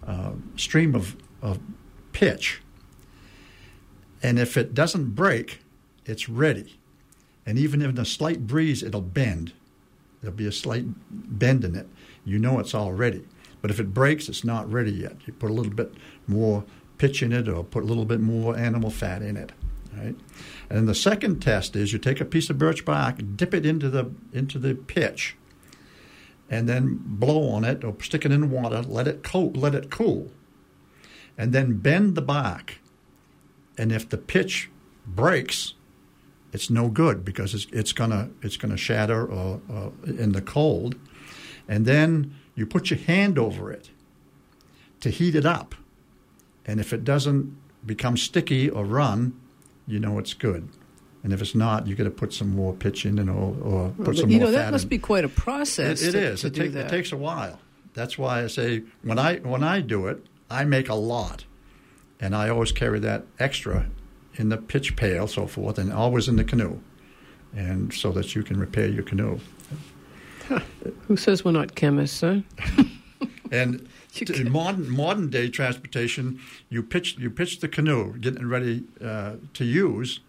uh, 0.05 0.31
stream 0.55 0.95
of, 0.95 1.15
of 1.41 1.59
pitch. 2.11 2.61
And 4.23 4.37
if 4.39 4.57
it 4.57 4.73
doesn't 4.73 5.15
break 5.15 5.59
it's 6.05 6.27
ready. 6.27 6.79
And 7.45 7.57
even 7.57 7.81
in 7.81 7.97
a 7.97 8.05
slight 8.05 8.47
breeze 8.47 8.83
it'll 8.83 9.01
bend. 9.01 9.53
There'll 10.21 10.35
be 10.35 10.47
a 10.47 10.51
slight 10.51 10.85
bend 11.09 11.63
in 11.63 11.75
it. 11.75 11.87
You 12.25 12.39
know 12.39 12.59
it's 12.59 12.73
all 12.73 12.93
ready. 12.93 13.25
But 13.61 13.69
if 13.69 13.79
it 13.79 13.93
breaks 13.93 14.27
it's 14.27 14.43
not 14.43 14.71
ready 14.71 14.91
yet. 14.91 15.15
You 15.25 15.33
put 15.33 15.51
a 15.51 15.53
little 15.53 15.71
bit 15.71 15.93
more 16.27 16.63
pitch 16.97 17.23
in 17.23 17.31
it 17.31 17.47
or 17.47 17.63
put 17.63 17.83
a 17.83 17.85
little 17.85 18.05
bit 18.05 18.19
more 18.19 18.57
animal 18.57 18.89
fat 18.89 19.21
in 19.21 19.37
it 19.37 19.51
right? 19.97 20.15
And 20.69 20.77
then 20.77 20.85
the 20.85 20.95
second 20.95 21.41
test 21.41 21.75
is 21.75 21.91
you 21.91 21.99
take 21.99 22.21
a 22.21 22.25
piece 22.25 22.49
of 22.49 22.57
birch 22.57 22.85
bark 22.85 23.19
dip 23.35 23.53
it 23.53 23.65
into 23.65 23.89
the 23.89 24.11
into 24.31 24.57
the 24.57 24.75
pitch 24.75 25.35
and 26.49 26.67
then 26.67 26.99
blow 27.03 27.49
on 27.49 27.63
it 27.63 27.83
or 27.83 27.95
stick 28.01 28.25
it 28.25 28.31
in 28.31 28.49
water 28.49 28.81
let 28.81 29.07
it 29.07 29.23
cool 29.23 29.51
let 29.51 29.75
it 29.75 29.89
cool 29.89 30.31
and 31.37 31.53
then 31.53 31.77
bend 31.77 32.15
the 32.15 32.21
bark. 32.21 32.79
And 33.77 33.91
if 33.91 34.07
the 34.07 34.17
pitch 34.17 34.69
breaks 35.07 35.73
it's 36.53 36.69
no 36.69 36.89
good 36.89 37.23
because 37.23 37.53
it's, 37.53 37.67
it's 37.71 37.93
gonna 37.93 38.29
it's 38.41 38.57
gonna 38.57 38.77
shatter 38.77 39.25
or, 39.25 39.61
or 39.69 39.93
in 40.05 40.33
the 40.33 40.41
cold. 40.41 40.95
And 41.67 41.85
then 41.85 42.35
you 42.55 42.65
put 42.65 42.89
your 42.89 42.99
hand 42.99 43.39
over 43.39 43.71
it 43.71 43.89
to 44.99 45.09
heat 45.09 45.35
it 45.35 45.45
up 45.45 45.75
and 46.65 46.79
if 46.79 46.93
it 46.93 47.03
doesn't 47.03 47.55
become 47.85 48.15
sticky 48.17 48.69
or 48.69 48.85
run 48.85 49.33
you 49.87 49.99
know 49.99 50.19
it's 50.19 50.33
good 50.33 50.67
and 51.23 51.33
if 51.33 51.41
it's 51.41 51.55
not 51.55 51.87
you 51.87 51.95
got 51.95 52.03
to 52.05 52.11
put 52.11 52.31
some 52.33 52.55
more 52.55 52.73
pitch 52.73 53.05
in 53.05 53.17
and 53.19 53.29
or, 53.29 53.55
or 53.63 53.89
put 53.89 54.05
But, 54.05 54.17
some 54.17 54.29
you 54.29 54.37
more 54.39 54.47
know, 54.47 54.51
that 54.53 54.71
must 54.71 54.83
in. 54.85 54.89
be 54.89 54.97
quite 54.99 55.25
a 55.25 55.29
process. 55.29 56.01
it 56.01 56.11
to, 56.13 56.17
is. 56.19 56.41
to 56.41 56.47
It, 56.47 56.53
take, 56.55 56.73
it 56.75 56.89
takes 56.89 57.11
a 57.11 57.17
while. 57.17 57.59
That's 57.93 58.17
why 58.17 58.43
I 58.43 58.47
say 58.47 58.83
when 59.03 59.19
I 59.19 59.37
when 59.37 59.63
I 59.63 59.81
do 59.81 60.07
it, 60.07 60.25
I 60.49 60.63
make 60.63 60.87
a 60.89 60.95
lot, 60.95 61.43
and 62.19 62.33
I 62.35 62.49
always 62.49 62.71
carry 62.71 62.99
that 62.99 63.25
extra 63.39 63.87
in 64.35 64.49
the 64.49 64.57
pitch 64.57 64.95
pail, 64.95 65.27
so 65.27 65.45
forth, 65.45 65.77
and 65.77 65.91
always 65.91 66.27
in 66.29 66.37
the 66.37 66.43
canoe, 66.45 66.79
and 67.55 67.93
so 67.93 68.11
that 68.13 68.33
you 68.33 68.43
can 68.43 68.57
repair 68.59 68.87
your 68.87 69.03
canoe. 69.03 69.39
Who 71.07 71.17
says 71.17 71.43
we're 71.45 71.51
not 71.51 71.75
chemists, 71.75 72.21
huh? 72.21 72.41
And 73.51 73.81
You 73.81 73.87
in 74.29 74.51
modern 74.51 74.89
modern 74.89 75.29
day 75.29 75.49
transportation, 75.49 76.39
you 76.69 76.83
pitch 76.83 77.17
you 77.17 77.29
pitch 77.29 77.59
the 77.59 77.67
canoe, 77.67 78.17
getting 78.17 78.47
ready 78.47 78.83
uh, 79.03 79.35
to 79.53 79.65
use, 79.65 80.19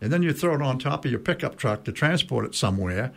and 0.00 0.12
then 0.12 0.22
you 0.22 0.32
throw 0.32 0.54
it 0.54 0.62
on 0.62 0.78
top 0.78 1.04
of 1.04 1.10
your 1.10 1.20
pickup 1.20 1.56
truck 1.56 1.84
to 1.84 1.92
transport 1.92 2.44
it 2.44 2.54
somewhere, 2.54 3.12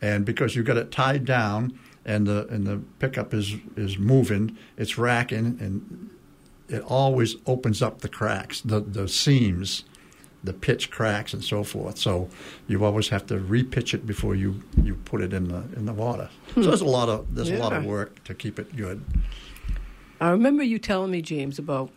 and 0.00 0.24
because 0.24 0.54
you've 0.54 0.66
got 0.66 0.76
it 0.76 0.90
tied 0.92 1.24
down 1.24 1.78
and 2.04 2.26
the 2.26 2.46
and 2.48 2.66
the 2.66 2.78
pickup 2.98 3.34
is 3.34 3.54
is 3.76 3.98
moving, 3.98 4.56
it's 4.76 4.96
racking, 4.96 5.58
and 5.60 6.10
it 6.68 6.82
always 6.82 7.36
opens 7.46 7.82
up 7.82 8.00
the 8.00 8.08
cracks, 8.08 8.60
the 8.60 8.80
the 8.80 9.08
seams, 9.08 9.84
the 10.42 10.52
pitch 10.52 10.90
cracks, 10.90 11.34
and 11.34 11.44
so 11.44 11.62
forth. 11.64 11.98
So 11.98 12.28
you 12.66 12.84
always 12.84 13.08
have 13.08 13.26
to 13.26 13.34
repitch 13.34 13.92
it 13.92 14.06
before 14.06 14.34
you, 14.34 14.62
you 14.82 14.94
put 14.94 15.20
it 15.20 15.32
in 15.32 15.48
the 15.48 15.64
in 15.76 15.86
the 15.86 15.92
water. 15.92 16.30
So 16.54 16.62
there's 16.62 16.80
a 16.80 16.86
lot 16.86 17.08
of 17.08 17.34
there's 17.34 17.50
a 17.50 17.56
lot 17.58 17.72
of 17.72 17.84
work 17.84 18.24
to 18.24 18.34
keep 18.34 18.58
it 18.58 18.74
good. 18.76 19.04
I 20.20 20.30
remember 20.30 20.62
you 20.62 20.78
telling 20.78 21.10
me, 21.10 21.22
James, 21.22 21.58
about 21.58 21.90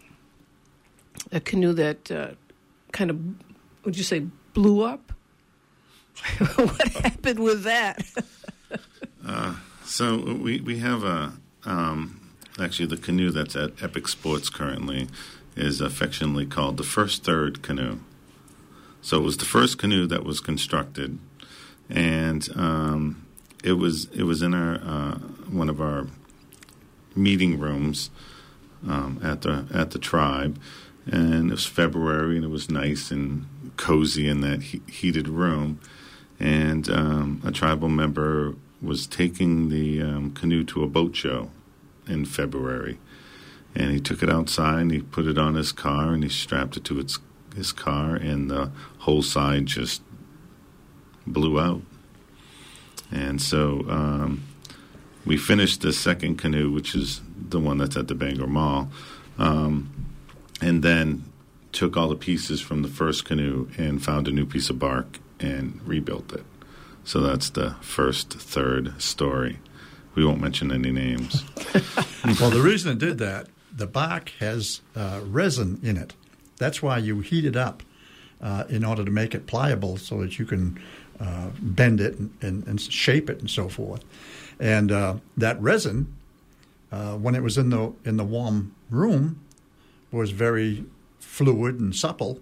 a 1.32 1.40
canoe 1.40 1.74
that 1.74 2.12
uh, 2.12 2.32
kind 2.92 3.10
of, 3.10 3.20
would 3.84 3.98
you 3.98 4.04
say, 4.04 4.28
blew 4.54 4.84
up? 4.84 5.12
what 6.56 6.88
happened 6.90 7.40
with 7.40 7.64
that? 7.64 8.06
So 9.92 10.20
we 10.20 10.62
we 10.62 10.80
have 10.80 11.04
a 11.04 11.34
um, 11.66 12.18
actually 12.58 12.86
the 12.86 12.96
canoe 12.96 13.30
that's 13.30 13.58
at 13.58 13.84
Epic 13.84 14.08
Sports 14.08 14.50
currently 14.50 15.10
is 15.58 15.82
affectionately 15.82 16.46
called 16.46 16.78
the 16.78 16.84
First 16.84 17.26
Third 17.26 17.62
Canoe. 17.62 18.00
So 19.02 19.18
it 19.18 19.24
was 19.24 19.36
the 19.36 19.44
first 19.44 19.78
canoe 19.78 20.08
that 20.08 20.24
was 20.24 20.40
constructed, 20.40 21.20
and 21.90 22.48
um, 22.56 23.26
it 23.66 23.74
was 23.74 24.06
it 24.12 24.24
was 24.24 24.42
in 24.42 24.54
our 24.54 24.76
uh, 24.76 25.16
one 25.50 25.68
of 25.68 25.82
our 25.82 26.08
meeting 27.16 27.60
rooms 27.60 28.10
um, 28.88 29.20
at 29.24 29.42
the 29.42 29.66
at 29.74 29.92
the 29.92 30.00
tribe, 30.00 30.60
and 31.06 31.50
it 31.50 31.52
was 31.52 31.66
February 31.66 32.36
and 32.36 32.46
it 32.46 32.50
was 32.50 32.70
nice 32.70 33.12
and 33.12 33.46
cozy 33.78 34.28
in 34.28 34.42
that 34.42 34.62
he- 34.64 34.82
heated 34.88 35.28
room, 35.28 35.80
and 36.40 36.90
um, 36.90 37.42
a 37.46 37.52
tribal 37.52 37.90
member 37.90 38.56
was 38.82 39.06
taking 39.06 39.70
the 39.70 40.02
um, 40.02 40.32
canoe 40.32 40.64
to 40.64 40.84
a 40.84 40.88
boat 40.88 41.16
show 41.16 41.50
in 42.08 42.26
February, 42.26 42.98
and 43.76 43.92
he 43.92 44.00
took 44.00 44.24
it 44.24 44.30
outside 44.30 44.82
and 44.82 44.92
he 44.92 45.02
put 45.02 45.28
it 45.28 45.38
on 45.38 45.56
his 45.56 45.72
car 45.72 46.14
and 46.14 46.24
he 46.24 46.30
strapped 46.30 46.78
it 46.78 46.84
to 46.84 47.00
its 47.00 47.20
his 47.56 47.72
car 47.74 48.16
and 48.16 48.50
the 48.50 48.72
whole 49.00 49.22
side 49.22 49.66
just 49.66 50.02
blew 51.28 51.60
out, 51.60 51.82
and 53.12 53.42
so. 53.42 53.86
Um, 53.88 54.44
we 55.26 55.38
finished 55.38 55.82
the 55.82 55.94
second 55.94 56.38
canoe, 56.38 56.72
which 56.72 56.96
is 56.96 57.22
the 57.50 57.60
one 57.60 57.78
that's 57.78 57.96
at 57.96 58.08
the 58.08 58.16
Bangor 58.16 58.48
Mall, 58.48 58.90
um, 59.38 60.08
and 60.62 60.84
then 60.84 61.24
took 61.72 61.96
all 61.96 62.10
the 62.10 62.16
pieces 62.16 62.60
from 62.62 62.82
the 62.82 62.88
first 62.88 63.26
canoe 63.26 63.70
and 63.78 64.04
found 64.04 64.28
a 64.28 64.32
new 64.32 64.46
piece 64.46 64.70
of 64.70 64.80
bark 64.80 65.20
and 65.40 65.80
rebuilt 65.86 66.32
it. 66.34 66.44
So 67.04 67.20
that's 67.20 67.50
the 67.50 67.76
first, 67.82 68.34
third 68.34 69.02
story. 69.02 69.60
We 70.14 70.26
won't 70.26 70.42
mention 70.42 70.72
any 70.72 70.92
names. 70.92 71.44
well, 72.40 72.50
the 72.50 72.62
reason 72.64 72.92
it 72.92 73.00
did 73.00 73.18
that, 73.20 73.48
the 73.74 73.88
bark 73.88 74.32
has 74.40 74.82
uh, 74.96 75.22
resin 75.24 75.80
in 75.82 75.98
it. 75.98 76.14
That's 76.58 76.82
why 76.82 76.98
you 76.98 77.22
heat 77.22 77.46
it 77.46 77.56
up 77.56 77.82
uh, 78.42 78.66
in 78.70 78.84
order 78.84 79.06
to 79.06 79.12
make 79.12 79.34
it 79.34 79.48
pliable 79.48 79.98
so 79.98 80.22
that 80.22 80.38
you 80.38 80.46
can 80.46 80.80
uh, 81.20 81.50
bend 81.60 82.02
it 82.02 82.18
and, 82.20 82.34
and, 82.42 82.68
and, 82.68 82.82
shape 82.82 83.30
it 83.30 83.40
and 83.40 83.50
so 83.50 83.70
forth. 83.70 84.04
And 84.62 84.92
uh, 84.92 85.16
that 85.36 85.60
resin, 85.60 86.16
uh, 86.92 87.16
when 87.16 87.34
it 87.34 87.42
was 87.42 87.58
in 87.58 87.72
the 87.72 87.94
in 88.06 88.18
the 88.18 88.24
warm 88.24 88.76
room, 88.92 89.42
was 90.12 90.30
very 90.30 90.86
fluid 91.20 91.80
and 91.80 91.96
supple. 91.96 92.40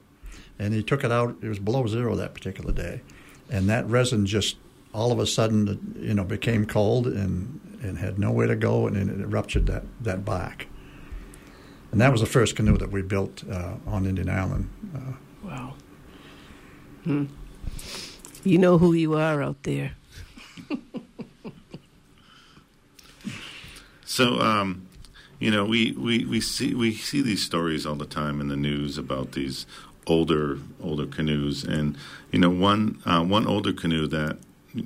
And 0.60 0.74
he 0.74 0.84
took 0.84 1.06
it 1.06 1.14
out; 1.14 1.38
it 1.42 1.48
was 1.48 1.60
below 1.60 1.88
zero 1.88 2.18
that 2.18 2.34
particular 2.34 2.74
day, 2.74 3.02
and 3.50 3.70
that 3.70 3.88
resin 3.88 4.26
just 4.26 4.58
all 4.94 5.14
of 5.14 5.20
a 5.20 5.26
sudden, 5.26 5.96
you 5.98 6.14
know, 6.14 6.26
became 6.26 6.66
cold 6.66 7.08
and 7.08 7.62
and 7.82 7.98
had 7.98 8.20
nowhere 8.20 8.48
to 8.48 8.56
go, 8.58 8.86
and 8.86 8.98
it 8.98 9.26
ruptured 9.26 9.66
that 9.68 9.84
that 10.02 10.26
back. 10.26 10.68
And 11.94 12.02
that 12.02 12.12
was 12.12 12.20
the 12.20 12.28
first 12.28 12.58
canoe 12.58 12.78
that 12.78 12.92
we 12.92 13.02
built 13.02 13.44
uh, 13.50 13.76
on 13.88 14.06
Indian 14.06 14.30
Island. 14.30 14.70
Uh, 14.94 15.14
wow. 15.48 15.74
Hmm. 17.06 17.26
You 18.44 18.58
know 18.58 18.78
who 18.78 18.94
you 18.94 19.16
are 19.16 19.42
out 19.42 19.64
there. 19.64 19.94
so, 24.10 24.40
um, 24.40 24.88
you 25.38 25.52
know, 25.52 25.64
we, 25.64 25.92
we, 25.92 26.26
we 26.26 26.42
see 26.42 26.74
we 26.74 26.96
see 26.96 27.22
these 27.22 27.46
stories 27.46 27.86
all 27.86 27.94
the 27.94 28.08
time 28.08 28.42
in 28.42 28.48
the 28.48 28.56
news 28.56 28.98
about 28.98 29.34
these 29.34 29.68
older 30.08 30.58
older 30.82 31.06
canoes, 31.06 31.64
and 31.64 31.96
you 32.32 32.40
know, 32.40 32.50
one 32.50 33.00
uh, 33.06 33.24
one 33.24 33.46
older 33.46 33.72
canoe 33.72 34.08
that 34.08 34.40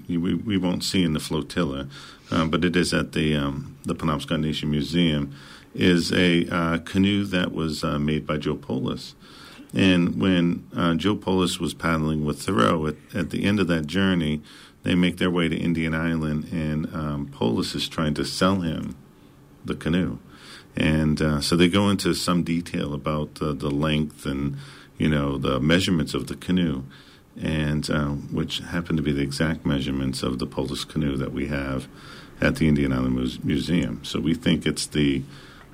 we, 0.10 0.18
we 0.18 0.58
won't 0.58 0.84
see 0.84 1.04
in 1.04 1.14
the 1.14 1.22
flotilla, 1.22 1.88
um, 2.32 2.50
but 2.50 2.66
it 2.66 2.76
is 2.76 2.94
at 2.94 3.14
the 3.14 3.34
um, 3.34 3.78
the 3.86 3.96
Penobscot 3.96 4.42
Nation 4.42 4.70
Museum, 4.70 5.34
is 5.74 6.12
a 6.12 6.46
uh, 6.54 6.78
canoe 6.80 7.24
that 7.24 7.54
was 7.54 7.82
uh, 7.82 7.98
made 7.98 8.28
by 8.28 8.36
Joe 8.36 8.58
Polis. 8.58 9.16
And 9.74 10.20
when 10.20 10.68
uh, 10.76 10.96
Joe 10.96 11.16
Polis 11.16 11.62
was 11.62 11.74
paddling 11.74 12.26
with 12.26 12.42
Thoreau 12.42 12.88
at, 12.88 12.96
at, 13.16 13.30
the 13.30 13.46
end 13.46 13.62
of 13.62 13.68
that 13.70 13.88
journey, 13.88 14.42
they 14.84 14.96
make 14.96 15.18
their 15.18 15.32
way 15.32 15.48
to 15.48 15.56
Indian 15.56 15.96
Island, 15.96 16.50
and 16.52 16.94
um, 16.94 17.28
Polis 17.32 17.74
is 17.74 17.88
trying 17.88 18.16
to 18.16 18.26
sell 18.26 18.60
him 18.60 18.98
the 19.66 19.76
canoe. 19.76 20.18
And 20.76 21.22
uh, 21.22 21.42
so 21.42 21.56
they 21.56 21.70
go 21.70 21.90
into 21.90 22.14
some 22.14 22.44
detail 22.44 22.94
about 22.94 23.42
uh, 23.42 23.54
the 23.54 23.70
length 23.70 24.26
and 24.26 24.58
you 24.98 25.10
know 25.10 25.38
the 25.38 25.60
measurements 25.60 26.14
of 26.14 26.28
the 26.28 26.36
canoe, 26.36 26.84
and 27.40 27.90
uh, 27.90 28.10
which 28.10 28.60
happen 28.60 28.96
to 28.96 29.02
be 29.02 29.12
the 29.12 29.22
exact 29.22 29.66
measurements 29.66 30.24
of 30.24 30.40
the 30.40 30.48
Polis 30.48 30.84
canoe 30.84 31.18
that 31.18 31.32
we 31.32 31.48
have 31.48 31.88
at 32.42 32.56
the 32.58 32.68
Indian 32.68 32.92
Island 32.92 33.44
Museum. 33.44 34.04
So 34.04 34.20
we 34.20 34.34
think 34.34 34.66
it's 34.66 34.88
the 34.88 35.24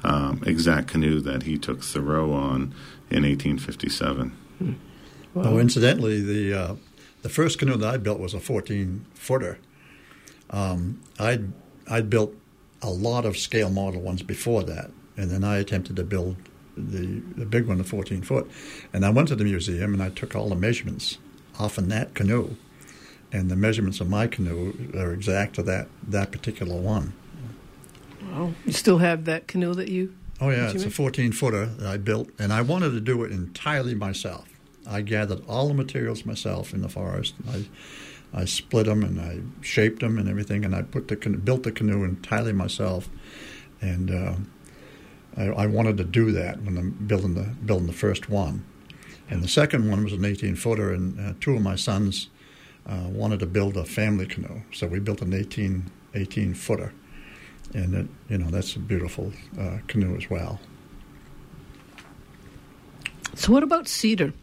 um, 0.03 0.41
exact 0.45 0.87
canoe 0.87 1.19
that 1.21 1.43
he 1.43 1.57
took 1.57 1.81
Thoreau 1.81 2.31
on 2.33 2.73
in 3.09 3.23
1857. 3.23 4.29
Hmm. 4.57 4.73
Oh, 5.35 5.59
incidentally, 5.59 6.21
the 6.21 6.53
uh, 6.53 6.75
the 7.21 7.29
first 7.29 7.59
canoe 7.59 7.77
that 7.77 7.93
I 7.93 7.97
built 7.97 8.19
was 8.19 8.33
a 8.33 8.39
14 8.39 9.05
footer. 9.13 9.59
Um, 10.49 11.01
I'd 11.19 11.51
I'd 11.87 12.09
built 12.09 12.35
a 12.81 12.89
lot 12.89 13.25
of 13.25 13.37
scale 13.37 13.69
model 13.69 14.01
ones 14.01 14.23
before 14.23 14.63
that, 14.63 14.91
and 15.17 15.29
then 15.29 15.43
I 15.43 15.57
attempted 15.57 15.95
to 15.97 16.03
build 16.03 16.37
the 16.75 17.21
the 17.35 17.45
big 17.45 17.67
one, 17.67 17.77
the 17.77 17.83
14 17.83 18.21
foot. 18.21 18.49
And 18.93 19.05
I 19.05 19.09
went 19.09 19.27
to 19.29 19.35
the 19.35 19.43
museum 19.43 19.93
and 19.93 20.01
I 20.01 20.09
took 20.09 20.35
all 20.35 20.49
the 20.49 20.55
measurements 20.55 21.17
off 21.59 21.77
in 21.77 21.89
that 21.89 22.13
canoe, 22.13 22.55
and 23.31 23.49
the 23.51 23.55
measurements 23.55 23.99
of 23.99 24.09
my 24.09 24.27
canoe 24.27 24.91
are 24.95 25.13
exact 25.13 25.55
to 25.55 25.63
that 25.63 25.87
that 26.07 26.31
particular 26.31 26.79
one. 26.79 27.13
Wow! 28.31 28.53
You 28.65 28.73
still 28.73 28.99
have 28.99 29.25
that 29.25 29.47
canoe 29.47 29.73
that 29.73 29.89
you 29.89 30.15
Oh 30.41 30.49
yeah, 30.49 30.71
it's 30.71 30.85
a 30.85 30.89
14 30.89 31.33
footer 31.33 31.65
that 31.65 31.87
I 31.87 31.97
built, 31.97 32.29
and 32.39 32.53
I 32.53 32.61
wanted 32.61 32.91
to 32.91 33.01
do 33.01 33.23
it 33.23 33.31
entirely 33.31 33.93
myself. 33.93 34.47
I 34.87 35.01
gathered 35.01 35.41
all 35.47 35.67
the 35.67 35.73
materials 35.73 36.25
myself 36.25 36.73
in 36.73 36.81
the 36.81 36.87
forest. 36.87 37.33
I 37.49 37.65
I 38.33 38.45
split 38.45 38.85
them 38.85 39.03
and 39.03 39.19
I 39.19 39.39
shaped 39.61 40.01
them 40.01 40.17
and 40.17 40.29
everything, 40.29 40.65
and 40.65 40.75
I 40.75 40.83
put 40.83 41.07
the 41.07 41.15
built 41.15 41.63
the 41.63 41.71
canoe 41.71 42.03
entirely 42.03 42.53
myself. 42.53 43.09
And 43.81 44.11
uh, 44.11 44.35
I, 45.37 45.63
I, 45.63 45.65
wanted 45.67 45.97
to 45.97 46.03
do 46.03 46.31
that 46.33 46.61
when 46.61 46.77
I'm 46.77 46.91
building 46.91 47.33
the 47.33 47.55
building 47.65 47.87
the 47.87 47.93
first 47.93 48.29
one. 48.29 48.65
And 49.29 49.43
the 49.43 49.47
second 49.47 49.89
one 49.89 50.03
was 50.03 50.13
an 50.13 50.25
18 50.25 50.55
footer, 50.55 50.91
and 50.91 51.19
uh, 51.19 51.33
two 51.39 51.55
of 51.55 51.61
my 51.61 51.75
sons 51.75 52.29
uh, 52.87 53.07
wanted 53.07 53.39
to 53.39 53.45
build 53.45 53.77
a 53.77 53.85
family 53.85 54.25
canoe, 54.25 54.61
so 54.73 54.87
we 54.87 54.99
built 54.99 55.21
an 55.21 55.33
18 55.33 55.89
18 56.15 56.53
footer 56.55 56.91
and 57.73 57.93
it, 57.93 58.07
you 58.29 58.37
know 58.37 58.49
that's 58.49 58.75
a 58.75 58.79
beautiful 58.79 59.31
uh, 59.59 59.77
canoe 59.87 60.15
as 60.15 60.29
well. 60.29 60.59
So, 63.35 63.51
what 63.51 63.63
about 63.63 63.87
cedar? 63.87 64.33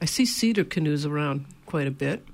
I 0.00 0.04
see 0.04 0.26
cedar 0.26 0.64
canoes 0.64 1.04
around 1.06 1.46
quite 1.64 1.86
a 1.86 1.90
bit. 1.90 2.26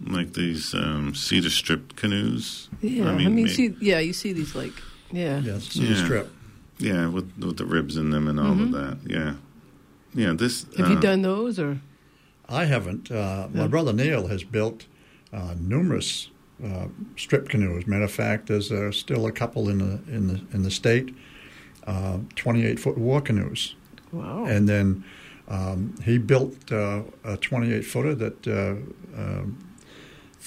Like 0.00 0.34
these 0.34 0.74
um, 0.74 1.14
cedar 1.14 1.50
strip 1.50 1.96
canoes. 1.96 2.68
Yeah, 2.82 3.08
I 3.08 3.14
mean, 3.14 3.26
I 3.26 3.30
mean 3.30 3.48
see, 3.48 3.74
yeah, 3.80 4.00
you 4.00 4.12
see 4.12 4.32
these 4.32 4.54
like, 4.54 4.72
yeah, 5.12 5.38
yeah, 5.38 5.58
cedar 5.58 5.94
yeah. 5.94 6.04
strip. 6.04 6.32
Yeah, 6.78 7.08
with 7.08 7.32
with 7.38 7.56
the 7.56 7.64
ribs 7.64 7.96
in 7.96 8.10
them 8.10 8.28
and 8.28 8.38
all 8.38 8.46
mm-hmm. 8.54 8.74
of 8.74 9.00
that. 9.00 9.10
Yeah, 9.10 9.34
yeah. 10.14 10.32
This 10.32 10.66
have 10.76 10.88
uh, 10.88 10.90
you 10.90 11.00
done 11.00 11.22
those 11.22 11.58
or? 11.58 11.80
I 12.48 12.64
haven't. 12.66 13.10
Uh, 13.10 13.48
yeah. 13.52 13.60
My 13.62 13.66
brother 13.68 13.92
Neil 13.92 14.26
has 14.26 14.44
built 14.44 14.86
uh, 15.32 15.54
numerous 15.58 16.28
uh, 16.62 16.88
strip 17.16 17.48
canoes. 17.48 17.86
Matter 17.86 18.04
of 18.04 18.12
fact, 18.12 18.48
there's 18.48 18.70
uh, 18.70 18.92
still 18.92 19.26
a 19.26 19.32
couple 19.32 19.68
in 19.68 19.78
the 19.78 20.12
in 20.12 20.26
the 20.26 20.40
in 20.52 20.62
the 20.64 20.70
state, 20.70 21.14
uh, 21.86 22.18
28 22.34 22.80
foot 22.80 22.98
war 22.98 23.20
canoes. 23.20 23.76
Wow! 24.12 24.44
And 24.44 24.68
then 24.68 25.04
um, 25.48 25.94
he 26.04 26.18
built 26.18 26.72
uh, 26.72 27.02
a 27.22 27.36
28 27.36 27.82
footer 27.82 28.14
that. 28.16 28.84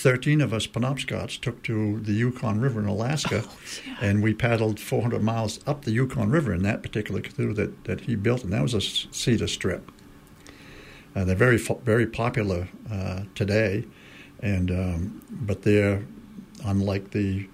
Uh, 0.05 0.09
um, 0.09 0.13
13 0.13 0.41
of 0.41 0.53
us 0.53 0.67
Penobscots 0.67 1.39
took 1.39 1.61
to 1.63 1.99
the 2.01 2.13
Yukon 2.13 2.59
River 2.59 2.79
in 2.79 2.87
Alaska, 2.87 3.43
oh, 3.45 3.57
yeah. 3.85 3.97
and 4.01 4.23
we 4.23 4.33
paddled 4.33 4.79
400 4.79 5.21
miles 5.21 5.59
up 5.65 5.83
the 5.85 5.91
Yukon 5.91 6.29
River 6.29 6.53
in 6.53 6.63
that 6.63 6.81
particular 6.83 7.21
canoe 7.21 7.53
that, 7.53 7.83
that 7.85 8.01
he 8.01 8.15
built, 8.15 8.43
and 8.43 8.53
that 8.53 8.61
was 8.61 8.73
a 8.73 8.81
cedar 8.81 9.47
strip. 9.47 9.91
Uh, 11.15 11.25
they're 11.25 11.35
very 11.35 11.57
very 11.57 12.05
popular 12.05 12.67
uh, 12.91 13.23
today, 13.33 13.85
and 14.41 14.69
um, 14.69 15.21
but 15.31 15.63
they're 15.63 16.05
unlike 16.63 17.11
the 17.11 17.47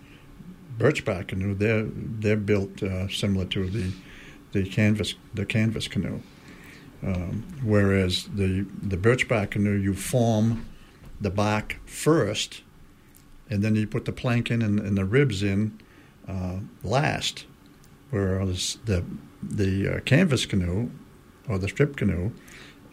birchbark 0.78 1.30
canoe. 1.30 1.54
They're 1.54 1.86
they're 1.86 2.36
built 2.36 2.84
uh, 2.84 3.08
similar 3.08 3.46
to 3.46 3.70
the 3.70 3.94
the 4.52 4.70
canvas 4.70 5.16
the 5.34 5.46
canvas 5.46 5.88
canoe. 5.88 6.22
Um, 7.04 7.46
whereas 7.64 8.26
the 8.36 8.66
the 8.82 8.98
birchbark 8.98 9.52
canoe, 9.52 9.78
you 9.78 9.94
form 9.94 10.66
the 11.22 11.30
back 11.30 11.80
first, 11.86 12.64
and 13.50 13.64
then 13.64 13.76
you 13.76 13.88
put 13.88 14.06
the 14.06 14.12
plank 14.12 14.52
in 14.52 14.62
and, 14.62 14.80
and 14.80 14.98
the 14.98 15.06
ribs 15.06 15.44
in 15.44 15.80
uh, 16.28 16.58
last. 16.84 17.46
Whereas 18.10 18.78
the 18.86 19.04
the 19.42 19.96
uh, 19.96 20.00
canvas 20.02 20.46
canoe 20.46 20.90
or 21.48 21.58
the 21.58 21.68
strip 21.68 21.98
canoe, 21.98 22.32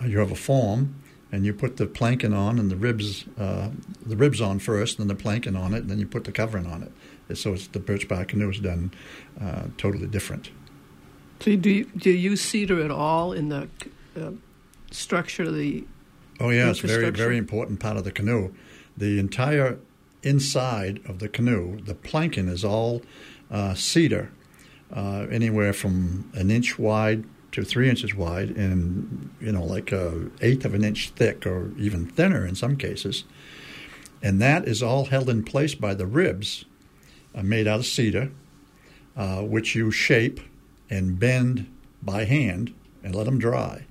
uh, 0.03 0.07
you 0.07 0.18
have 0.18 0.33
a 0.33 0.37
form, 0.37 0.95
and 1.31 1.45
you 1.45 1.55
put 1.55 1.77
the 1.77 1.87
planking 1.87 2.33
on 2.33 2.59
and 2.59 2.71
the 2.71 2.77
ribs 2.77 3.25
uh, 3.39 3.71
the 4.05 4.16
ribs 4.16 4.41
on 4.41 4.59
first, 4.59 4.99
and 4.99 5.09
then 5.09 5.16
the 5.16 5.23
planking 5.23 5.57
on 5.57 5.75
it, 5.75 5.79
and 5.79 5.91
then 5.91 5.99
you 5.99 6.07
put 6.07 6.25
the 6.25 6.33
covering 6.33 6.66
on 6.66 6.83
it. 6.83 6.93
So 7.37 7.53
it's 7.53 7.68
the 7.68 7.79
birch 7.79 8.09
bark 8.09 8.29
canoe 8.29 8.51
is 8.51 8.61
done 8.61 8.93
uh, 9.41 9.64
totally 9.77 10.07
different. 10.07 10.51
So 11.41 11.57
do 11.57 11.71
you, 11.71 11.85
do 11.97 12.11
you 12.11 12.31
use 12.31 12.43
cedar 12.43 12.83
at 12.83 12.91
all 12.91 13.33
in 13.33 13.49
the 13.49 13.68
uh, 14.21 14.33
structure 14.91 15.45
of 15.45 15.55
the? 15.55 15.85
Oh 16.41 16.51
yeah, 16.51 16.70
it's 16.70 16.80
very 16.80 17.11
very 17.11 17.36
important 17.36 17.80
part 17.80 17.97
of 17.97 18.05
the 18.05 18.12
canoe. 18.12 18.53
The 18.97 19.18
entire 19.18 19.78
inside 20.22 21.01
of 21.07 21.18
the 21.18 21.28
canoe, 21.28 21.80
the 21.80 21.95
planking 21.95 22.49
is 22.49 22.64
all 22.64 23.03
uh, 23.51 23.74
cedar, 23.74 24.30
uh, 24.95 25.26
anywhere 25.30 25.72
from 25.72 26.30
an 26.34 26.51
inch 26.51 26.78
wide 26.78 27.24
to 27.53 27.64
three 27.64 27.88
inches 27.88 28.14
wide 28.14 28.51
and 28.51 29.30
you 29.41 29.53
know 29.53 29.64
like 29.64 29.93
a 29.93 30.30
eighth 30.41 30.64
of 30.64 30.74
an 30.74 30.84
inch 30.84 31.11
thick 31.11 31.47
or 31.47 31.72
even 31.76 32.07
thinner 32.07 32.47
in 32.47 32.55
some 32.55 32.76
cases. 32.76 33.24
And 34.22 34.41
that 34.41 34.68
is 34.68 34.82
all 34.82 35.07
held 35.07 35.30
in 35.30 35.45
place 35.45 35.74
by 35.74 35.95
the 35.95 36.07
ribs 36.07 36.64
uh, 37.34 37.43
made 37.43 37.66
out 37.66 37.80
of 37.80 37.86
cedar 37.86 38.30
uh, 39.16 39.43
which 39.43 39.74
you 39.74 39.91
shape 39.91 40.41
and 40.88 41.18
bend 41.18 41.70
by 42.03 42.24
hand 42.24 42.74
and 43.03 43.14
let 43.14 43.26
them 43.26 43.38
dry. 43.38 43.86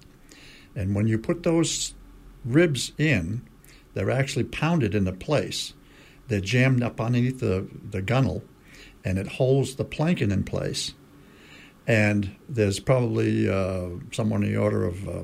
And 0.76 0.96
when 0.96 1.08
you 1.08 1.18
put 1.18 1.44
those 1.44 1.94
ribs 2.46 2.92
in 2.98 3.42
they're 3.94 4.12
actually 4.12 4.44
pounded 4.44 4.96
into 4.96 5.12
place 5.12 5.74
they're 6.28 6.40
jammed 6.40 6.84
up 6.84 7.02
underneath 7.02 7.40
the, 7.40 7.68
the 7.90 8.02
gunnel 8.02 8.44
and 9.04 9.18
it 9.18 9.28
holds 9.28 9.76
the 9.76 9.86
planking 9.86 10.32
in 10.32 10.44
place 10.44 10.94
and 11.90 12.36
there's 12.48 12.80
probably 12.80 13.50
uh, 13.50 13.90
somewhere 14.12 14.42
in 14.42 14.48
the 14.48 14.58
order 14.58 14.86
of 14.86 15.10
uh, 15.10 15.24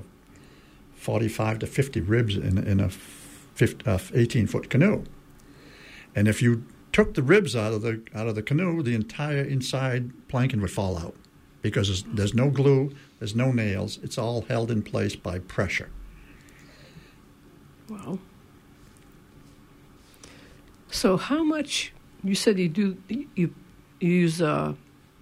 45 0.95 1.59
to 1.59 1.67
50 1.67 2.01
ribs 2.01 2.35
in, 2.35 2.57
in 2.57 2.79
a 2.79 2.89
50, 2.89 3.85
uh, 3.85 3.99
18 4.15 4.47
foot 4.47 4.71
canoe. 4.71 5.03
And 6.15 6.27
if 6.27 6.41
you 6.41 6.65
took 6.91 7.13
the 7.13 7.21
ribs 7.21 7.55
out 7.55 7.71
of 7.71 7.83
the 7.83 8.01
out 8.15 8.27
of 8.27 8.33
the 8.33 8.41
canoe, 8.41 8.81
the 8.81 8.95
entire 8.95 9.43
inside 9.43 10.27
planking 10.27 10.59
would 10.61 10.71
fall 10.71 10.97
out 10.97 11.15
because 11.61 11.87
there's, 11.87 12.03
there's 12.15 12.33
no 12.33 12.49
glue, 12.49 12.95
there's 13.19 13.35
no 13.35 13.51
nails. 13.51 13.99
It's 14.01 14.17
all 14.17 14.41
held 14.43 14.71
in 14.71 14.81
place 14.81 15.15
by 15.15 15.39
pressure. 15.39 15.89
Wow. 17.89 18.19
So 20.89 21.17
how 21.17 21.43
much? 21.43 21.91
You 22.23 22.35
said 22.35 22.57
you 22.57 22.69
do 22.69 22.97
you, 23.07 23.27
you 23.35 23.53
use 23.99 24.41
uh, 24.41 24.73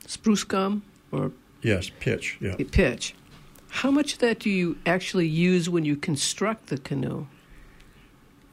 spruce 0.08 0.44
gum 0.44 0.84
or 1.12 1.32
Yes, 1.62 1.90
pitch. 2.00 2.38
Yeah. 2.42 2.56
pitch. 2.72 3.16
How 3.70 3.90
much 3.90 4.14
of 4.14 4.20
that 4.20 4.40
do 4.40 4.50
you 4.50 4.78
actually 4.86 5.28
use 5.28 5.70
when 5.70 5.86
you 5.86 5.96
construct 5.96 6.68
the 6.68 6.78
canoe? 6.78 7.26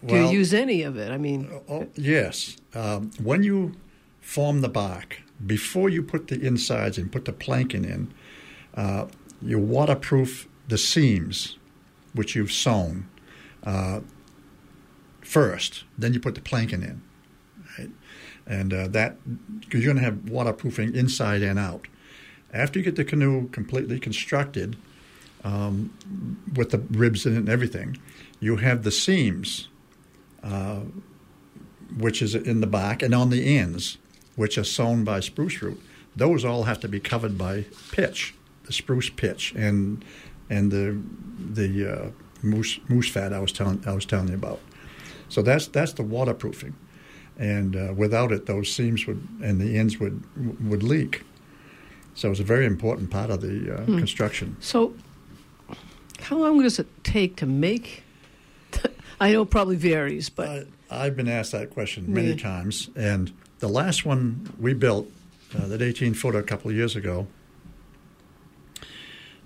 Do 0.06 0.14
Well, 0.14 0.30
you 0.32 0.38
use 0.38 0.54
any 0.54 0.82
of 0.82 0.96
it? 0.96 1.10
I 1.10 1.18
mean, 1.18 1.50
Oh, 1.68 1.88
yes. 1.96 2.56
Um, 2.74 3.10
when 3.22 3.42
you 3.42 3.74
form 4.20 4.60
the 4.60 4.68
bark, 4.68 5.20
before 5.44 5.88
you 5.90 6.02
put 6.02 6.28
the 6.28 6.40
insides 6.40 6.96
and 6.98 7.10
put 7.12 7.24
the 7.26 7.32
planking 7.32 7.84
in, 7.84 8.14
uh, 8.74 9.06
you 9.42 9.58
waterproof 9.58 10.48
the 10.68 10.78
seams 10.78 11.58
which 12.14 12.34
you've 12.36 12.52
sewn 12.52 13.08
uh, 13.64 14.00
first. 15.20 15.84
Then 15.98 16.14
you 16.14 16.20
put 16.20 16.34
the 16.34 16.40
planking 16.40 16.82
in, 16.82 17.02
right? 17.78 17.90
and 18.46 18.72
uh, 18.72 18.88
that 18.88 19.16
because 19.60 19.84
you're 19.84 19.94
going 19.94 20.04
to 20.04 20.10
have 20.10 20.28
waterproofing 20.28 20.94
inside 20.94 21.42
and 21.42 21.58
out. 21.58 21.86
After 22.52 22.80
you 22.80 22.84
get 22.84 22.96
the 22.96 23.04
canoe 23.04 23.48
completely 23.48 24.00
constructed, 24.00 24.76
um, 25.44 25.96
with 26.54 26.70
the 26.70 26.78
ribs 26.78 27.24
in 27.24 27.34
it 27.34 27.38
and 27.38 27.48
everything, 27.48 27.96
you 28.40 28.56
have 28.56 28.82
the 28.82 28.90
seams 28.90 29.68
uh, 30.42 30.80
which 31.98 32.22
is 32.22 32.34
in 32.34 32.60
the 32.60 32.66
back, 32.66 33.02
and 33.02 33.14
on 33.14 33.30
the 33.30 33.56
ends, 33.56 33.98
which 34.36 34.56
are 34.56 34.64
sewn 34.64 35.04
by 35.04 35.20
spruce 35.20 35.60
root. 35.60 35.80
Those 36.14 36.44
all 36.44 36.64
have 36.64 36.80
to 36.80 36.88
be 36.88 37.00
covered 37.00 37.36
by 37.36 37.66
pitch, 37.92 38.34
the 38.64 38.72
spruce 38.72 39.10
pitch, 39.10 39.52
and 39.56 40.04
and 40.48 40.70
the 40.70 41.00
the 41.38 41.92
uh, 41.92 42.10
moose 42.42 42.78
moose 42.88 43.08
fat 43.10 43.32
I 43.32 43.38
was 43.40 43.52
telling 43.52 43.82
I 43.86 43.92
was 43.92 44.04
telling 44.04 44.28
you 44.28 44.34
about. 44.34 44.60
So 45.28 45.42
that's 45.42 45.66
that's 45.68 45.92
the 45.92 46.02
waterproofing, 46.02 46.74
and 47.38 47.76
uh, 47.76 47.92
without 47.96 48.32
it, 48.32 48.46
those 48.46 48.72
seams 48.72 49.06
would 49.06 49.26
and 49.42 49.60
the 49.60 49.76
ends 49.78 49.98
would 50.00 50.22
would 50.68 50.82
leak. 50.82 51.22
So 52.14 52.30
it's 52.30 52.40
a 52.40 52.44
very 52.44 52.66
important 52.66 53.10
part 53.10 53.30
of 53.30 53.40
the 53.40 53.72
uh, 53.74 53.84
construction. 53.98 54.56
so 54.60 54.94
how 56.22 56.36
long 56.36 56.60
does 56.62 56.78
it 56.78 56.86
take 57.02 57.36
to 57.36 57.46
make? 57.46 58.02
I 59.20 59.32
know 59.32 59.42
it 59.42 59.50
probably 59.50 59.76
varies, 59.76 60.28
but 60.28 60.48
I, 60.48 61.06
I've 61.06 61.16
been 61.16 61.28
asked 61.28 61.52
that 61.52 61.70
question 61.70 62.12
many 62.12 62.30
Yeah. 62.30 62.36
times, 62.36 62.90
and 62.96 63.32
the 63.60 63.68
last 63.68 64.04
one 64.04 64.52
we 64.58 64.74
built, 64.74 65.10
uh, 65.56 65.66
that 65.68 65.80
18 65.80 66.14
footer, 66.14 66.38
a 66.38 66.42
couple 66.42 66.70
of 66.70 66.76
years 66.76 66.94
ago, 66.96 67.26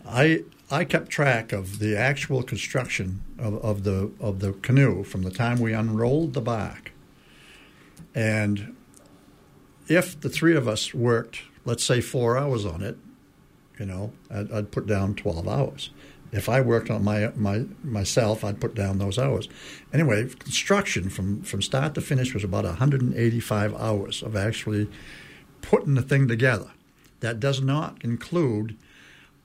I 0.07 0.44
I 0.70 0.84
kept 0.84 1.11
track 1.11 1.52
of 1.52 1.78
the 1.78 1.96
actual 1.96 2.42
construction 2.42 3.22
of, 3.38 3.55
of 3.64 3.84
the 3.84 4.11
of 4.20 4.40
the 4.40 4.52
canoe 4.55 5.05
from 5.05 5.22
the 5.22 5.30
time 5.30 5.61
we 5.61 5.72
unrolled 5.72 6.34
the 6.34 6.40
bark, 6.40 6.92
and 8.14 8.74
if 9.88 10.18
the 10.20 10.28
three 10.28 10.57
of 10.57 10.66
us 10.66 10.94
worked, 10.94 11.42
let's 11.64 11.84
say 11.84 12.00
four 12.00 12.38
hours 12.38 12.64
on 12.64 12.82
it, 12.82 12.96
you 13.78 13.86
know, 13.86 14.12
I'd, 14.30 14.50
I'd 14.50 14.70
put 14.70 14.86
down 14.86 15.14
12 15.14 15.48
hours. 15.48 15.90
If 16.32 16.48
I 16.48 16.61
worked 16.61 16.90
on 16.90 17.05
my, 17.05 17.30
my 17.36 17.64
myself, 17.82 18.44
I'd 18.44 18.61
put 18.61 18.74
down 18.74 18.98
those 18.98 19.18
hours. 19.18 19.48
Anyway, 19.92 20.28
construction 20.38 21.09
from, 21.09 21.42
from 21.42 21.62
start 21.62 21.94
to 21.94 22.00
finish 22.00 22.34
was 22.34 22.42
about 22.42 22.64
185 22.64 23.74
hours 23.76 24.22
of 24.22 24.34
actually 24.34 24.88
putting 25.62 25.94
the 25.94 26.02
thing 26.02 26.26
together. 26.26 26.72
That 27.20 27.38
does 27.38 27.61
not 27.61 28.02
include 28.02 28.76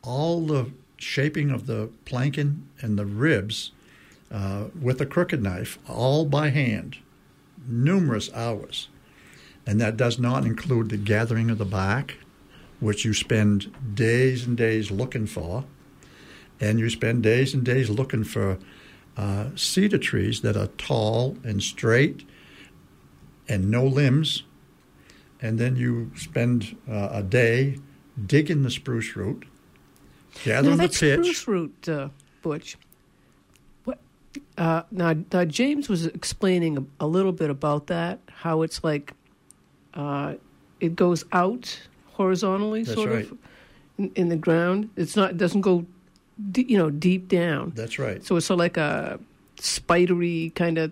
all 0.03 0.45
the 0.45 0.71
shaping 0.97 1.51
of 1.51 1.65
the 1.65 1.89
planking 2.05 2.67
and 2.81 2.97
the 2.97 3.05
ribs 3.05 3.71
uh, 4.31 4.65
with 4.79 5.01
a 5.01 5.05
crooked 5.05 5.41
knife, 5.41 5.79
all 5.87 6.25
by 6.25 6.49
hand, 6.49 6.97
numerous 7.67 8.31
hours. 8.33 8.89
And 9.65 9.79
that 9.81 9.97
does 9.97 10.19
not 10.19 10.45
include 10.45 10.89
the 10.89 10.97
gathering 10.97 11.49
of 11.49 11.57
the 11.57 11.65
bark, 11.65 12.15
which 12.79 13.05
you 13.05 13.13
spend 13.13 13.95
days 13.95 14.45
and 14.45 14.57
days 14.57 14.91
looking 14.91 15.25
for. 15.25 15.65
And 16.59 16.79
you 16.79 16.89
spend 16.89 17.23
days 17.23 17.53
and 17.53 17.63
days 17.63 17.89
looking 17.89 18.23
for 18.23 18.59
uh, 19.17 19.49
cedar 19.55 19.97
trees 19.97 20.41
that 20.41 20.57
are 20.57 20.67
tall 20.77 21.37
and 21.43 21.61
straight 21.61 22.25
and 23.47 23.69
no 23.69 23.85
limbs. 23.85 24.43
And 25.41 25.57
then 25.57 25.75
you 25.75 26.11
spend 26.15 26.77
uh, 26.89 27.09
a 27.11 27.23
day 27.23 27.79
digging 28.25 28.63
the 28.63 28.71
spruce 28.71 29.15
root, 29.15 29.45
now 30.45 30.53
gathering 30.61 30.77
the 30.77 30.87
that 30.87 30.93
pitch. 30.93 31.19
spruce 31.19 31.47
root, 31.47 31.89
uh, 31.89 32.09
Butch. 32.41 32.77
What? 33.85 33.99
Uh, 34.57 34.83
now, 34.91 35.15
now, 35.31 35.45
James 35.45 35.89
was 35.89 36.05
explaining 36.05 36.77
a, 36.77 37.05
a 37.05 37.07
little 37.07 37.31
bit 37.31 37.49
about 37.49 37.87
that. 37.87 38.19
How 38.29 38.61
it's 38.61 38.83
like, 38.83 39.13
uh, 39.93 40.35
it 40.79 40.95
goes 40.95 41.25
out 41.31 41.79
horizontally, 42.13 42.83
That's 42.83 42.95
sort 42.95 43.09
right. 43.09 43.25
of, 43.31 43.37
in, 43.97 44.11
in 44.15 44.29
the 44.29 44.35
ground. 44.37 44.89
It's 44.95 45.15
not. 45.15 45.31
It 45.31 45.37
doesn't 45.37 45.61
go, 45.61 45.85
de- 46.51 46.69
you 46.69 46.77
know, 46.77 46.89
deep 46.89 47.27
down. 47.27 47.73
That's 47.75 47.99
right. 47.99 48.23
So 48.23 48.35
it's 48.37 48.45
sort 48.45 48.55
of 48.55 48.59
like 48.59 48.77
a 48.77 49.19
spidery 49.59 50.51
kind 50.55 50.77
of 50.77 50.91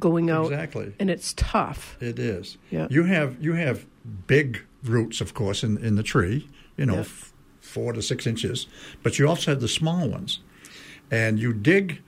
going 0.00 0.30
out, 0.30 0.46
Exactly. 0.46 0.92
and 0.98 1.10
it's 1.10 1.32
tough. 1.36 1.96
It 2.00 2.18
is. 2.18 2.58
Yeah. 2.70 2.86
You 2.90 3.04
have 3.04 3.42
you 3.42 3.54
have 3.54 3.86
big 4.26 4.62
roots, 4.84 5.20
of 5.20 5.34
course, 5.34 5.62
in, 5.64 5.78
in 5.78 5.96
the 5.96 6.02
tree. 6.02 6.48
You 6.76 6.86
know, 6.86 6.94
Yeah. 6.94 7.00
f- 7.00 7.32
four 7.66 7.92
to 7.92 8.02
six 8.02 8.26
inches, 8.26 8.66
but 9.02 9.18
you 9.18 9.28
also 9.28 9.50
have 9.50 9.60
the 9.60 9.68
small 9.68 10.08
ones, 10.08 10.40
and 11.10 11.38
you 11.38 11.52
dig 11.52 12.02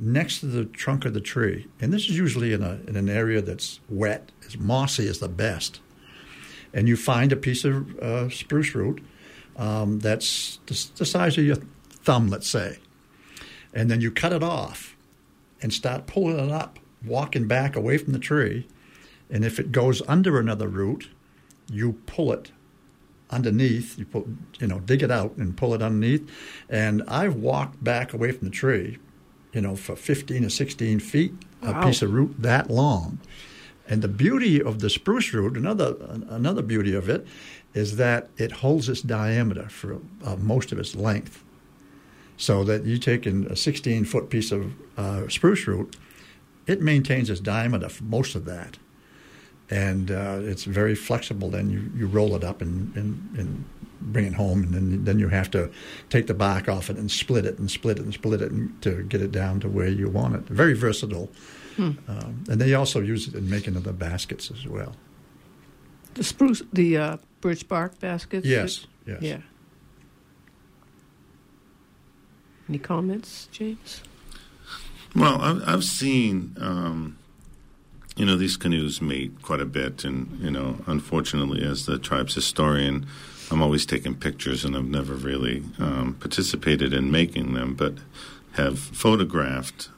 next 0.00 0.40
to 0.40 0.46
the 0.46 0.64
trunk 0.64 1.04
of 1.04 1.14
the 1.14 1.20
tree, 1.20 1.66
and 1.80 1.92
this 1.92 2.08
is 2.08 2.18
usually 2.18 2.52
in 2.52 2.62
a 2.62 2.80
in 2.88 2.96
an 2.96 3.08
area 3.08 3.40
that's 3.40 3.80
wet, 3.88 4.32
as 4.46 4.58
mossy 4.58 5.08
as 5.08 5.18
the 5.18 5.28
best, 5.28 5.80
and 6.72 6.88
you 6.88 6.96
find 6.96 7.32
a 7.32 7.36
piece 7.36 7.64
of 7.64 7.98
uh, 7.98 8.28
spruce 8.28 8.74
root 8.74 9.02
um, 9.56 10.00
that's 10.00 10.58
the 10.66 11.06
size 11.06 11.38
of 11.38 11.44
your 11.44 11.58
thumb, 12.04 12.28
let's 12.28 12.48
say, 12.48 12.78
and 13.72 13.90
then 13.90 14.00
you 14.00 14.10
cut 14.10 14.32
it 14.32 14.42
off 14.42 14.96
and 15.62 15.72
start 15.72 16.06
pulling 16.06 16.38
it 16.38 16.50
up, 16.50 16.78
walking 17.06 17.48
back 17.48 17.76
away 17.76 17.96
from 17.98 18.12
the 18.12 18.18
tree. 18.18 18.66
And 19.30 19.44
if 19.44 19.58
it 19.58 19.72
goes 19.72 20.02
under 20.06 20.38
another 20.38 20.68
root, 20.68 21.08
you 21.72 21.94
pull 22.04 22.32
it 22.32 22.52
underneath. 23.34 23.98
You 23.98 24.04
put, 24.06 24.26
you 24.60 24.66
know, 24.66 24.80
dig 24.80 25.02
it 25.02 25.10
out 25.10 25.36
and 25.36 25.56
pull 25.56 25.74
it 25.74 25.82
underneath. 25.82 26.28
And 26.68 27.02
I've 27.08 27.34
walked 27.36 27.82
back 27.82 28.12
away 28.12 28.32
from 28.32 28.48
the 28.48 28.54
tree, 28.54 28.98
you 29.52 29.60
know, 29.60 29.76
for 29.76 29.96
15 29.96 30.44
or 30.44 30.50
16 30.50 31.00
feet, 31.00 31.32
Wow. 31.62 31.80
a 31.82 31.86
piece 31.86 32.02
of 32.02 32.12
root 32.12 32.34
that 32.38 32.70
long. 32.70 33.18
And 33.88 34.00
the 34.02 34.08
beauty 34.08 34.62
of 34.62 34.80
the 34.80 34.88
spruce 34.90 35.32
root, 35.34 35.56
another 35.56 35.96
another 36.28 36.62
beauty 36.62 36.94
of 36.94 37.08
it, 37.08 37.26
is 37.74 37.96
that 37.96 38.28
it 38.36 38.52
holds 38.52 38.88
its 38.88 39.02
diameter 39.02 39.68
for 39.68 39.98
uh, 40.24 40.36
most 40.36 40.72
of 40.72 40.78
its 40.78 40.94
length. 40.94 41.42
So 42.36 42.64
that 42.64 42.84
you 42.84 42.98
take 42.98 43.26
in 43.26 43.46
a 43.46 43.56
16 43.56 44.04
foot 44.06 44.28
piece 44.30 44.52
of 44.52 44.72
uh, 44.98 45.28
spruce 45.28 45.66
root, 45.66 45.96
it 46.66 46.80
maintains 46.82 47.28
its 47.30 47.40
diameter 47.40 47.88
for 47.88 48.04
most 48.04 48.34
of 48.34 48.44
that. 48.46 48.78
And 49.70 50.10
uh, 50.10 50.40
it's 50.42 50.64
very 50.64 50.94
flexible. 50.94 51.50
Then 51.50 51.70
you, 51.70 51.90
you 51.96 52.06
roll 52.06 52.34
it 52.36 52.44
up 52.44 52.60
and, 52.60 52.94
and, 52.96 53.38
and 53.38 53.64
bring 54.00 54.26
it 54.26 54.34
home, 54.34 54.62
and 54.62 54.74
then, 54.74 55.04
then 55.04 55.18
you 55.18 55.28
have 55.28 55.50
to 55.52 55.70
take 56.10 56.26
the 56.26 56.34
bark 56.34 56.68
off 56.68 56.90
it 56.90 56.96
and 56.96 57.10
split 57.10 57.46
it 57.46 57.58
and 57.58 57.70
split 57.70 57.98
it 57.98 58.04
and 58.04 58.12
split 58.12 58.42
it 58.42 58.52
and, 58.52 58.80
to 58.82 59.02
get 59.04 59.22
it 59.22 59.32
down 59.32 59.60
to 59.60 59.68
where 59.68 59.88
you 59.88 60.08
want 60.08 60.34
it. 60.34 60.42
Very 60.42 60.74
versatile. 60.74 61.30
Um, 61.76 62.44
and 62.48 62.60
they 62.60 62.72
also 62.74 63.00
use 63.00 63.26
it 63.26 63.34
in 63.34 63.50
making 63.50 63.76
other 63.76 63.92
baskets 63.92 64.48
as 64.48 64.64
well. 64.64 64.94
The 66.14 66.22
spruce, 66.22 66.62
the 66.72 66.96
uh, 66.96 67.16
birch 67.40 67.66
bark 67.66 67.98
baskets. 67.98 68.46
Yes, 68.46 68.86
yes. 69.06 69.20
Yeah. 69.20 69.38
Any 72.68 72.78
comments, 72.78 73.48
James? 73.50 74.02
Well, 75.16 75.40
I've, 75.40 75.68
I've 75.68 75.84
seen, 75.84 76.56
um, 76.60 77.18
you 78.16 78.24
know, 78.24 78.36
these 78.36 78.56
canoes 78.56 79.00
mate 79.00 79.42
quite 79.42 79.60
a 79.60 79.66
bit, 79.66 80.04
and 80.04 80.38
you 80.40 80.50
know, 80.50 80.76
unfortunately, 80.86 81.64
as 81.64 81.86
the 81.86 81.98
tribe's 81.98 82.34
historian, 82.34 83.06
I'm 83.50 83.62
always 83.62 83.84
taking 83.86 84.14
pictures, 84.14 84.64
and 84.64 84.76
I've 84.76 84.84
never 84.84 85.14
really 85.14 85.62
um, 85.78 86.16
participated 86.20 86.92
in 86.92 87.10
making 87.10 87.54
them, 87.54 87.74
but 87.74 87.94
have 88.52 88.78
photographed 88.78 89.88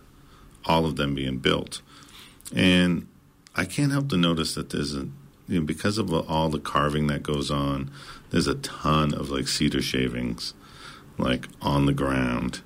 all 0.64 0.86
of 0.86 0.96
them 0.96 1.14
being 1.14 1.38
built, 1.38 1.82
and 2.54 3.06
I 3.54 3.64
can't 3.64 3.92
help 3.92 4.08
to 4.10 4.16
notice 4.16 4.54
that 4.54 4.70
there's 4.70 4.94
a, 4.94 5.08
you 5.48 5.60
know, 5.60 5.62
because 5.62 5.98
of 5.98 6.12
all 6.12 6.48
the 6.48 6.58
carving 6.58 7.08
that 7.08 7.22
goes 7.22 7.50
on, 7.50 7.90
there's 8.30 8.46
a 8.46 8.54
ton 8.54 9.12
of 9.14 9.30
like 9.30 9.48
cedar 9.48 9.82
shavings, 9.82 10.54
like 11.18 11.48
on 11.60 11.86
the 11.86 11.92
ground. 11.92 12.62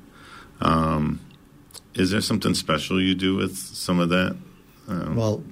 Um, 0.60 1.20
is 1.94 2.10
there 2.12 2.20
something 2.20 2.54
special 2.54 3.00
you 3.00 3.14
do 3.14 3.34
with 3.34 3.56
some 3.56 3.98
of 3.98 4.10
that? 4.10 4.36
Um, 4.90 5.16
Well, 5.16 5.44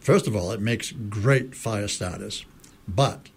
first 0.00 0.26
of 0.26 0.36
all, 0.36 0.52
it 0.52 0.60
makes 0.60 0.92
great 0.92 1.54
fire 1.54 1.88
starters. 1.88 2.44
But 2.86 3.30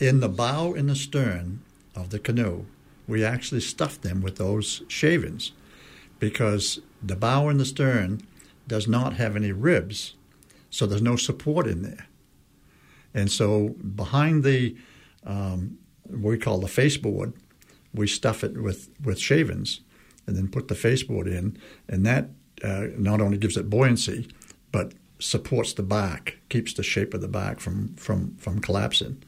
in 0.00 0.20
the 0.20 0.28
bow 0.28 0.74
and 0.74 0.88
the 0.88 0.96
stern 0.96 1.60
of 1.94 2.10
the 2.10 2.18
canoe, 2.18 2.66
we 3.06 3.24
actually 3.24 3.60
stuff 3.60 4.00
them 4.00 4.20
with 4.20 4.36
those 4.36 4.82
shavings 4.88 5.52
because 6.18 6.80
the 7.02 7.16
bow 7.16 7.48
and 7.48 7.60
the 7.60 7.64
stern 7.64 8.20
does 8.66 8.86
not 8.86 9.14
have 9.14 9.36
any 9.36 9.52
ribs, 9.52 10.14
so 10.70 10.86
there's 10.86 11.02
no 11.02 11.16
support 11.16 11.66
in 11.66 11.82
there. 11.82 12.06
And 13.14 13.30
so 13.30 13.70
behind 13.94 14.44
the 14.44 14.76
um, 15.24 15.78
what 16.04 16.30
we 16.30 16.38
call 16.38 16.58
the 16.58 16.66
faceboard, 16.68 17.32
we 17.94 18.06
stuff 18.06 18.44
it 18.44 18.60
with, 18.60 18.88
with 19.02 19.18
shavings 19.18 19.80
and 20.26 20.36
then 20.36 20.48
put 20.48 20.68
the 20.68 20.74
faceboard 20.74 21.26
in, 21.26 21.58
and 21.88 22.04
that 22.06 22.28
uh, 22.62 22.86
not 22.96 23.20
only 23.20 23.38
gives 23.38 23.56
it 23.56 23.70
buoyancy, 23.70 24.28
but 24.72 24.92
supports 25.18 25.72
the 25.72 25.82
back, 25.82 26.38
keeps 26.48 26.72
the 26.74 26.82
shape 26.82 27.14
of 27.14 27.20
the 27.20 27.28
back 27.28 27.60
from, 27.60 27.94
from, 27.96 28.36
from 28.36 28.60
collapsing. 28.60 29.22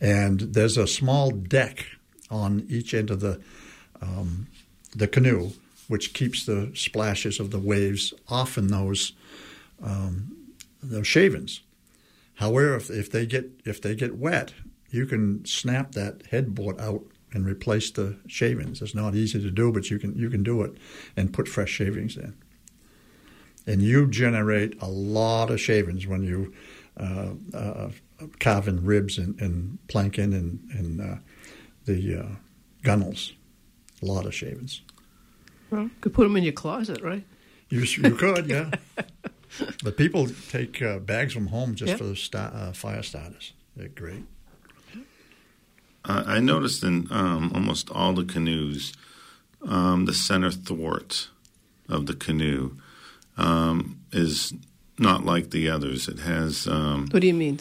And 0.00 0.40
there's 0.40 0.76
a 0.76 0.86
small 0.86 1.30
deck 1.30 1.86
on 2.30 2.66
each 2.68 2.94
end 2.94 3.10
of 3.10 3.20
the 3.20 3.40
um, 4.02 4.48
the 4.94 5.08
canoe, 5.08 5.50
which 5.88 6.12
keeps 6.12 6.44
the 6.44 6.70
splashes 6.74 7.40
of 7.40 7.50
the 7.50 7.58
waves 7.58 8.12
off 8.28 8.58
in 8.58 8.68
those 8.68 9.12
um, 9.82 10.36
those 10.82 11.06
shavings. 11.06 11.60
However, 12.34 12.76
if, 12.76 12.90
if 12.90 13.10
they 13.10 13.26
get 13.26 13.50
if 13.64 13.80
they 13.80 13.94
get 13.94 14.16
wet, 14.16 14.52
you 14.90 15.06
can 15.06 15.44
snap 15.44 15.92
that 15.92 16.22
headboard 16.30 16.80
out 16.80 17.04
and 17.32 17.46
replace 17.46 17.90
the 17.90 18.16
shavings. 18.26 18.80
It's 18.82 18.94
not 18.94 19.14
easy 19.14 19.40
to 19.42 19.50
do, 19.50 19.72
but 19.72 19.90
you 19.90 19.98
can 19.98 20.16
you 20.16 20.30
can 20.30 20.42
do 20.42 20.62
it 20.62 20.76
and 21.16 21.32
put 21.32 21.48
fresh 21.48 21.70
shavings 21.70 22.16
in. 22.16 22.34
And 23.66 23.82
you 23.82 24.06
generate 24.06 24.80
a 24.80 24.86
lot 24.88 25.50
of 25.50 25.60
shavings 25.60 26.06
when 26.06 26.22
you 26.22 26.54
uh, 26.98 27.30
uh, 27.52 27.90
carve 28.38 28.68
in 28.68 28.84
ribs 28.84 29.18
and, 29.18 29.38
and 29.40 29.78
planking 29.88 30.32
and, 30.32 30.60
and 30.72 31.00
uh, 31.00 31.16
the 31.84 32.20
uh, 32.20 32.26
gunnels. 32.82 33.32
A 34.02 34.06
lot 34.06 34.24
of 34.26 34.34
shavings. 34.34 34.82
Well, 35.70 35.90
could 36.00 36.14
put 36.14 36.22
them 36.24 36.36
in 36.36 36.44
your 36.44 36.52
closet, 36.52 37.02
right? 37.02 37.24
You, 37.68 37.80
you 37.80 38.14
could, 38.14 38.46
yeah. 38.48 38.70
but 39.82 39.96
people 39.96 40.28
take 40.50 40.80
uh, 40.80 40.98
bags 41.00 41.32
from 41.32 41.48
home 41.48 41.74
just 41.74 41.88
Yep. 41.90 41.98
for 41.98 42.04
the 42.04 42.16
sta- 42.16 42.52
uh, 42.54 42.72
fire 42.72 43.02
starters. 43.02 43.52
They're 43.74 43.88
great. 43.88 44.22
Uh, 46.04 46.22
I 46.24 46.38
noticed 46.38 46.84
in 46.84 47.08
um, 47.10 47.50
almost 47.52 47.90
all 47.90 48.12
the 48.12 48.24
canoes, 48.24 48.92
um, 49.66 50.04
the 50.04 50.14
center 50.14 50.52
thwart 50.52 51.28
of 51.88 52.06
the 52.06 52.14
canoe 52.14 52.76
um, 53.36 54.00
is 54.12 54.52
not 54.98 55.24
like 55.24 55.50
the 55.50 55.68
others. 55.68 56.08
It 56.08 56.20
has, 56.20 56.66
um, 56.66 57.08
What 57.10 57.20
do 57.20 57.26
you 57.26 57.34
mean? 57.34 57.58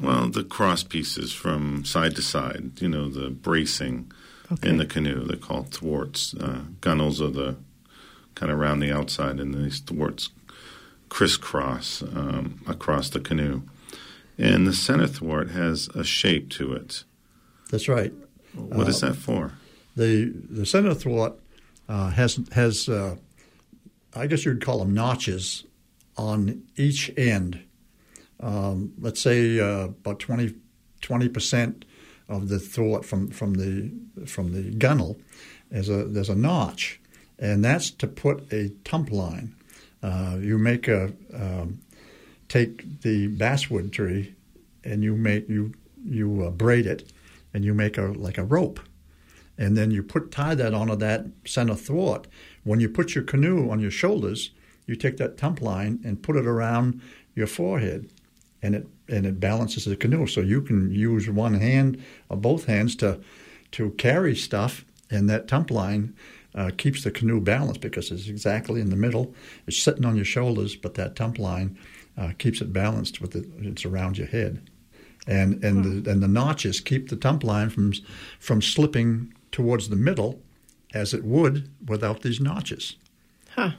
Well, 0.00 0.28
the 0.28 0.44
cross 0.44 0.82
pieces 0.84 1.32
from 1.32 1.84
side 1.84 2.14
to 2.16 2.22
side, 2.22 2.80
you 2.80 2.88
know, 2.88 3.08
the 3.08 3.30
bracing 3.30 4.12
Okay. 4.52 4.68
in 4.68 4.78
the 4.78 4.86
canoe. 4.86 5.24
They're 5.24 5.36
called 5.36 5.70
thwarts. 5.70 6.34
Uh, 6.34 6.62
gunnels 6.80 7.20
are 7.22 7.30
the 7.30 7.56
kind 8.34 8.50
of 8.50 8.58
around 8.58 8.80
the 8.80 8.90
outside, 8.92 9.38
and 9.38 9.54
these 9.54 9.78
thwarts 9.80 10.30
crisscross 11.08 12.02
um, 12.02 12.60
across 12.66 13.10
the 13.10 13.20
canoe. 13.20 13.62
And 14.38 14.66
the 14.66 14.72
center 14.72 15.06
thwart 15.06 15.50
has 15.50 15.88
a 15.94 16.02
shape 16.02 16.48
to 16.50 16.72
it. 16.72 17.04
That's 17.70 17.88
right. 17.88 18.12
What 18.54 18.88
is 18.88 19.00
that 19.02 19.14
for? 19.16 19.52
The 19.96 20.32
the 20.50 20.64
center 20.66 20.94
thwart 20.94 21.34
uh, 21.88 22.10
has 22.10 22.40
has 22.52 22.88
uh, 22.88 23.16
I 24.14 24.26
guess 24.26 24.44
you'd 24.44 24.64
call 24.64 24.78
them 24.78 24.94
notches 24.94 25.64
on 26.16 26.64
each 26.76 27.12
end. 27.16 27.62
Um, 28.40 28.92
let's 28.98 29.20
say 29.20 29.60
uh, 29.60 29.84
about 29.84 30.18
20 30.18 31.28
percent 31.28 31.84
of 32.28 32.48
the 32.48 32.58
thwart 32.58 33.04
from, 33.04 33.28
from 33.28 33.54
the 33.54 33.90
from 34.24 34.52
the 34.52 34.70
gunnel 34.70 35.20
is 35.70 35.88
a 35.88 36.04
there's 36.04 36.28
a 36.28 36.34
notch, 36.34 37.00
and 37.38 37.64
that's 37.64 37.90
to 37.90 38.06
put 38.06 38.50
a 38.52 38.70
tump 38.84 39.10
line. 39.10 39.54
Uh, 40.02 40.38
you 40.40 40.56
make 40.56 40.88
a 40.88 41.12
um, 41.34 41.80
take 42.48 43.02
the 43.02 43.26
basswood 43.28 43.92
tree, 43.92 44.34
and 44.84 45.02
you 45.02 45.16
make 45.16 45.48
you 45.48 45.72
you 46.04 46.44
uh, 46.44 46.50
braid 46.50 46.86
it, 46.86 47.12
and 47.52 47.64
you 47.64 47.74
make 47.74 47.98
a 47.98 48.06
like 48.06 48.38
a 48.38 48.44
rope, 48.44 48.80
and 49.58 49.76
then 49.76 49.90
you 49.90 50.02
put 50.02 50.30
tie 50.30 50.54
that 50.54 50.72
onto 50.72 50.96
that 50.96 51.26
center 51.44 51.74
thwart. 51.74 52.26
When 52.64 52.80
you 52.80 52.88
put 52.88 53.14
your 53.14 53.24
canoe 53.24 53.70
on 53.70 53.80
your 53.80 53.90
shoulders, 53.90 54.50
you 54.86 54.96
take 54.96 55.16
that 55.18 55.36
tump 55.36 55.60
line 55.60 56.00
and 56.04 56.22
put 56.22 56.36
it 56.36 56.46
around 56.46 57.00
your 57.34 57.46
forehead, 57.46 58.10
and 58.62 58.74
it 58.74 58.86
and 59.08 59.26
it 59.26 59.40
balances 59.40 59.84
the 59.84 59.96
canoe. 59.96 60.26
So 60.26 60.40
you 60.40 60.62
can 60.62 60.90
use 60.90 61.28
one 61.28 61.54
hand 61.54 62.02
or 62.28 62.36
both 62.36 62.66
hands 62.66 62.96
to 62.96 63.20
to 63.72 63.90
carry 63.92 64.34
stuff, 64.34 64.84
and 65.10 65.28
that 65.30 65.48
tump 65.48 65.70
line 65.70 66.14
uh, 66.54 66.70
keeps 66.76 67.04
the 67.04 67.10
canoe 67.10 67.40
balanced 67.40 67.80
because 67.80 68.10
it's 68.10 68.28
exactly 68.28 68.80
in 68.80 68.90
the 68.90 68.96
middle. 68.96 69.34
It's 69.66 69.78
sitting 69.78 70.04
on 70.04 70.16
your 70.16 70.24
shoulders, 70.24 70.76
but 70.76 70.94
that 70.94 71.16
tump 71.16 71.38
line 71.38 71.78
uh, 72.18 72.32
keeps 72.38 72.60
it 72.60 72.72
balanced 72.72 73.20
with 73.20 73.36
it. 73.36 73.46
It's 73.58 73.84
around 73.84 74.18
your 74.18 74.26
head, 74.26 74.68
and 75.26 75.62
and 75.64 76.04
the, 76.04 76.10
and 76.10 76.22
the 76.22 76.28
notches 76.28 76.80
keep 76.80 77.08
the 77.08 77.16
tump 77.16 77.44
line 77.44 77.70
from 77.70 77.92
from 78.38 78.60
slipping 78.60 79.32
towards 79.52 79.88
the 79.88 79.96
middle, 79.96 80.42
as 80.94 81.14
it 81.14 81.24
would 81.24 81.70
without 81.86 82.22
these 82.22 82.40
notches. 82.40 82.96
Huh. 83.54 83.72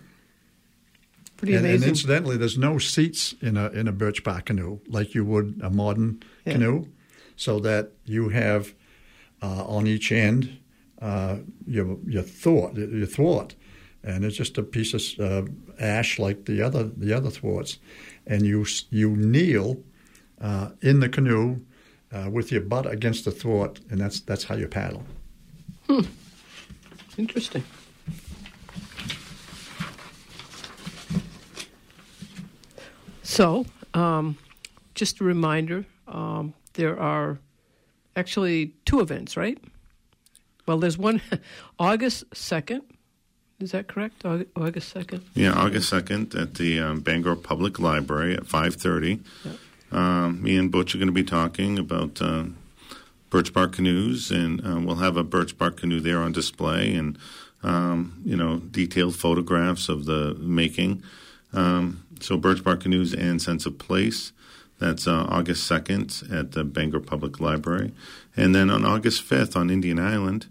Pretty 1.37 1.55
And, 1.55 1.65
and 1.65 1.83
incidentally, 1.83 2.37
there's 2.37 2.57
no 2.57 2.77
seats 2.77 3.33
in 3.41 3.57
a 3.57 3.69
in 3.69 3.87
a 3.87 3.91
birch 3.91 4.23
bark 4.23 4.45
canoe 4.45 4.79
like 4.87 5.15
you 5.15 5.25
would 5.25 5.59
a 5.63 5.69
modern 5.69 6.21
Yeah. 6.45 6.53
canoe, 6.53 6.85
so 7.35 7.59
that 7.59 7.91
you 8.05 8.29
have 8.29 8.73
uh, 9.41 9.65
on 9.65 9.87
each 9.87 10.11
end 10.11 10.57
uh, 11.01 11.37
your 11.65 11.97
your 12.07 12.23
thwart 12.23 12.75
your 12.77 13.07
thwart, 13.07 13.55
and 14.03 14.23
it's 14.23 14.37
just 14.37 14.57
a 14.57 14.63
piece 14.63 14.93
of 14.93 15.19
uh, 15.19 15.49
ash 15.79 16.19
like 16.19 16.45
the 16.45 16.61
other 16.61 16.83
the 16.83 17.11
other 17.17 17.31
thwarts, 17.31 17.79
and 18.27 18.45
you 18.45 18.65
you 18.91 19.15
kneel 19.17 19.81
uh, 20.39 20.69
in 20.81 20.99
the 20.99 21.09
canoe 21.09 21.59
uh, 22.11 22.29
with 22.31 22.51
your 22.51 22.61
butt 22.61 22.85
against 22.85 23.25
the 23.25 23.31
thwart, 23.31 23.79
and 23.89 23.99
that's 23.99 24.19
that's 24.21 24.43
how 24.43 24.55
you 24.55 24.67
paddle. 24.67 25.03
Interesting. 27.17 27.63
So, 33.23 33.65
um, 33.93 34.37
just 34.95 35.21
a 35.21 35.23
reminder 35.23 35.85
um, 36.07 36.53
there 36.73 36.99
are 36.99 37.39
actually 38.15 38.73
two 38.85 38.99
events, 38.99 39.37
right? 39.37 39.57
Well, 40.67 40.79
there's 40.79 40.97
one 40.97 41.21
August 41.79 42.29
2nd. 42.31 42.81
Is 43.59 43.71
that 43.71 43.87
correct? 43.87 44.25
August 44.25 44.93
2nd? 44.95 45.21
Yeah, 45.35 45.53
August 45.53 45.89
second 45.89 46.33
at 46.33 46.55
the 46.55 46.79
um, 46.79 47.01
Bangor 47.01 47.35
Public 47.35 47.79
Library 47.79 48.33
at 48.33 48.47
five 48.47 48.73
thirty. 48.75 49.19
Um, 49.91 50.41
me 50.41 50.57
and 50.57 50.71
Butch 50.71 50.95
are 50.95 50.97
going 50.97 51.09
to 51.09 51.13
be 51.13 51.23
talking 51.23 51.77
about 51.77 52.19
uh, 52.21 52.45
birch 53.31 53.51
bark 53.53 53.71
canoes, 53.71 54.29
and 54.29 54.63
uh, 54.63 54.79
we'll 54.79 54.97
have 54.97 55.17
a 55.17 55.23
birch 55.23 55.57
bark 55.57 55.77
canoe 55.77 55.99
there 55.99 56.19
on 56.19 56.31
display, 56.31 56.93
and 56.93 57.17
um, 57.63 58.21
you 58.23 58.35
know 58.35 58.57
detailed 58.57 59.15
photographs 59.15 59.89
of 59.89 60.05
the 60.05 60.35
making. 60.35 61.01
Um, 61.53 62.05
so 62.19 62.37
birch 62.37 62.63
bark 62.63 62.81
canoes 62.81 63.15
and 63.15 63.41
sense 63.41 63.65
of 63.65 63.79
place. 63.79 64.31
That's 64.77 65.07
uh, 65.07 65.25
August 65.29 65.65
second 65.65 66.21
at 66.31 66.51
the 66.51 66.63
Bangor 66.63 66.99
Public 66.99 67.39
Library, 67.39 67.93
and 68.37 68.53
then 68.53 68.69
on 68.69 68.85
August 68.85 69.23
fifth 69.23 69.55
on 69.55 69.71
Indian 69.71 69.97
Island. 69.97 70.45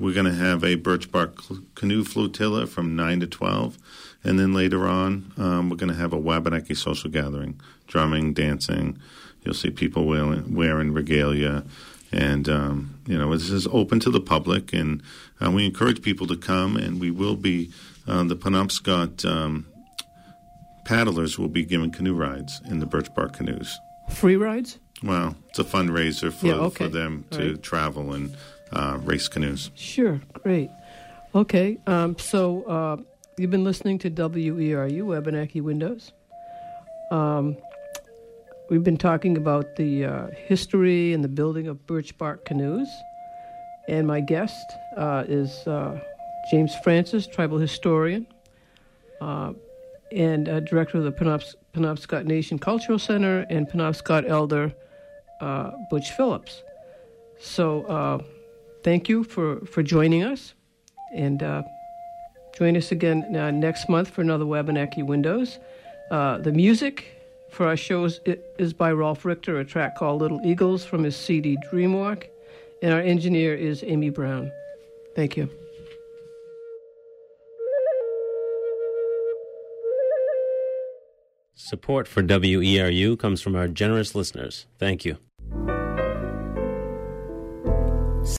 We're 0.00 0.14
going 0.14 0.26
to 0.26 0.34
have 0.34 0.62
a 0.62 0.76
birch 0.76 1.10
bark 1.10 1.40
canoe 1.74 2.04
flotilla 2.04 2.68
from 2.68 2.94
9 2.94 3.18
to 3.18 3.26
12. 3.26 3.76
And 4.22 4.38
then 4.38 4.52
later 4.54 4.86
on, 4.86 5.32
um, 5.36 5.70
we're 5.70 5.76
going 5.76 5.92
to 5.92 5.98
have 5.98 6.12
a 6.12 6.16
Wabanaki 6.16 6.74
social 6.74 7.10
gathering, 7.10 7.60
drumming, 7.88 8.32
dancing. 8.32 8.96
You'll 9.42 9.54
see 9.54 9.70
people 9.70 10.04
wearing, 10.06 10.54
wearing 10.54 10.92
regalia. 10.92 11.64
And, 12.12 12.48
um, 12.48 13.00
you 13.06 13.18
know, 13.18 13.32
this 13.36 13.50
is 13.50 13.66
open 13.68 14.00
to 14.00 14.10
the 14.10 14.20
public. 14.20 14.72
And 14.72 15.02
uh, 15.44 15.50
we 15.50 15.66
encourage 15.66 16.02
people 16.02 16.26
to 16.28 16.36
come. 16.36 16.76
And 16.76 17.00
we 17.00 17.10
will 17.10 17.36
be, 17.36 17.70
uh, 18.06 18.24
the 18.24 18.36
Penobscot 18.36 19.24
um, 19.24 19.66
paddlers 20.84 21.38
will 21.38 21.48
be 21.48 21.64
giving 21.64 21.90
canoe 21.90 22.14
rides 22.14 22.60
in 22.68 22.78
the 22.78 22.86
birch 22.86 23.12
bark 23.14 23.34
canoes. 23.34 23.78
Free 24.10 24.36
rides? 24.36 24.78
Well, 25.02 25.36
it's 25.50 25.58
a 25.58 25.64
fundraiser 25.64 26.32
for, 26.32 26.46
Yeah, 26.46 26.54
okay. 26.54 26.84
for 26.86 26.90
them 26.90 27.24
to 27.32 27.52
right. 27.52 27.62
travel 27.62 28.14
and 28.14 28.34
uh, 28.72 28.98
race 29.02 29.28
canoes. 29.28 29.70
Sure, 29.74 30.20
great. 30.32 30.70
Okay, 31.34 31.78
um, 31.86 32.18
so 32.18 32.62
uh, 32.64 32.96
you've 33.36 33.50
been 33.50 33.64
listening 33.64 33.98
to 34.00 34.10
WERU, 34.10 35.02
Wabanaki 35.02 35.60
Windows. 35.60 36.12
Um, 37.10 37.56
we've 38.68 38.84
been 38.84 38.96
talking 38.96 39.36
about 39.36 39.76
the 39.76 40.04
uh, 40.04 40.26
history 40.46 41.12
and 41.12 41.24
the 41.24 41.28
building 41.28 41.68
of 41.68 41.86
birch 41.86 42.16
bark 42.18 42.44
canoes. 42.44 42.88
And 43.88 44.06
my 44.06 44.20
guest 44.20 44.72
uh, 44.96 45.24
is 45.26 45.66
uh, 45.66 45.98
James 46.50 46.74
Francis, 46.82 47.26
tribal 47.26 47.58
historian 47.58 48.26
uh, 49.20 49.54
and 50.12 50.48
uh, 50.48 50.60
director 50.60 50.98
of 50.98 51.04
the 51.04 51.12
Penobs- 51.12 51.54
Penobscot 51.72 52.24
Nation 52.24 52.58
Cultural 52.58 52.98
Center, 52.98 53.46
and 53.50 53.68
Penobscot 53.68 54.28
elder 54.28 54.74
uh, 55.40 55.70
Butch 55.90 56.12
Phillips. 56.12 56.62
So, 57.40 58.24
thank 58.82 59.08
you 59.08 59.22
for, 59.24 59.60
for 59.66 59.82
joining 59.82 60.24
us. 60.24 60.54
And 61.14 61.40
join 62.56 62.76
us 62.76 62.90
again 62.92 63.26
next 63.60 63.88
month 63.88 64.10
for 64.10 64.20
another 64.20 64.44
Wabanaki 64.44 65.02
Windows. 65.02 65.58
The 66.10 66.52
music 66.52 67.17
for 67.50 67.66
our 67.66 67.76
shows 67.76 68.20
is 68.58 68.72
by 68.72 68.92
Rolf 68.92 69.24
Richter, 69.24 69.58
a 69.58 69.64
track 69.64 69.96
called 69.96 70.20
Little 70.20 70.40
Eagles 70.44 70.84
from 70.84 71.02
his 71.02 71.16
CD 71.16 71.56
Dreamwalk. 71.70 72.24
And 72.82 72.92
our 72.92 73.00
engineer 73.00 73.54
is 73.54 73.82
Amy 73.82 74.10
Brown. 74.10 74.52
Thank 75.16 75.36
you. 75.36 75.50
Support 81.54 82.06
for 82.06 82.22
WERU 82.22 83.18
comes 83.18 83.42
from 83.42 83.56
our 83.56 83.66
generous 83.68 84.14
listeners. 84.14 84.66
Thank 84.78 85.04
you. 85.04 85.18